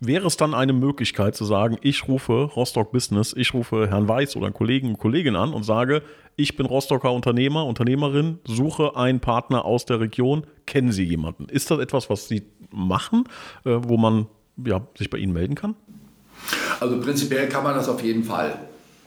Wäre 0.00 0.26
es 0.26 0.36
dann 0.36 0.54
eine 0.54 0.72
Möglichkeit 0.72 1.36
zu 1.36 1.44
sagen, 1.44 1.78
ich 1.80 2.08
rufe 2.08 2.50
Rostock 2.56 2.90
Business, 2.90 3.32
ich 3.36 3.54
rufe 3.54 3.88
Herrn 3.88 4.08
Weiß 4.08 4.34
oder 4.34 4.46
einen 4.46 4.54
Kollegen, 4.54 4.88
und 4.88 4.98
Kollegin 4.98 5.36
an 5.36 5.52
und 5.52 5.62
sage, 5.62 6.02
ich 6.34 6.56
bin 6.56 6.66
Rostocker 6.66 7.12
Unternehmer, 7.12 7.64
Unternehmerin, 7.66 8.40
suche 8.46 8.96
einen 8.96 9.20
Partner 9.20 9.64
aus 9.64 9.84
der 9.84 10.00
Region, 10.00 10.44
kennen 10.66 10.90
Sie 10.90 11.04
jemanden? 11.04 11.48
Ist 11.48 11.70
das 11.70 11.78
etwas, 11.78 12.10
was 12.10 12.28
Sie 12.28 12.42
machen, 12.70 13.24
äh, 13.64 13.76
wo 13.76 13.96
man 13.96 14.26
ja, 14.64 14.86
sich 14.98 15.08
bei 15.08 15.18
Ihnen 15.18 15.32
melden 15.32 15.54
kann? 15.54 15.76
Also 16.80 17.00
prinzipiell 17.00 17.48
kann 17.48 17.62
man 17.62 17.74
das 17.74 17.88
auf 17.88 18.02
jeden 18.02 18.24
Fall. 18.24 18.58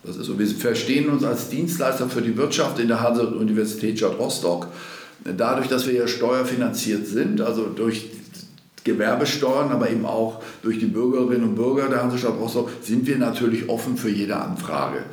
Das 0.03 0.15
ist 0.15 0.25
so. 0.25 0.39
Wir 0.39 0.47
verstehen 0.47 1.09
uns 1.09 1.23
als 1.23 1.49
Dienstleister 1.49 2.09
für 2.09 2.21
die 2.21 2.37
Wirtschaft 2.37 2.79
in 2.79 2.87
der 2.87 3.01
Hanse-Universität 3.01 3.97
Stadt 3.97 4.17
Rostock. 4.17 4.67
Dadurch, 5.23 5.67
dass 5.67 5.85
wir 5.85 5.93
ja 5.93 6.07
steuerfinanziert 6.07 7.05
sind, 7.05 7.41
also 7.41 7.65
durch 7.65 8.09
Gewerbesteuern, 8.85 9.71
aber 9.71 9.89
eben 9.89 10.05
auch 10.05 10.41
durch 10.63 10.79
die 10.79 10.85
Bürgerinnen 10.85 11.43
und 11.43 11.55
Bürger 11.55 11.89
der 11.89 12.01
Hansestadt 12.01 12.39
Rostock, 12.39 12.69
sind 12.81 13.05
wir 13.05 13.17
natürlich 13.17 13.67
offen 13.67 13.97
für 13.97 14.09
jede 14.09 14.37
Anfrage 14.37 15.03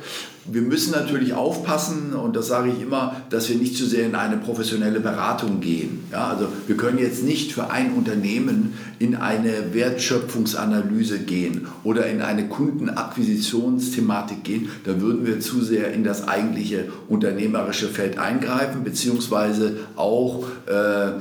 wir 0.51 0.61
müssen 0.61 0.91
natürlich 0.91 1.33
aufpassen, 1.33 2.13
und 2.13 2.35
das 2.35 2.47
sage 2.47 2.71
ich 2.71 2.81
immer, 2.81 3.17
dass 3.29 3.49
wir 3.49 3.57
nicht 3.57 3.75
zu 3.75 3.85
sehr 3.85 4.05
in 4.05 4.15
eine 4.15 4.37
professionelle 4.37 4.99
Beratung 4.99 5.59
gehen. 5.59 6.05
Ja, 6.11 6.27
also 6.27 6.47
wir 6.67 6.77
können 6.77 6.97
jetzt 6.97 7.23
nicht 7.23 7.51
für 7.51 7.69
ein 7.69 7.93
Unternehmen 7.93 8.73
in 8.99 9.15
eine 9.15 9.73
Wertschöpfungsanalyse 9.73 11.19
gehen 11.19 11.67
oder 11.83 12.07
in 12.07 12.21
eine 12.21 12.47
Kundenakquisitionsthematik 12.47 14.43
gehen. 14.43 14.69
Da 14.85 14.99
würden 15.01 15.25
wir 15.25 15.39
zu 15.39 15.61
sehr 15.61 15.93
in 15.93 16.03
das 16.03 16.27
eigentliche 16.27 16.85
unternehmerische 17.07 17.87
Feld 17.87 18.17
eingreifen, 18.17 18.83
beziehungsweise 18.83 19.77
auch 19.95 20.45
äh, 20.65 21.13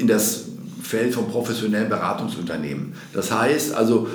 in 0.00 0.06
das 0.06 0.44
Feld 0.82 1.14
von 1.14 1.28
professionellen 1.28 1.88
Beratungsunternehmen. 1.88 2.94
Das 3.12 3.32
heißt 3.32 3.74
also, 3.74 4.08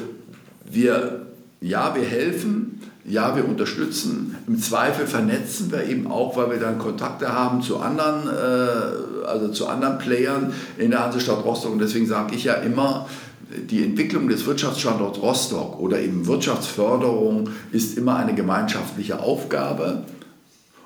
wir, 0.70 1.27
ja, 1.62 1.96
wir 1.96 2.04
helfen, 2.04 2.82
ja, 3.06 3.36
wir 3.36 3.48
unterstützen. 3.48 4.36
Im 4.48 4.62
Zweifel 4.62 5.08
vernetzen 5.08 5.72
wir 5.72 5.86
eben 5.86 6.08
auch, 6.08 6.36
weil 6.36 6.52
wir 6.52 6.60
dann 6.60 6.78
Kontakte 6.78 7.34
haben 7.34 7.62
zu 7.62 7.80
anderen, 7.80 8.28
äh, 8.28 9.26
also 9.26 9.50
zu 9.50 9.68
anderen 9.68 9.98
Playern 9.98 10.54
in 10.78 10.92
der 10.92 11.06
Hansestadt 11.06 11.44
Rostock. 11.44 11.72
Und 11.72 11.80
deswegen 11.80 12.06
sage 12.06 12.36
ich 12.36 12.44
ja 12.44 12.54
immer, 12.56 13.08
die 13.50 13.84
Entwicklung 13.84 14.28
des 14.28 14.46
Wirtschaftsstandorts 14.46 15.22
Rostock 15.22 15.80
oder 15.80 16.00
eben 16.00 16.28
Wirtschaftsförderung 16.28 17.50
ist 17.72 17.98
immer 17.98 18.18
eine 18.18 18.36
gemeinschaftliche 18.36 19.20
Aufgabe. 19.20 20.04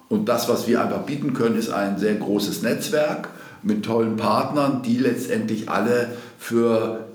Und 0.10 0.30
das, 0.30 0.48
was 0.48 0.68
wir 0.68 0.82
einfach 0.82 1.04
bieten 1.04 1.34
können, 1.34 1.58
ist 1.58 1.72
ein 1.72 1.98
sehr 1.98 2.16
großes 2.16 2.62
Netzwerk 2.62 3.30
mit 3.64 3.84
tollen 3.84 4.18
Partnern, 4.18 4.84
die 4.84 4.98
letztendlich 4.98 5.70
alle 5.70 6.10
für 6.38 7.08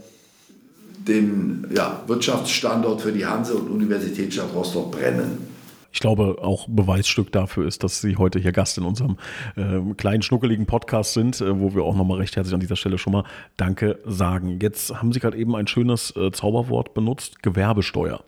den 1.06 1.66
ja, 1.74 2.02
Wirtschaftsstandort 2.06 3.00
für 3.00 3.12
die 3.12 3.26
Hanse 3.26 3.54
und 3.54 3.70
Universitätsstadt 3.70 4.54
Rostock 4.54 4.92
brennen. 4.92 5.56
Ich 5.96 6.00
glaube, 6.00 6.36
auch 6.42 6.66
Beweisstück 6.68 7.32
dafür 7.32 7.66
ist, 7.66 7.82
dass 7.82 8.02
Sie 8.02 8.16
heute 8.16 8.38
hier 8.38 8.52
Gast 8.52 8.76
in 8.76 8.84
unserem 8.84 9.16
äh, 9.56 9.80
kleinen, 9.96 10.20
schnuckeligen 10.20 10.66
Podcast 10.66 11.14
sind, 11.14 11.40
äh, 11.40 11.58
wo 11.58 11.74
wir 11.74 11.84
auch 11.84 11.96
nochmal 11.96 12.18
recht 12.18 12.36
herzlich 12.36 12.52
an 12.52 12.60
dieser 12.60 12.76
Stelle 12.76 12.98
schon 12.98 13.14
mal 13.14 13.24
Danke 13.56 13.98
sagen. 14.04 14.58
Jetzt 14.60 14.94
haben 14.94 15.12
Sie 15.12 15.20
gerade 15.20 15.38
eben 15.38 15.56
ein 15.56 15.66
schönes 15.66 16.14
äh, 16.14 16.30
Zauberwort 16.32 16.92
benutzt, 16.92 17.42
Gewerbesteuer. 17.42 18.22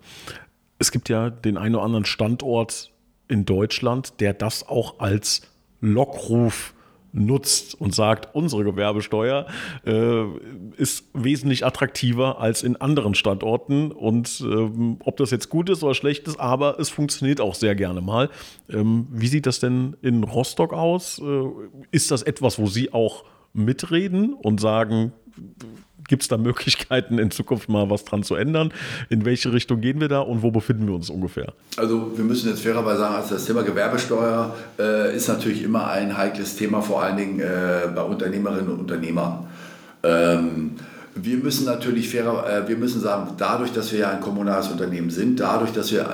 Es 0.79 0.91
gibt 0.93 1.11
ja 1.11 1.29
den 1.29 1.59
einen 1.59 1.74
oder 1.74 1.85
anderen 1.85 2.07
Standort 2.07 2.91
in 3.29 3.45
Deutschland, 3.45 4.18
der 4.20 4.33
das 4.33 4.66
auch 4.66 5.01
als 5.01 5.43
Lockruf 5.83 6.72
nutzt 7.18 7.80
und 7.80 7.94
sagt, 7.94 8.34
unsere 8.34 8.64
Gewerbesteuer 8.64 9.46
äh, 9.84 10.24
ist 10.76 11.04
wesentlich 11.14 11.64
attraktiver 11.66 12.40
als 12.40 12.62
in 12.62 12.76
anderen 12.76 13.14
Standorten. 13.14 13.92
Und 13.92 14.40
ähm, 14.44 14.98
ob 15.04 15.16
das 15.16 15.30
jetzt 15.30 15.48
gut 15.48 15.70
ist 15.70 15.82
oder 15.82 15.94
schlecht 15.94 16.26
ist, 16.28 16.38
aber 16.38 16.78
es 16.78 16.88
funktioniert 16.88 17.40
auch 17.40 17.54
sehr 17.54 17.74
gerne 17.74 18.00
mal. 18.00 18.30
Ähm, 18.70 19.06
wie 19.10 19.28
sieht 19.28 19.46
das 19.46 19.60
denn 19.60 19.96
in 20.02 20.24
Rostock 20.24 20.72
aus? 20.72 21.18
Äh, 21.18 21.42
ist 21.90 22.10
das 22.10 22.22
etwas, 22.22 22.58
wo 22.58 22.66
Sie 22.66 22.92
auch 22.92 23.24
mitreden 23.52 24.34
und 24.34 24.60
sagen, 24.60 25.12
Gibt 26.09 26.22
es 26.22 26.28
da 26.28 26.36
Möglichkeiten, 26.36 27.18
in 27.18 27.30
Zukunft 27.30 27.68
mal 27.68 27.88
was 27.90 28.04
dran 28.04 28.22
zu 28.22 28.34
ändern? 28.34 28.72
In 29.11 29.24
welche 29.24 29.52
Richtung 29.52 29.80
gehen 29.80 30.00
wir 30.00 30.09
da 30.09 30.20
und 30.20 30.42
wo 30.42 30.50
befinden 30.50 30.86
wir 30.86 30.94
uns 30.94 31.11
ungefähr? 31.11 31.52
Also 31.76 32.12
wir 32.16 32.24
müssen 32.24 32.48
jetzt 32.48 32.62
fairerweise 32.62 33.00
sagen, 33.00 33.14
also 33.14 33.34
das 33.34 33.44
Thema 33.44 33.62
Gewerbesteuer 33.62 34.54
äh, 34.78 35.14
ist 35.14 35.28
natürlich 35.28 35.62
immer 35.62 35.88
ein 35.88 36.16
heikles 36.16 36.56
Thema, 36.56 36.80
vor 36.80 37.02
allen 37.02 37.16
Dingen 37.16 37.40
äh, 37.40 37.88
bei 37.94 38.02
Unternehmerinnen 38.02 38.68
und 38.68 38.80
Unternehmern. 38.80 39.46
Ähm, 40.02 40.72
wir 41.14 41.36
müssen 41.36 41.66
natürlich 41.66 42.09
fairer, 42.09 42.48
äh, 42.48 42.68
wir 42.68 42.76
müssen 42.76 43.00
sagen, 43.00 43.34
dadurch, 43.36 43.72
dass 43.72 43.92
wir 43.92 44.00
ja 44.00 44.11
ein 44.11 44.20
kommunales 44.20 44.68
Unternehmen 44.68 45.11
sind, 45.11 45.40
dadurch, 45.40 45.72
dass 45.72 45.92
wir 45.92 46.06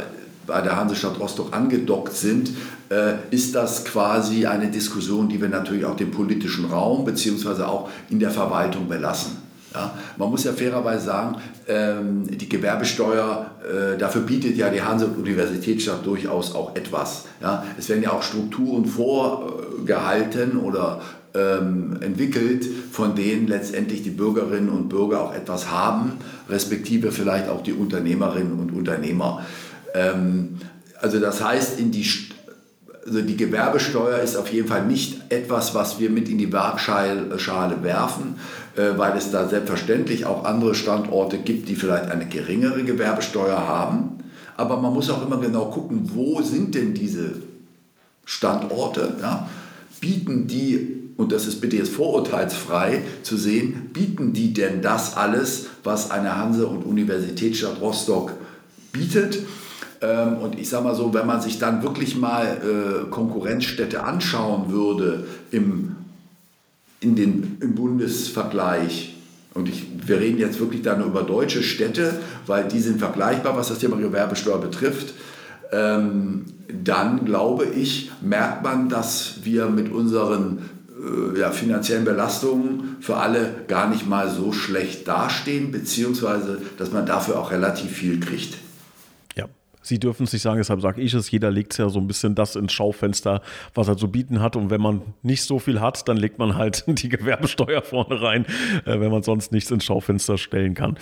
bei 0.47 0.61
der 0.61 0.77
Hansestadt 0.77 1.19
Rostock 1.21 1.55
angedockt 1.55 2.15
sind, 2.15 2.51
äh, 2.91 3.15
ist 3.31 3.55
das 3.55 3.85
quasi 3.85 4.47
eine 4.47 4.71
Diskussion, 4.71 5.29
die 5.29 5.41
wir 5.41 5.49
natürlich 5.49 5.85
auch 5.85 5.97
dem 5.97 6.11
politischen 6.11 6.67
Raum 6.67 7.05
bzw. 7.05 7.63
auch 7.63 7.91
in 8.11 8.19
der 8.19 8.31
Verwaltung 8.31 8.89
belassen. 8.89 9.45
Ja, 9.75 9.93
man 10.17 10.31
muss 10.31 10.45
ja 10.45 10.53
fairerweise 10.53 11.07
sagen, 11.07 11.37
ähm, 11.67 12.29
die 12.29 12.49
Gewerbesteuer, 12.49 13.51
äh, 13.61 13.99
dafür 13.99 14.23
bietet 14.23 14.57
ja 14.57 14.71
die 14.71 14.81
Hanse-Universitätsstadt 14.81 16.07
durchaus 16.07 16.55
auch 16.55 16.77
etwas. 16.77 17.25
Ja. 17.43 17.65
Es 17.77 17.89
werden 17.89 18.05
ja 18.05 18.13
auch 18.13 18.23
Strukturen 18.23 18.87
vorgehalten 18.87 20.59
oder 20.59 21.01
ähm, 21.35 21.99
entwickelt, 22.01 22.65
von 22.93 23.17
denen 23.17 23.49
letztendlich 23.49 24.05
die 24.05 24.11
Bürgerinnen 24.11 24.69
und 24.69 24.89
Bürger 24.89 25.21
auch 25.23 25.35
etwas 25.35 25.73
haben, 25.73 26.13
respektive 26.49 27.11
vielleicht 27.11 27.49
auch 27.49 27.63
die 27.63 27.73
Unternehmerinnen 27.73 28.53
und 28.53 28.71
Unternehmer. 28.73 29.45
Ähm, 29.93 30.61
also 31.01 31.19
das 31.19 31.43
heißt, 31.43 31.81
in 31.81 31.91
die 31.91 32.07
also 33.07 33.21
die 33.21 33.37
Gewerbesteuer 33.37 34.21
ist 34.21 34.35
auf 34.35 34.51
jeden 34.51 34.67
Fall 34.67 34.87
nicht 34.87 35.31
etwas, 35.31 35.75
was 35.75 36.01
wir 36.01 36.09
mit 36.09 36.29
in 36.31 36.39
die 36.39 36.51
Waagschale 36.51 37.83
werfen, 37.83 38.37
weil 38.77 39.17
es 39.17 39.31
da 39.31 39.49
selbstverständlich 39.49 40.27
auch 40.27 40.45
andere 40.45 40.75
Standorte 40.75 41.39
gibt, 41.39 41.69
die 41.69 41.77
vielleicht 41.77 42.11
eine 42.11 42.27
geringere 42.27 42.83
Gewerbesteuer 42.83 43.69
haben. 43.69 44.19
Aber 44.57 44.77
man 44.81 44.93
muss 44.93 45.11
auch 45.11 45.25
immer 45.25 45.39
genau 45.39 45.67
gucken, 45.67 46.11
wo 46.15 46.43
sind 46.43 46.75
denn 46.75 46.95
diese 46.95 47.35
Standorte? 48.25 49.15
Ja? 49.21 49.49
Bieten 50.01 50.47
die, 50.47 51.11
und 51.17 51.33
das 51.33 51.47
ist 51.47 51.61
bitte 51.61 51.77
jetzt 51.77 51.93
vorurteilsfrei 51.93 53.03
zu 53.23 53.37
sehen, 53.37 53.91
bieten 53.93 54.33
die 54.33 54.53
denn 54.53 54.83
das 54.83 55.17
alles, 55.17 55.67
was 55.83 56.11
eine 56.11 56.37
Hanse- 56.37 56.67
und 56.67 56.85
Universitätsstadt 56.85 57.81
Rostock 57.81 58.33
bietet? 58.93 59.39
Ähm, 60.01 60.39
und 60.39 60.59
ich 60.59 60.69
sage 60.69 60.85
mal 60.85 60.95
so, 60.95 61.13
wenn 61.15 61.27
man 61.27 61.41
sich 61.41 61.59
dann 61.59 61.83
wirklich 61.83 62.17
mal 62.17 62.47
äh, 62.47 63.11
Konkurrenzstädte 63.11 64.05
anschauen 64.05 64.71
würde 64.71 65.27
im 65.51 65.97
in 67.05 67.15
den, 67.15 67.59
im 67.61 67.75
Bundesvergleich. 67.75 69.15
Und 69.53 69.69
ich, 69.69 69.87
wir 70.05 70.19
reden 70.19 70.39
jetzt 70.39 70.59
wirklich 70.59 70.83
da 70.83 70.97
nur 70.97 71.07
über 71.07 71.23
deutsche 71.23 71.63
Städte, 71.63 72.19
weil 72.47 72.67
die 72.67 72.81
sind 72.81 72.99
vergleichbar, 72.99 73.57
was 73.57 73.69
das 73.69 73.79
Thema 73.79 73.97
Gewerbesteuer 73.97 74.59
betrifft. 74.59 75.15
Ähm, 75.71 76.47
dann 76.83 77.25
glaube 77.25 77.67
ich, 77.67 78.11
merkt 78.21 78.65
man, 78.65 78.89
dass 78.89 79.41
wir 79.45 79.67
mit 79.67 79.93
unseren 79.93 80.71
äh, 80.91 81.39
ja, 81.39 81.51
finanziellen 81.51 82.05
Belastungen 82.05 82.97
für 83.01 83.19
alle 83.19 83.55
gar 83.69 83.89
nicht 83.89 84.09
mal 84.09 84.31
so 84.31 84.53
schlecht 84.53 85.07
dastehen, 85.07 85.71
beziehungsweise 85.71 86.61
dass 86.79 86.91
man 86.91 87.07
dafür 87.07 87.39
auch 87.39 87.53
relativ 87.53 87.93
viel 87.93 88.19
kriegt. 88.19 88.57
Sie 89.85 90.01
dürfen 90.01 90.25
es 90.25 90.33
nicht 90.33 90.41
sagen, 90.41 90.57
deshalb 90.57 90.81
sage 90.81 91.03
ich 91.03 91.13
es. 91.13 91.31
Jeder 91.31 91.51
legt 91.51 91.77
ja 91.77 91.91
so 91.91 91.99
ein 91.99 92.07
bisschen 92.07 92.35
das 92.35 92.57
ins 92.57 92.73
Schaufenster, 92.73 93.43
was 93.75 93.87
er 93.87 93.99
zu 93.99 94.11
bieten 94.11 94.41
hat. 94.41 94.57
Und 94.57 94.71
wenn 94.71 94.81
man 94.81 95.03
nicht 95.23 95.43
so 95.43 95.59
viel 95.59 95.81
hat, 95.81 96.09
dann 96.09 96.17
legt 96.17 96.39
man 96.39 96.57
halt 96.57 96.85
die 96.87 97.11
Gewerbesteuer 97.11 97.83
vorne 97.83 98.21
rein, 98.23 98.47
äh, 98.87 98.99
wenn 98.99 99.11
man 99.11 99.23
sonst 99.23 99.53
nichts 99.53 99.71
ins 99.71 99.85
Schaufenster 99.85 100.39
stellen 100.39 100.73
kann. 100.73 100.97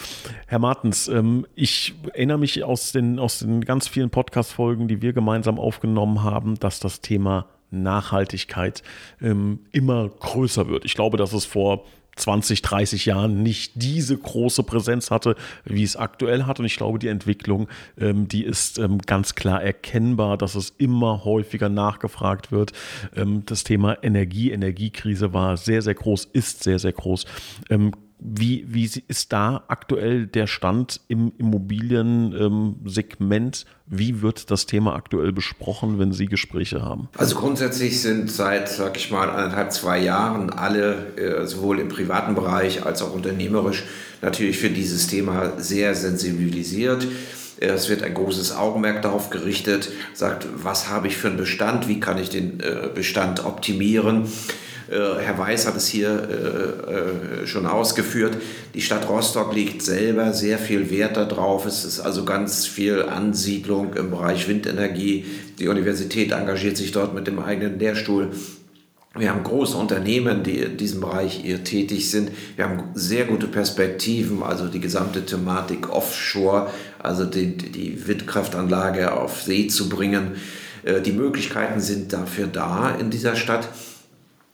Herr 0.49 0.59
Martens, 0.59 1.07
ähm, 1.07 1.47
ich 1.55 1.95
erinnere 2.12 2.39
mich 2.39 2.64
aus 2.64 2.91
den, 2.91 3.20
aus 3.20 3.39
den 3.39 3.64
ganz 3.64 3.87
vielen 3.87 4.11
Podcast-Folgen, 4.11 4.89
die 4.89 5.01
wir 5.01 5.12
gemeinsam 5.12 5.61
aufgenommen 5.61 6.24
haben, 6.24 6.59
dass 6.59 6.80
das 6.80 7.01
Thema 7.01 7.47
Nachhaltigkeit 7.70 8.83
ähm, 9.20 9.61
immer 9.70 10.09
größer 10.09 10.68
wird. 10.68 10.85
Ich 10.85 10.95
glaube, 10.95 11.16
dass 11.16 11.33
es 11.33 11.45
vor 11.45 11.85
20, 12.17 12.63
30 12.63 13.07
Jahren 13.07 13.43
nicht 13.43 13.73
diese 13.75 14.17
große 14.17 14.63
Präsenz 14.63 15.11
hatte, 15.11 15.35
wie 15.65 15.83
es 15.83 15.97
aktuell 15.97 16.45
hat. 16.45 16.61
Und 16.61 16.67
ich 16.67 16.77
glaube, 16.77 16.99
die 16.99 17.09
Entwicklung, 17.09 17.69
ähm, 17.99 18.29
die 18.29 18.45
ist 18.45 18.79
ähm, 18.79 18.99
ganz 18.99 19.35
klar 19.35 19.63
erkennbar, 19.63 20.37
dass 20.37 20.55
es 20.55 20.75
immer 20.79 21.25
häufiger 21.25 21.69
nachgefragt 21.69 22.53
wird. 22.53 22.73
Ähm, 23.17 23.45
das 23.47 23.65
Thema 23.65 24.03
Energie, 24.03 24.51
Energiekrise 24.51 25.33
war 25.33 25.57
sehr, 25.57 25.83
sehr 25.83 25.95
groß, 25.95 26.27
ist 26.33 26.63
sehr, 26.63 26.79
sehr 26.79 26.93
groß. 26.93 27.25
Ähm, 28.23 28.35
wie, 28.35 28.64
wie 28.68 28.91
ist 29.09 29.33
da 29.33 29.64
aktuell 29.68 30.27
der 30.27 30.47
Stand 30.47 31.01
im 31.09 31.33
Immobiliensegment? 31.39 33.64
Wie 33.87 34.20
wird 34.23 34.51
das 34.51 34.66
Thema 34.66 34.95
aktuell 34.95 35.33
besprochen, 35.33 35.99
wenn 35.99 36.12
Sie 36.12 36.27
Gespräche 36.27 36.83
haben? 36.83 37.09
Also 37.16 37.37
grundsätzlich 37.37 38.01
sind 38.01 38.31
seit, 38.31 38.68
sag 38.68 38.97
ich 38.97 39.11
mal, 39.11 39.29
anderthalb, 39.29 39.73
zwei 39.73 39.99
Jahren 39.99 40.51
alle, 40.51 41.16
äh, 41.16 41.45
sowohl 41.47 41.81
im 41.81 41.89
privaten 41.89 42.35
Bereich 42.35 42.87
als 42.87 43.03
auch 43.03 43.14
unternehmerisch, 43.14 43.85
natürlich 44.20 44.59
für 44.59 44.70
dieses 44.70 45.07
Thema 45.09 45.59
sehr 45.59 45.95
sensibilisiert. 45.95 47.07
Es 47.59 47.89
wird 47.89 48.03
ein 48.03 48.14
großes 48.14 48.57
Augenmerk 48.57 49.03
darauf 49.03 49.31
gerichtet, 49.31 49.93
sagt, 50.14 50.49
was 50.57 50.89
habe 50.89 51.07
ich 51.07 51.16
für 51.16 51.29
einen 51.29 51.37
Bestand, 51.37 51.87
wie 51.87 52.01
kann 52.01 52.18
ich 52.18 52.29
den 52.29 52.59
äh, 52.59 52.89
Bestand 52.93 53.45
optimieren. 53.45 54.27
Äh, 54.93 55.22
Herr 55.22 55.38
Weiß 55.38 55.66
hat 55.66 55.76
es 55.76 55.86
hier 55.86 56.11
äh, 56.11 57.47
schon 57.47 57.66
ausgeführt. 57.66 58.36
Die 58.74 58.82
Stadt 58.82 59.09
Rostock 59.09 59.55
legt 59.55 59.82
selber 59.82 60.34
sehr 60.34 60.59
viel 60.59 60.90
Wert 60.90 61.16
darauf. 61.16 61.64
Es 61.64 61.84
ist 61.84 62.01
also 62.01 62.24
ganz 62.24 62.66
viel 62.66 63.03
Ansiedlung 63.03 63.95
im 63.95 64.11
Bereich 64.11 64.49
Windenergie. 64.49 65.24
Die 65.59 65.68
Universität 65.68 66.32
engagiert 66.32 66.76
sich 66.76 66.93
dort 66.93 67.14
mit 67.14 67.26
dem 67.26 67.38
eigenen 67.38 67.78
Lehrstuhl. 67.78 68.32
Wir 69.14 69.30
haben 69.30 69.43
große 69.43 69.76
Unternehmen, 69.76 70.43
die 70.43 70.59
in 70.59 70.76
diesem 70.78 71.01
Bereich 71.03 71.43
tätig 71.64 72.11
sind. 72.11 72.30
Wir 72.57 72.64
haben 72.64 72.84
sehr 72.95 73.26
gute 73.26 73.47
Perspektiven, 73.47 74.43
also 74.43 74.68
die 74.68 74.80
gesamte 74.80 75.24
Thematik 75.26 75.90
Offshore, 75.90 76.70
also 76.99 77.26
die, 77.26 77.57
die 77.57 78.07
Windkraftanlage 78.07 79.12
auf 79.12 79.43
See 79.43 79.66
zu 79.68 79.90
bringen. 79.90 80.32
Äh, 80.82 81.01
die 81.01 81.12
Möglichkeiten 81.12 81.80
sind 81.80 82.12
dafür 82.12 82.47
da 82.47 82.95
in 82.99 83.11
dieser 83.11 83.36
Stadt. 83.36 83.68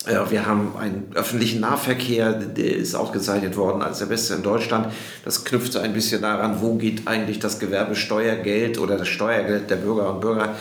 Äh, 0.09 0.31
wir 0.31 0.47
haben 0.47 0.77
einen 0.77 1.11
öffentlichen 1.15 1.61
Nahverkehr, 1.61 2.33
der 2.33 2.77
ist 2.77 2.95
ausgezeichnet 2.95 3.57
worden 3.57 3.83
als 3.83 3.99
der 3.99 4.07
beste 4.07 4.35
in 4.35 4.43
Deutschland. 4.43 4.93
Das 5.25 5.45
knüpft 5.45 5.73
so 5.73 5.79
ein 5.79 5.93
bisschen 5.93 6.23
daran, 6.23 6.61
wo 6.61 6.75
geht 6.77 7.07
eigentlich 7.07 7.39
das 7.39 7.59
Gewerbesteuergeld 7.59 8.79
oder 8.79 8.97
das 8.97 9.09
Steuergeld 9.09 9.71
der 9.71 9.77
Bürger 9.77 10.15
und 10.15 10.21
Bürger 10.21 10.55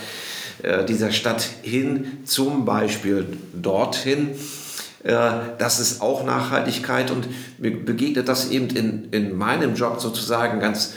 äh, 0.64 0.86
dieser 0.86 1.12
Stadt 1.12 1.48
hin, 1.62 2.20
zum 2.26 2.66
Beispiel 2.66 3.26
dorthin. 3.54 4.32
Äh, 5.04 5.14
das 5.58 5.80
ist 5.80 6.02
auch 6.02 6.26
Nachhaltigkeit 6.26 7.12
und 7.12 7.28
mir 7.58 7.72
begegnet 7.72 8.28
das 8.28 8.50
eben 8.50 8.70
in, 8.76 9.08
in 9.12 9.38
meinem 9.38 9.76
Job 9.76 10.02
sozusagen 10.02 10.60
ganz, 10.60 10.94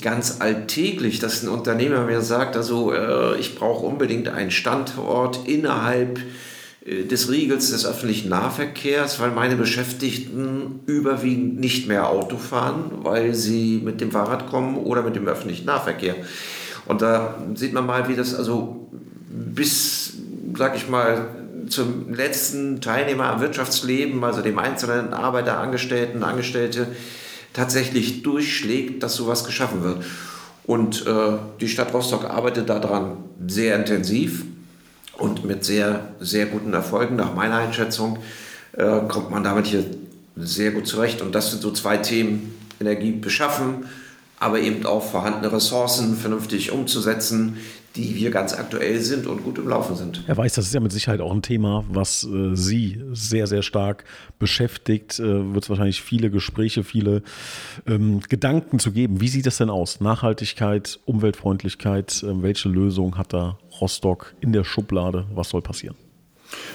ganz 0.00 0.36
alltäglich, 0.40 1.18
dass 1.18 1.42
ein 1.42 1.48
Unternehmer 1.48 2.04
mir 2.04 2.20
sagt, 2.20 2.56
also 2.56 2.92
äh, 2.92 3.36
ich 3.38 3.56
brauche 3.56 3.84
unbedingt 3.84 4.28
einen 4.28 4.50
Standort 4.50 5.48
innerhalb 5.48 6.20
des 6.86 7.30
Riegels 7.30 7.70
des 7.70 7.86
öffentlichen 7.86 8.28
Nahverkehrs, 8.28 9.18
weil 9.18 9.30
meine 9.30 9.56
Beschäftigten 9.56 10.80
überwiegend 10.84 11.58
nicht 11.58 11.88
mehr 11.88 12.10
Auto 12.10 12.36
fahren, 12.36 12.90
weil 13.02 13.34
sie 13.34 13.80
mit 13.82 14.02
dem 14.02 14.10
Fahrrad 14.10 14.48
kommen 14.48 14.76
oder 14.76 15.02
mit 15.02 15.16
dem 15.16 15.26
öffentlichen 15.26 15.64
Nahverkehr. 15.64 16.14
Und 16.84 17.00
da 17.00 17.38
sieht 17.54 17.72
man 17.72 17.86
mal, 17.86 18.08
wie 18.08 18.16
das 18.16 18.34
also 18.34 18.90
bis, 19.30 20.12
sag 20.56 20.76
ich 20.76 20.88
mal, 20.88 21.28
zum 21.68 22.12
letzten 22.12 22.82
Teilnehmer 22.82 23.30
am 23.30 23.40
Wirtschaftsleben, 23.40 24.22
also 24.22 24.42
dem 24.42 24.58
einzelnen 24.58 25.14
Arbeiter, 25.14 25.58
Angestellten, 25.58 26.22
Angestellte, 26.22 26.88
tatsächlich 27.54 28.22
durchschlägt, 28.22 29.02
dass 29.02 29.14
sowas 29.14 29.44
geschaffen 29.44 29.82
wird. 29.82 30.04
Und 30.66 31.06
äh, 31.06 31.38
die 31.60 31.68
Stadt 31.68 31.94
Rostock 31.94 32.24
arbeitet 32.24 32.68
daran 32.68 33.16
sehr 33.46 33.76
intensiv 33.76 34.44
und 35.18 35.44
mit 35.44 35.64
sehr, 35.64 36.14
sehr 36.20 36.46
guten 36.46 36.72
Erfolgen. 36.72 37.16
Nach 37.16 37.34
meiner 37.34 37.56
Einschätzung 37.56 38.18
äh, 38.72 39.00
kommt 39.08 39.30
man 39.30 39.44
damit 39.44 39.66
hier 39.66 39.84
sehr 40.36 40.72
gut 40.72 40.86
zurecht. 40.86 41.22
Und 41.22 41.34
das 41.34 41.50
sind 41.50 41.62
so 41.62 41.70
zwei 41.70 41.96
Themen, 41.98 42.54
Energie 42.80 43.12
beschaffen, 43.12 43.86
aber 44.40 44.60
eben 44.60 44.84
auch 44.84 45.02
vorhandene 45.02 45.52
Ressourcen 45.52 46.16
vernünftig 46.16 46.72
umzusetzen, 46.72 47.56
die 47.96 48.16
wir 48.16 48.32
ganz 48.32 48.52
aktuell 48.54 49.00
sind 49.00 49.28
und 49.28 49.44
gut 49.44 49.58
im 49.58 49.68
Laufen 49.68 49.94
sind. 49.94 50.24
Herr 50.26 50.36
Weiß, 50.36 50.54
das 50.54 50.66
ist 50.66 50.74
ja 50.74 50.80
mit 50.80 50.90
Sicherheit 50.90 51.20
auch 51.20 51.32
ein 51.32 51.42
Thema, 51.42 51.84
was 51.88 52.24
äh, 52.24 52.56
Sie 52.56 53.00
sehr, 53.12 53.46
sehr 53.46 53.62
stark 53.62 54.04
beschäftigt. 54.40 55.20
Äh, 55.20 55.54
Wird 55.54 55.62
es 55.62 55.70
wahrscheinlich 55.70 56.02
viele 56.02 56.30
Gespräche, 56.30 56.82
viele 56.82 57.22
ähm, 57.86 58.20
Gedanken 58.28 58.80
zu 58.80 58.90
geben. 58.90 59.20
Wie 59.20 59.28
sieht 59.28 59.46
das 59.46 59.58
denn 59.58 59.70
aus? 59.70 60.00
Nachhaltigkeit, 60.00 60.98
Umweltfreundlichkeit, 61.04 62.24
äh, 62.24 62.42
welche 62.42 62.68
Lösung 62.68 63.16
hat 63.16 63.32
da 63.32 63.58
Rostock 63.80 64.34
in 64.40 64.52
der 64.52 64.64
Schublade? 64.64 65.26
Was 65.34 65.50
soll 65.50 65.62
passieren? 65.62 65.96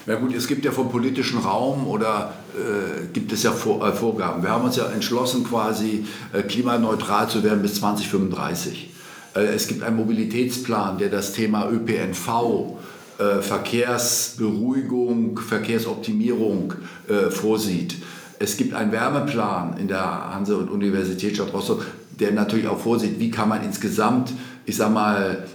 Na 0.05 0.15
gut, 0.15 0.33
es 0.33 0.47
gibt 0.47 0.65
ja 0.65 0.71
vom 0.71 0.89
politischen 0.89 1.39
Raum 1.39 1.87
oder 1.87 2.33
äh, 2.55 3.05
gibt 3.13 3.31
es 3.31 3.43
ja 3.43 3.51
Vor 3.51 3.87
äh, 3.87 3.93
Vorgaben. 3.93 4.43
Wir 4.43 4.49
haben 4.49 4.65
uns 4.65 4.75
ja 4.75 4.87
entschlossen, 4.87 5.43
quasi 5.43 6.05
äh, 6.33 6.41
klimaneutral 6.41 7.29
zu 7.29 7.43
werden 7.43 7.61
bis 7.61 7.75
2035. 7.75 8.89
Äh, 9.35 9.41
es 9.41 9.67
gibt 9.67 9.83
einen 9.83 9.97
Mobilitätsplan, 9.97 10.97
der 10.97 11.09
das 11.09 11.33
Thema 11.33 11.69
ÖPNV, 11.69 12.77
äh, 13.19 13.41
Verkehrsberuhigung, 13.41 15.37
Verkehrsoptimierung 15.39 16.73
äh, 17.07 17.29
vorsieht. 17.29 17.95
Es 18.39 18.57
gibt 18.57 18.73
einen 18.73 18.91
Wärmeplan 18.91 19.77
in 19.77 19.87
der 19.87 20.33
Hanse- 20.33 20.57
und 20.57 20.69
Universitätsstadt 20.69 21.53
Rostock, 21.53 21.85
der 22.19 22.31
natürlich 22.31 22.67
auch 22.67 22.79
vorsieht, 22.79 23.19
wie 23.19 23.29
kann 23.31 23.49
man 23.49 23.63
insgesamt, 23.63 24.33
ich 24.65 24.77
sag 24.77 24.91
mal, 24.93 25.45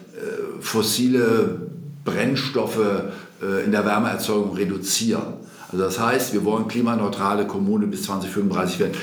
fossile 0.61 1.61
Brennstoffe 2.05 2.79
in 3.65 3.73
der 3.73 3.85
Wärmeerzeugung 3.85 4.55
reduzieren. 4.55 5.35
Also 5.73 5.85
das 5.85 5.99
heißt, 5.99 6.33
wir 6.33 6.45
wollen 6.45 6.69
klimaneutrale 6.69 7.47
Kommune 7.47 7.87
bis 7.87 8.05
2035 8.05 8.79
werden. 8.79 8.95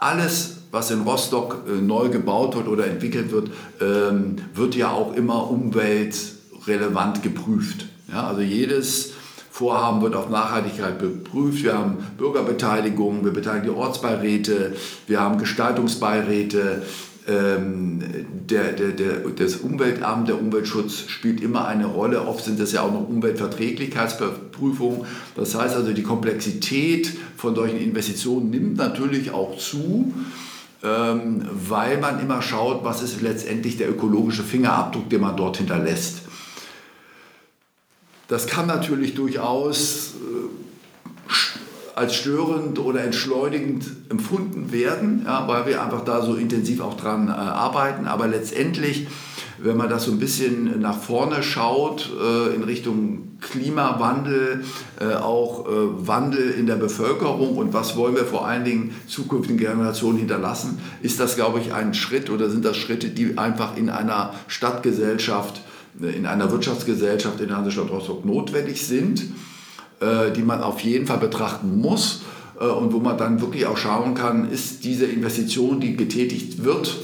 Alles 0.00 0.56
was 0.76 0.90
in 0.90 1.02
Rostock 1.02 1.64
äh, 1.68 1.80
neu 1.80 2.08
gebaut 2.08 2.54
wird 2.54 2.68
oder 2.68 2.86
entwickelt 2.86 3.32
wird, 3.32 3.50
ähm, 3.80 4.36
wird 4.54 4.74
ja 4.74 4.90
auch 4.90 5.14
immer 5.14 5.50
umweltrelevant 5.50 7.22
geprüft. 7.22 7.86
Ja, 8.12 8.26
also 8.26 8.42
jedes 8.42 9.12
Vorhaben 9.50 10.02
wird 10.02 10.14
auf 10.14 10.28
Nachhaltigkeit 10.28 10.98
geprüft. 10.98 11.64
Wir 11.64 11.78
haben 11.78 11.96
Bürgerbeteiligung, 12.18 13.24
wir 13.24 13.32
beteiligen 13.32 13.72
die 13.72 13.74
Ortsbeiräte, 13.74 14.76
wir 15.06 15.20
haben 15.20 15.38
Gestaltungsbeiräte. 15.38 16.82
Ähm, 17.28 18.02
der, 18.48 18.72
der, 18.72 18.92
der, 18.92 19.18
das 19.36 19.56
Umweltamt, 19.56 20.28
der 20.28 20.40
Umweltschutz 20.40 21.08
spielt 21.08 21.40
immer 21.40 21.66
eine 21.66 21.86
Rolle. 21.86 22.22
Oft 22.22 22.44
sind 22.44 22.60
das 22.60 22.70
ja 22.70 22.82
auch 22.82 22.92
noch 22.92 23.08
Umweltverträglichkeitsprüfungen. 23.08 25.06
Das 25.34 25.54
heißt 25.56 25.74
also, 25.74 25.92
die 25.92 26.04
Komplexität 26.04 27.12
von 27.36 27.56
solchen 27.56 27.78
Investitionen 27.78 28.50
nimmt 28.50 28.76
natürlich 28.76 29.32
auch 29.32 29.58
zu. 29.58 30.14
Ähm, 30.84 31.48
weil 31.68 31.98
man 31.98 32.20
immer 32.20 32.42
schaut, 32.42 32.84
was 32.84 33.02
ist 33.02 33.20
letztendlich 33.22 33.76
der 33.76 33.90
ökologische 33.90 34.44
Fingerabdruck, 34.44 35.10
den 35.10 35.22
man 35.22 35.36
dort 35.36 35.56
hinterlässt. 35.56 36.22
Das 38.28 38.46
kann 38.46 38.66
natürlich 38.66 39.14
durchaus 39.14 40.14
äh, 40.14 41.32
als 41.96 42.14
störend 42.14 42.78
oder 42.78 43.02
entschleunigend 43.02 43.84
empfunden 44.10 44.70
werden, 44.70 45.22
ja, 45.24 45.48
weil 45.48 45.66
wir 45.66 45.82
einfach 45.82 46.04
da 46.04 46.22
so 46.22 46.34
intensiv 46.34 46.80
auch 46.80 46.96
dran 46.96 47.28
äh, 47.28 47.32
arbeiten. 47.32 48.06
Aber 48.06 48.28
letztendlich 48.28 49.08
wenn 49.58 49.76
man 49.76 49.88
das 49.88 50.04
so 50.04 50.12
ein 50.12 50.18
bisschen 50.18 50.80
nach 50.80 50.98
vorne 50.98 51.42
schaut, 51.42 52.10
äh, 52.20 52.54
in 52.54 52.62
Richtung 52.62 53.38
Klimawandel, 53.40 54.64
äh, 55.00 55.14
auch 55.14 55.66
äh, 55.66 56.06
Wandel 56.06 56.50
in 56.50 56.66
der 56.66 56.76
Bevölkerung 56.76 57.56
und 57.56 57.72
was 57.72 57.96
wollen 57.96 58.14
wir 58.14 58.24
vor 58.24 58.46
allen 58.46 58.64
Dingen 58.64 58.94
zukünftigen 59.06 59.58
Generationen 59.58 60.18
hinterlassen, 60.18 60.78
ist 61.02 61.20
das, 61.20 61.36
glaube 61.36 61.60
ich, 61.60 61.72
ein 61.72 61.94
Schritt 61.94 62.30
oder 62.30 62.50
sind 62.50 62.64
das 62.64 62.76
Schritte, 62.76 63.08
die 63.08 63.38
einfach 63.38 63.76
in 63.76 63.88
einer 63.88 64.34
Stadtgesellschaft, 64.46 65.62
in 66.00 66.26
einer 66.26 66.50
Wirtschaftsgesellschaft 66.50 67.40
in 67.40 67.48
der 67.48 67.56
Hansestadt 67.56 67.90
Rostock 67.90 68.24
notwendig 68.24 68.86
sind, 68.86 69.24
die 70.00 70.42
man 70.42 70.62
auf 70.62 70.80
jeden 70.80 71.06
Fall 71.06 71.18
betrachten 71.18 71.80
muss 71.80 72.20
und 72.58 72.92
wo 72.92 72.98
man 72.98 73.16
dann 73.16 73.40
wirklich 73.40 73.66
auch 73.66 73.78
schauen 73.78 74.14
kann, 74.14 74.50
ist 74.50 74.84
diese 74.84 75.06
Investition, 75.06 75.80
die 75.80 75.96
getätigt 75.96 76.64
wird, 76.64 76.96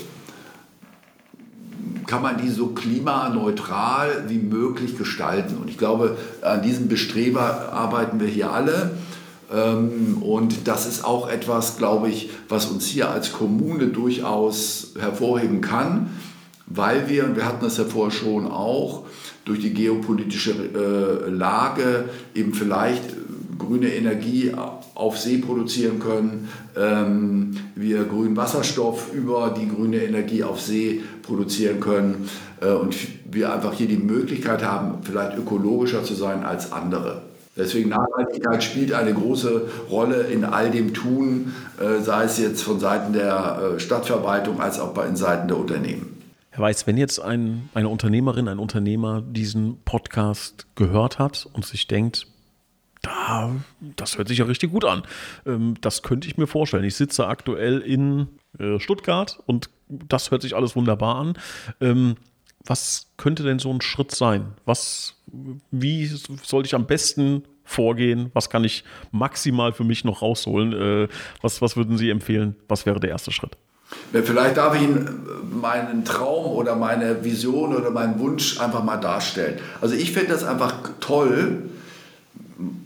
kann 2.07 2.23
man 2.23 2.37
die 2.37 2.51
so 2.51 2.69
klimaneutral 2.69 4.25
wie 4.29 4.37
möglich 4.37 4.99
gestalten. 4.99 5.57
Und 5.57 5.71
ich 5.71 5.79
glaube, 5.79 6.19
an 6.43 6.61
diesem 6.61 6.89
Bestreber 6.89 7.73
arbeiten 7.73 8.21
wir 8.21 8.29
hier 8.29 8.53
alle. 8.53 8.91
Ähm, 9.51 10.23
und 10.23 10.69
das 10.69 10.87
ist 10.87 11.05
auch 11.05 11.29
etwas, 11.29 11.79
glaube 11.79 12.11
ich, 12.11 12.29
was 12.49 12.67
uns 12.67 12.87
hier 12.87 13.11
als 13.11 13.33
Kommune 13.33 13.89
durchaus 13.89 14.93
hervorheben 14.99 15.61
kann, 15.61 16.11
weil 16.67 17.09
wir, 17.09 17.25
und 17.25 17.37
wir 17.37 17.47
hatten 17.47 17.65
das 17.65 17.79
ja 17.79 17.85
vorher 17.85 18.13
schon 18.13 18.47
auch, 18.47 19.05
durch 19.45 19.61
die 19.61 19.75
geopolitische 19.75 20.53
äh, 20.53 21.31
Lage 21.31 22.05
eben 22.35 22.55
vielleicht 22.55 23.03
grüne 23.59 23.95
Energie 23.95 24.53
auf 24.95 25.19
See 25.19 25.39
produzieren 25.39 25.99
können, 25.99 26.49
ähm, 26.77 27.57
wir 27.75 28.05
grünen 28.05 28.37
Wasserstoff 28.37 29.13
über 29.13 29.55
die 29.59 29.69
grüne 29.69 30.03
Energie 30.03 30.45
auf 30.45 30.61
See 30.61 31.01
produzieren 31.23 31.81
können 31.81 32.29
äh, 32.61 32.71
und 32.71 32.97
wir 33.31 33.53
einfach 33.53 33.73
hier 33.73 33.89
die 33.89 33.97
Möglichkeit 33.97 34.65
haben, 34.65 34.99
vielleicht 35.03 35.39
ökologischer 35.39 36.05
zu 36.05 36.15
sein 36.15 36.45
als 36.45 36.73
andere. 36.73 37.23
Deswegen 37.57 37.91
Nachhaltigkeit 37.91 38.65
spielt 38.65 38.95
eine 38.95 39.13
große 39.13 39.69
Rolle 39.91 40.23
in 40.23 40.45
all 40.45 40.71
dem 40.71 40.95
Tun, 40.95 41.53
äh, 41.79 42.03
sei 42.03 42.25
es 42.25 42.39
jetzt 42.39 42.63
von 42.63 42.81
Seiten 42.81 43.13
der 43.13 43.75
äh, 43.77 43.81
Stadtverwaltung 43.81 44.61
als 44.61 44.81
auch 44.81 44.95
bei 44.95 45.05
den 45.05 45.17
Seiten 45.17 45.49
der 45.49 45.59
Unternehmen. 45.59 46.12
Herr 46.55 46.65
Weiß, 46.65 46.87
wenn 46.87 46.99
jetzt 46.99 47.19
ein, 47.19 47.71
eine 47.73 47.89
Unternehmerin, 47.89 48.47
ein 48.47 48.59
Unternehmer 48.59 49.23
diesen 49.23 49.83
Podcast 49.85 50.67
gehört 50.75 51.19
hat 51.19 51.49
und 51.55 51.65
sich 51.65 51.87
denkt, 51.87 52.27
da, 53.01 53.57
das 53.81 54.19
hört 54.19 54.29
sich 54.29 54.39
ja 54.39 54.45
richtig 54.45 54.71
gut 54.71 54.85
an. 54.85 55.03
Ähm, 55.47 55.77
das 55.81 56.03
könnte 56.03 56.29
ich 56.29 56.37
mir 56.37 56.47
vorstellen. 56.47 56.85
Ich 56.85 56.97
sitze 56.97 57.27
aktuell 57.27 57.79
in 57.79 58.29
äh, 58.59 58.79
Stuttgart 58.79 59.41
und 59.47 59.71
das 59.89 60.31
hört 60.31 60.43
sich 60.43 60.55
alles 60.55 60.77
wunderbar 60.77 61.17
an. 61.17 61.39
Ähm, 61.81 62.17
was 62.67 63.07
könnte 63.17 63.45
denn 63.45 63.59
so 63.59 63.73
ein 63.73 63.81
Schritt 63.81 64.11
sein? 64.11 64.53
Was, 64.67 65.23
wie 65.71 66.07
sollte 66.07 66.67
ich 66.67 66.75
am 66.75 66.87
besten 66.87 67.45
vorgehen? 67.65 68.31
Was 68.35 68.51
kann 68.51 68.63
ich 68.65 68.85
maximal 69.11 69.73
für 69.73 69.85
mich 69.85 70.05
noch 70.05 70.21
rausholen? 70.21 70.75
Äh, 70.75 71.09
was, 71.41 71.63
was 71.63 71.79
würden 71.79 71.97
Sie 71.97 72.11
empfehlen? 72.11 72.57
Was 72.69 72.85
wäre 72.85 73.01
der 73.01 73.09
erste 73.09 73.33
Schritt? 73.33 73.57
Vielleicht 74.13 74.57
darf 74.57 74.75
ich 74.75 74.83
Ihnen 74.83 75.23
meinen 75.61 76.05
Traum 76.05 76.47
oder 76.47 76.77
meine 76.77 77.25
Vision 77.25 77.75
oder 77.75 77.91
meinen 77.91 78.19
Wunsch 78.19 78.61
einfach 78.61 78.85
mal 78.85 78.97
darstellen. 78.97 79.59
Also 79.81 79.95
ich 79.95 80.13
finde 80.13 80.33
das 80.33 80.45
einfach 80.45 80.75
toll, 81.01 81.63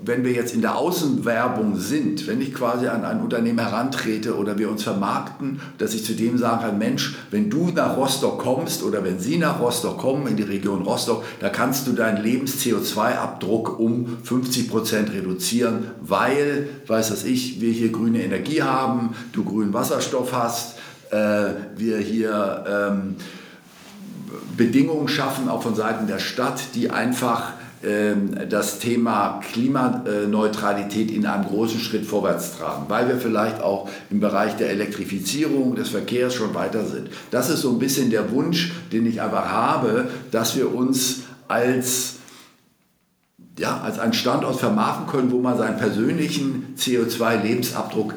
wenn 0.02 0.24
wir 0.24 0.32
jetzt 0.32 0.54
in 0.54 0.60
der 0.60 0.76
Außenwerbung 0.76 1.76
sind, 1.76 2.26
wenn 2.26 2.40
ich 2.40 2.54
quasi 2.54 2.86
an 2.86 3.04
ein 3.04 3.20
Unternehmen 3.20 3.58
herantrete 3.58 4.36
oder 4.36 4.56
wir 4.58 4.70
uns 4.70 4.84
vermarkten, 4.84 5.60
dass 5.78 5.94
ich 5.94 6.04
zu 6.04 6.14
dem 6.14 6.38
sage, 6.38 6.72
Mensch, 6.72 7.16
wenn 7.30 7.50
du 7.50 7.70
nach 7.74 7.96
Rostock 7.96 8.38
kommst 8.38 8.82
oder 8.82 9.04
wenn 9.04 9.18
Sie 9.18 9.36
nach 9.36 9.60
Rostock 9.60 9.98
kommen, 9.98 10.26
in 10.28 10.36
die 10.36 10.44
Region 10.44 10.82
Rostock, 10.82 11.24
da 11.40 11.48
kannst 11.48 11.86
du 11.86 11.92
deinen 11.92 12.22
Lebens-CO2-Abdruck 12.22 13.78
um 13.78 14.16
50 14.22 14.70
Prozent 14.70 15.12
reduzieren, 15.12 15.90
weil, 16.00 16.68
weiß 16.86 17.10
das 17.10 17.24
ich, 17.24 17.60
wir 17.60 17.72
hier 17.72 17.90
grüne 17.90 18.22
Energie 18.22 18.62
haben, 18.62 19.14
du 19.32 19.44
grünen 19.44 19.74
Wasserstoff 19.74 20.32
hast, 20.32 20.76
äh, 20.76 20.95
wir 21.10 21.98
hier 21.98 22.64
ähm, 22.68 23.16
Bedingungen 24.56 25.08
schaffen, 25.08 25.48
auch 25.48 25.62
von 25.62 25.74
Seiten 25.74 26.06
der 26.06 26.18
Stadt, 26.18 26.60
die 26.74 26.90
einfach 26.90 27.52
ähm, 27.84 28.34
das 28.48 28.78
Thema 28.78 29.40
Klimaneutralität 29.52 31.10
in 31.10 31.26
einem 31.26 31.44
großen 31.44 31.78
Schritt 31.78 32.06
vorwärts 32.06 32.56
tragen, 32.56 32.86
weil 32.88 33.06
wir 33.08 33.18
vielleicht 33.18 33.60
auch 33.60 33.88
im 34.10 34.18
Bereich 34.18 34.56
der 34.56 34.70
Elektrifizierung 34.70 35.76
des 35.76 35.90
Verkehrs 35.90 36.34
schon 36.34 36.54
weiter 36.54 36.84
sind. 36.86 37.10
Das 37.30 37.50
ist 37.50 37.60
so 37.60 37.70
ein 37.70 37.78
bisschen 37.78 38.10
der 38.10 38.32
Wunsch, 38.32 38.72
den 38.92 39.06
ich 39.06 39.20
aber 39.20 39.50
habe, 39.50 40.08
dass 40.30 40.56
wir 40.56 40.74
uns 40.74 41.20
als 41.48 42.14
ja, 43.58 43.80
als 43.80 43.98
einen 43.98 44.12
Standort 44.12 44.58
vermarkten 44.58 45.06
können, 45.06 45.30
wo 45.30 45.40
man 45.40 45.56
seinen 45.56 45.78
persönlichen 45.78 46.74
CO2-Lebensabdruck 46.76 48.12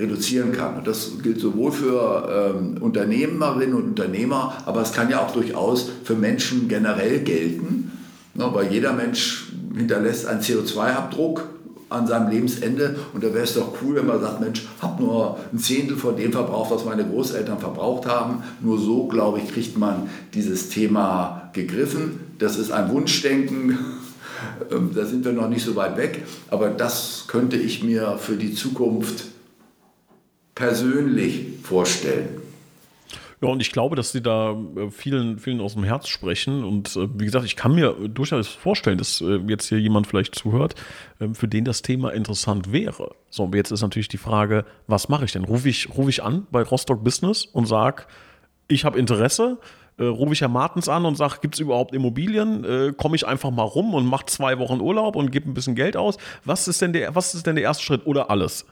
reduzieren 0.00 0.52
kann. 0.52 0.78
Und 0.78 0.86
das 0.86 1.12
gilt 1.22 1.38
sowohl 1.38 1.70
für 1.70 2.54
ähm, 2.56 2.78
Unternehmerinnen 2.80 3.74
und 3.74 3.84
Unternehmer, 3.84 4.54
aber 4.66 4.82
es 4.82 4.92
kann 4.92 5.10
ja 5.10 5.20
auch 5.20 5.30
durchaus 5.30 5.88
für 6.02 6.14
Menschen 6.14 6.66
generell 6.66 7.20
gelten 7.20 7.90
Ne, 8.34 8.48
weil 8.52 8.72
jeder 8.72 8.92
Mensch 8.92 9.52
hinterlässt 9.76 10.26
einen 10.26 10.40
CO2-Abdruck 10.40 11.48
an 11.88 12.06
seinem 12.06 12.30
Lebensende 12.30 12.96
und 13.12 13.24
da 13.24 13.34
wäre 13.34 13.42
es 13.42 13.54
doch 13.54 13.74
cool, 13.82 13.96
wenn 13.96 14.06
man 14.06 14.20
sagt, 14.20 14.40
Mensch, 14.40 14.62
hab 14.80 15.00
nur 15.00 15.38
ein 15.52 15.58
Zehntel 15.58 15.96
von 15.96 16.16
dem 16.16 16.32
verbraucht, 16.32 16.70
was 16.70 16.84
meine 16.84 17.04
Großeltern 17.04 17.58
verbraucht 17.58 18.06
haben. 18.06 18.44
Nur 18.60 18.78
so, 18.78 19.08
glaube 19.08 19.40
ich, 19.40 19.52
kriegt 19.52 19.76
man 19.76 20.08
dieses 20.32 20.68
Thema 20.68 21.50
gegriffen. 21.52 22.20
Das 22.38 22.56
ist 22.56 22.70
ein 22.70 22.90
Wunschdenken, 22.92 23.76
ähm, 24.70 24.90
da 24.94 25.04
sind 25.04 25.24
wir 25.24 25.32
noch 25.32 25.48
nicht 25.48 25.64
so 25.64 25.74
weit 25.74 25.96
weg, 25.96 26.22
aber 26.48 26.68
das 26.68 27.24
könnte 27.26 27.56
ich 27.56 27.82
mir 27.82 28.16
für 28.18 28.36
die 28.36 28.54
Zukunft 28.54 29.24
persönlich 30.60 31.46
vorstellen. 31.62 32.28
Ja, 33.40 33.48
und 33.48 33.62
ich 33.62 33.72
glaube, 33.72 33.96
dass 33.96 34.12
sie 34.12 34.20
da 34.20 34.52
äh, 34.76 34.90
vielen, 34.90 35.38
vielen 35.38 35.62
aus 35.62 35.72
dem 35.72 35.84
Herz 35.84 36.08
sprechen. 36.08 36.62
Und 36.62 36.94
äh, 36.96 37.08
wie 37.18 37.24
gesagt, 37.24 37.46
ich 37.46 37.56
kann 37.56 37.74
mir 37.74 37.92
durchaus 37.92 38.48
vorstellen, 38.48 38.98
dass 38.98 39.22
äh, 39.22 39.40
jetzt 39.48 39.70
hier 39.70 39.80
jemand 39.80 40.06
vielleicht 40.06 40.34
zuhört, 40.34 40.74
ähm, 41.18 41.34
für 41.34 41.48
den 41.48 41.64
das 41.64 41.80
Thema 41.80 42.10
interessant 42.10 42.72
wäre. 42.72 43.14
So, 43.30 43.44
und 43.44 43.54
jetzt 43.54 43.70
ist 43.70 43.80
natürlich 43.80 44.08
die 44.08 44.18
Frage, 44.18 44.66
was 44.86 45.08
mache 45.08 45.24
ich 45.24 45.32
denn? 45.32 45.44
Rufe 45.44 45.70
ich, 45.70 45.88
ruf 45.96 46.10
ich 46.10 46.22
an 46.22 46.46
bei 46.50 46.62
Rostock 46.62 47.02
Business 47.02 47.46
und 47.46 47.64
sage, 47.64 48.02
ich 48.68 48.84
habe 48.84 48.98
Interesse, 48.98 49.56
äh, 49.96 50.04
rufe 50.04 50.34
ich 50.34 50.42
Herr 50.42 50.48
Martens 50.48 50.90
an 50.90 51.06
und 51.06 51.16
sage, 51.16 51.36
gibt 51.40 51.54
es 51.54 51.60
überhaupt 51.60 51.94
Immobilien? 51.94 52.64
Äh, 52.64 52.92
Komme 52.94 53.16
ich 53.16 53.26
einfach 53.26 53.50
mal 53.50 53.62
rum 53.62 53.94
und 53.94 54.04
mache 54.04 54.26
zwei 54.26 54.58
Wochen 54.58 54.82
Urlaub 54.82 55.16
und 55.16 55.32
gebe 55.32 55.48
ein 55.48 55.54
bisschen 55.54 55.74
Geld 55.74 55.96
aus? 55.96 56.18
Was 56.44 56.68
ist 56.68 56.82
denn 56.82 56.92
der, 56.92 57.14
was 57.14 57.34
ist 57.34 57.46
denn 57.46 57.54
der 57.54 57.64
erste 57.64 57.82
Schritt 57.82 58.04
oder 58.04 58.30
alles? 58.30 58.66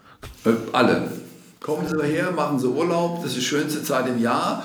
Alle. 0.75 1.09
Kommen 1.61 1.89
Sie 1.89 2.07
her, 2.07 2.31
machen 2.31 2.59
Sie 2.59 2.69
Urlaub, 2.69 3.23
das 3.23 3.33
ist 3.33 3.39
die 3.39 3.45
schönste 3.45 3.83
Zeit 3.83 4.09
im 4.09 4.21
Jahr. 4.21 4.65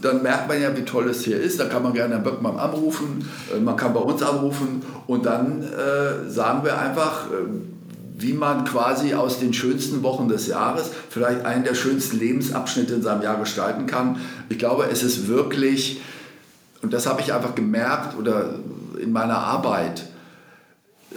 Dann 0.00 0.22
merkt 0.22 0.48
man 0.48 0.60
ja, 0.60 0.76
wie 0.76 0.84
toll 0.84 1.08
es 1.08 1.24
hier 1.24 1.40
ist. 1.40 1.58
Da 1.58 1.66
kann 1.66 1.82
man 1.82 1.92
gerne 1.92 2.14
Herrn 2.14 2.24
Böckmann 2.24 2.58
anrufen, 2.58 3.28
äh, 3.54 3.60
man 3.60 3.76
kann 3.76 3.92
bei 3.92 4.00
uns 4.00 4.22
anrufen 4.22 4.82
und 5.06 5.26
dann 5.26 5.62
äh, 5.62 6.30
sagen 6.30 6.64
wir 6.64 6.78
einfach, 6.78 7.26
äh, 7.26 7.46
wie 8.16 8.32
man 8.34 8.64
quasi 8.64 9.14
aus 9.14 9.40
den 9.40 9.54
schönsten 9.54 10.02
Wochen 10.02 10.28
des 10.28 10.46
Jahres 10.46 10.90
vielleicht 11.08 11.44
einen 11.44 11.64
der 11.64 11.74
schönsten 11.74 12.18
Lebensabschnitte 12.18 12.94
in 12.94 13.02
seinem 13.02 13.22
Jahr 13.22 13.38
gestalten 13.38 13.86
kann. 13.86 14.20
Ich 14.50 14.58
glaube, 14.58 14.88
es 14.90 15.02
ist 15.02 15.26
wirklich, 15.26 16.00
und 16.82 16.92
das 16.92 17.06
habe 17.06 17.22
ich 17.22 17.32
einfach 17.32 17.54
gemerkt 17.54 18.18
oder 18.18 18.56
in 19.00 19.12
meiner 19.12 19.38
Arbeit, 19.38 20.04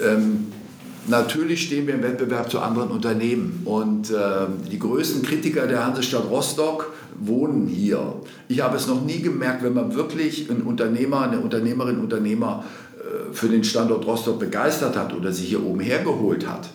ähm, 0.01 0.52
Natürlich 1.07 1.63
stehen 1.63 1.85
wir 1.85 1.95
im 1.95 2.03
Wettbewerb 2.03 2.49
zu 2.49 2.59
anderen 2.59 2.89
Unternehmen 2.89 3.61
und 3.65 4.09
äh, 4.09 4.47
die 4.71 4.79
größten 4.79 5.21
Kritiker 5.21 5.67
der 5.67 5.85
Hansestadt 5.85 6.29
Rostock 6.29 6.93
wohnen 7.19 7.67
hier. 7.67 8.15
Ich 8.47 8.61
habe 8.61 8.77
es 8.77 8.87
noch 8.87 9.03
nie 9.03 9.21
gemerkt, 9.21 9.63
wenn 9.63 9.73
man 9.73 9.95
wirklich 9.95 10.49
einen 10.49 10.61
Unternehmer, 10.61 11.23
eine 11.23 11.41
Unternehmerin, 11.41 11.99
Unternehmer 11.99 12.63
äh, 12.97 13.33
für 13.33 13.49
den 13.49 13.65
Standort 13.65 14.05
Rostock 14.05 14.39
begeistert 14.39 14.95
hat 14.95 15.13
oder 15.13 15.33
sie 15.33 15.45
hier 15.45 15.65
oben 15.65 15.81
hergeholt 15.81 16.47
hat. 16.47 16.69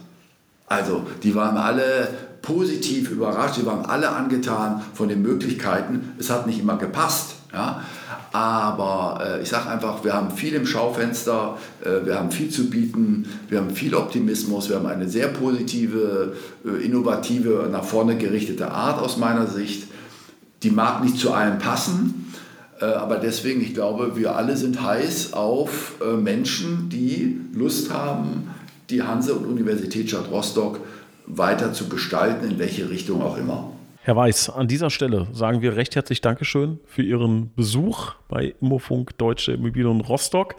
Also 0.67 1.05
die 1.23 1.35
waren 1.35 1.57
alle 1.57 2.09
positiv 2.43 3.11
überrascht, 3.11 3.57
die 3.57 3.67
waren 3.67 3.87
alle 3.87 4.11
angetan 4.11 4.83
von 4.93 5.09
den 5.09 5.23
Möglichkeiten. 5.23 6.13
Es 6.19 6.29
hat 6.29 6.47
nicht 6.47 6.61
immer 6.61 6.77
gepasst. 6.77 7.38
Ja? 7.53 7.83
Aber 8.33 9.21
äh, 9.25 9.43
ich 9.43 9.49
sage 9.49 9.71
einfach, 9.71 10.05
wir 10.05 10.13
haben 10.13 10.31
viel 10.31 10.55
im 10.55 10.67
Schaufenster, 10.67 11.57
äh, 11.83 12.05
wir 12.05 12.17
haben 12.17 12.31
viel 12.31 12.51
zu 12.51 12.69
bieten, 12.69 13.27
wir 13.49 13.59
haben 13.59 13.71
viel 13.71 13.95
Optimismus, 13.95 14.69
wir 14.69 14.77
haben 14.77 14.87
eine 14.87 15.09
sehr 15.09 15.29
positive, 15.29 16.35
äh, 16.65 16.85
innovative, 16.85 17.69
nach 17.71 17.85
vorne 17.85 18.17
gerichtete 18.17 18.71
Art 18.71 19.01
aus 19.01 19.17
meiner 19.17 19.47
Sicht. 19.47 19.89
Die 20.63 20.71
mag 20.71 21.03
nicht 21.03 21.19
zu 21.19 21.33
allen 21.33 21.59
passen, 21.59 22.33
äh, 22.81 22.85
aber 22.85 23.17
deswegen, 23.17 23.61
ich 23.61 23.75
glaube, 23.75 24.17
wir 24.17 24.37
alle 24.37 24.57
sind 24.57 24.83
heiß 24.83 25.33
auf 25.33 25.95
äh, 26.01 26.17
Menschen, 26.17 26.89
die 26.91 27.41
Lust 27.55 27.93
haben, 27.93 28.51
die 28.91 29.03
Hanse 29.03 29.35
und 29.35 29.47
Universitätsstadt 29.47 30.31
Rostock 30.31 30.81
weiter 31.27 31.73
zu 31.73 31.89
gestalten, 31.89 32.51
in 32.51 32.59
welche 32.59 32.89
Richtung 32.89 33.23
auch 33.23 33.37
immer. 33.37 33.73
Herr 34.09 34.17
Weiß, 34.17 34.49
an 34.49 34.69
dieser 34.69 34.89
Stelle 34.89 35.27
sagen 35.35 35.61
wir 35.61 35.77
recht 35.77 35.95
herzlich 35.95 36.23
Dankeschön 36.23 36.81
für 36.87 37.03
Ihren 37.03 37.53
Besuch 37.57 38.15
bei 38.27 38.55
Immofunk 38.59 39.19
Deutsche 39.19 39.53
Immobilien 39.53 40.01
Rostock. 40.01 40.55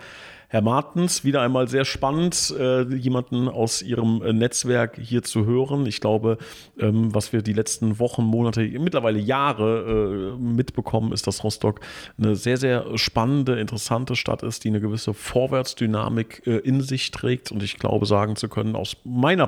Herr 0.52 0.64
Martens, 0.64 1.24
wieder 1.24 1.43
einmal 1.43 1.68
sehr 1.68 1.86
spannend, 1.86 2.56
äh, 2.58 2.82
jemanden 2.95 3.47
aus 3.47 3.84
Ihrem 3.84 4.24
äh, 4.24 4.34
Netzwerk 4.34 4.97
hier 5.00 5.22
zu 5.22 5.45
hören. 5.45 5.86
Ich 5.86 6.02
glaube, 6.02 6.39
ähm, 6.80 7.14
was 7.14 7.32
wir 7.32 7.43
die 7.43 7.54
letzten 7.54 8.00
Wochen, 8.00 8.24
Monate, 8.24 8.62
mittlerweile 8.80 9.20
Jahre 9.20 10.34
äh, 10.34 10.41
mitbekommen, 10.41 11.14
ist, 11.14 11.28
dass 11.28 11.43
Rostock 11.43 11.82
eine 12.18 12.36
sehr, 12.36 12.58
sehr 12.58 12.97
spannende, 12.97 13.60
interessante 13.60 14.16
Stadt 14.16 14.41
ist, 14.41 14.64
die 14.64 14.70
eine 14.70 14.82
gewisse 14.82 15.14
Vorwärtsdynamik 15.14 16.41
in 16.47 16.82
sich 16.82 17.12
trägt. 17.12 17.52
Und 17.52 17.62
ich 17.62 17.78
glaube, 17.78 18.08
sagen 18.08 18.36
zu 18.36 18.50
können, 18.50 18.76
aus 18.76 18.97
meiner 19.04 19.47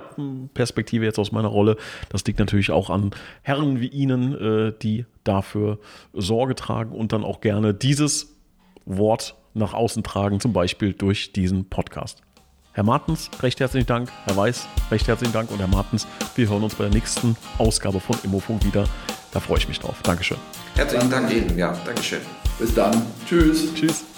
Perspektive, 0.54 1.06
jetzt 1.06 1.18
aus 1.18 1.32
meiner 1.32 1.48
Rolle, 1.48 1.78
das 2.10 2.24
liegt 2.26 2.38
natürlich 2.38 2.70
auch 2.70 2.92
an 2.92 3.10
Herren 3.42 3.80
wie 3.80 3.88
Ihnen, 3.88 4.76
die 4.82 5.06
dafür 5.24 5.80
Sorge 6.14 6.54
tragen 6.54 6.92
und 6.92 7.12
dann 7.12 7.24
auch 7.24 7.42
gerne 7.42 7.74
dieses 7.74 8.36
Wort 8.86 9.36
nach 9.54 9.74
außen 9.74 10.04
tragen, 10.04 10.40
zum 10.40 10.54
Beispiel 10.54 10.94
durch 10.94 11.34
diesen 11.34 11.70
Podcast. 11.70 12.22
Herr 12.74 12.84
Martens, 12.84 13.30
recht 13.42 13.60
herzlichen 13.60 13.88
Dank. 13.88 14.10
Herr 14.26 14.38
Weiß, 14.38 14.68
recht 14.92 15.08
herzlichen 15.08 15.34
Dank. 15.34 15.52
Und 15.52 15.60
Herr 15.60 15.68
Martens, 15.68 16.08
wir 16.36 16.48
hören 16.48 16.64
uns 16.64 16.76
bei 16.76 16.86
der 16.86 16.94
nächsten 16.94 17.36
Ausgabe 17.58 18.00
von 18.00 18.16
Immofunk 18.24 18.64
wieder. 18.66 18.86
Da 19.34 19.40
freue 19.40 19.58
ich 19.58 19.68
mich 19.68 19.80
drauf. 19.80 20.02
Dankeschön. 20.04 20.38
Herzlichen 20.76 21.10
Dank 21.10 21.32
Ihnen. 21.34 21.58
Ja, 21.58 21.78
Dankeschön. 21.86 22.22
Bis 22.60 22.74
dann. 22.74 23.02
Tschüss. 23.28 23.74
Tschüss. 23.74 24.11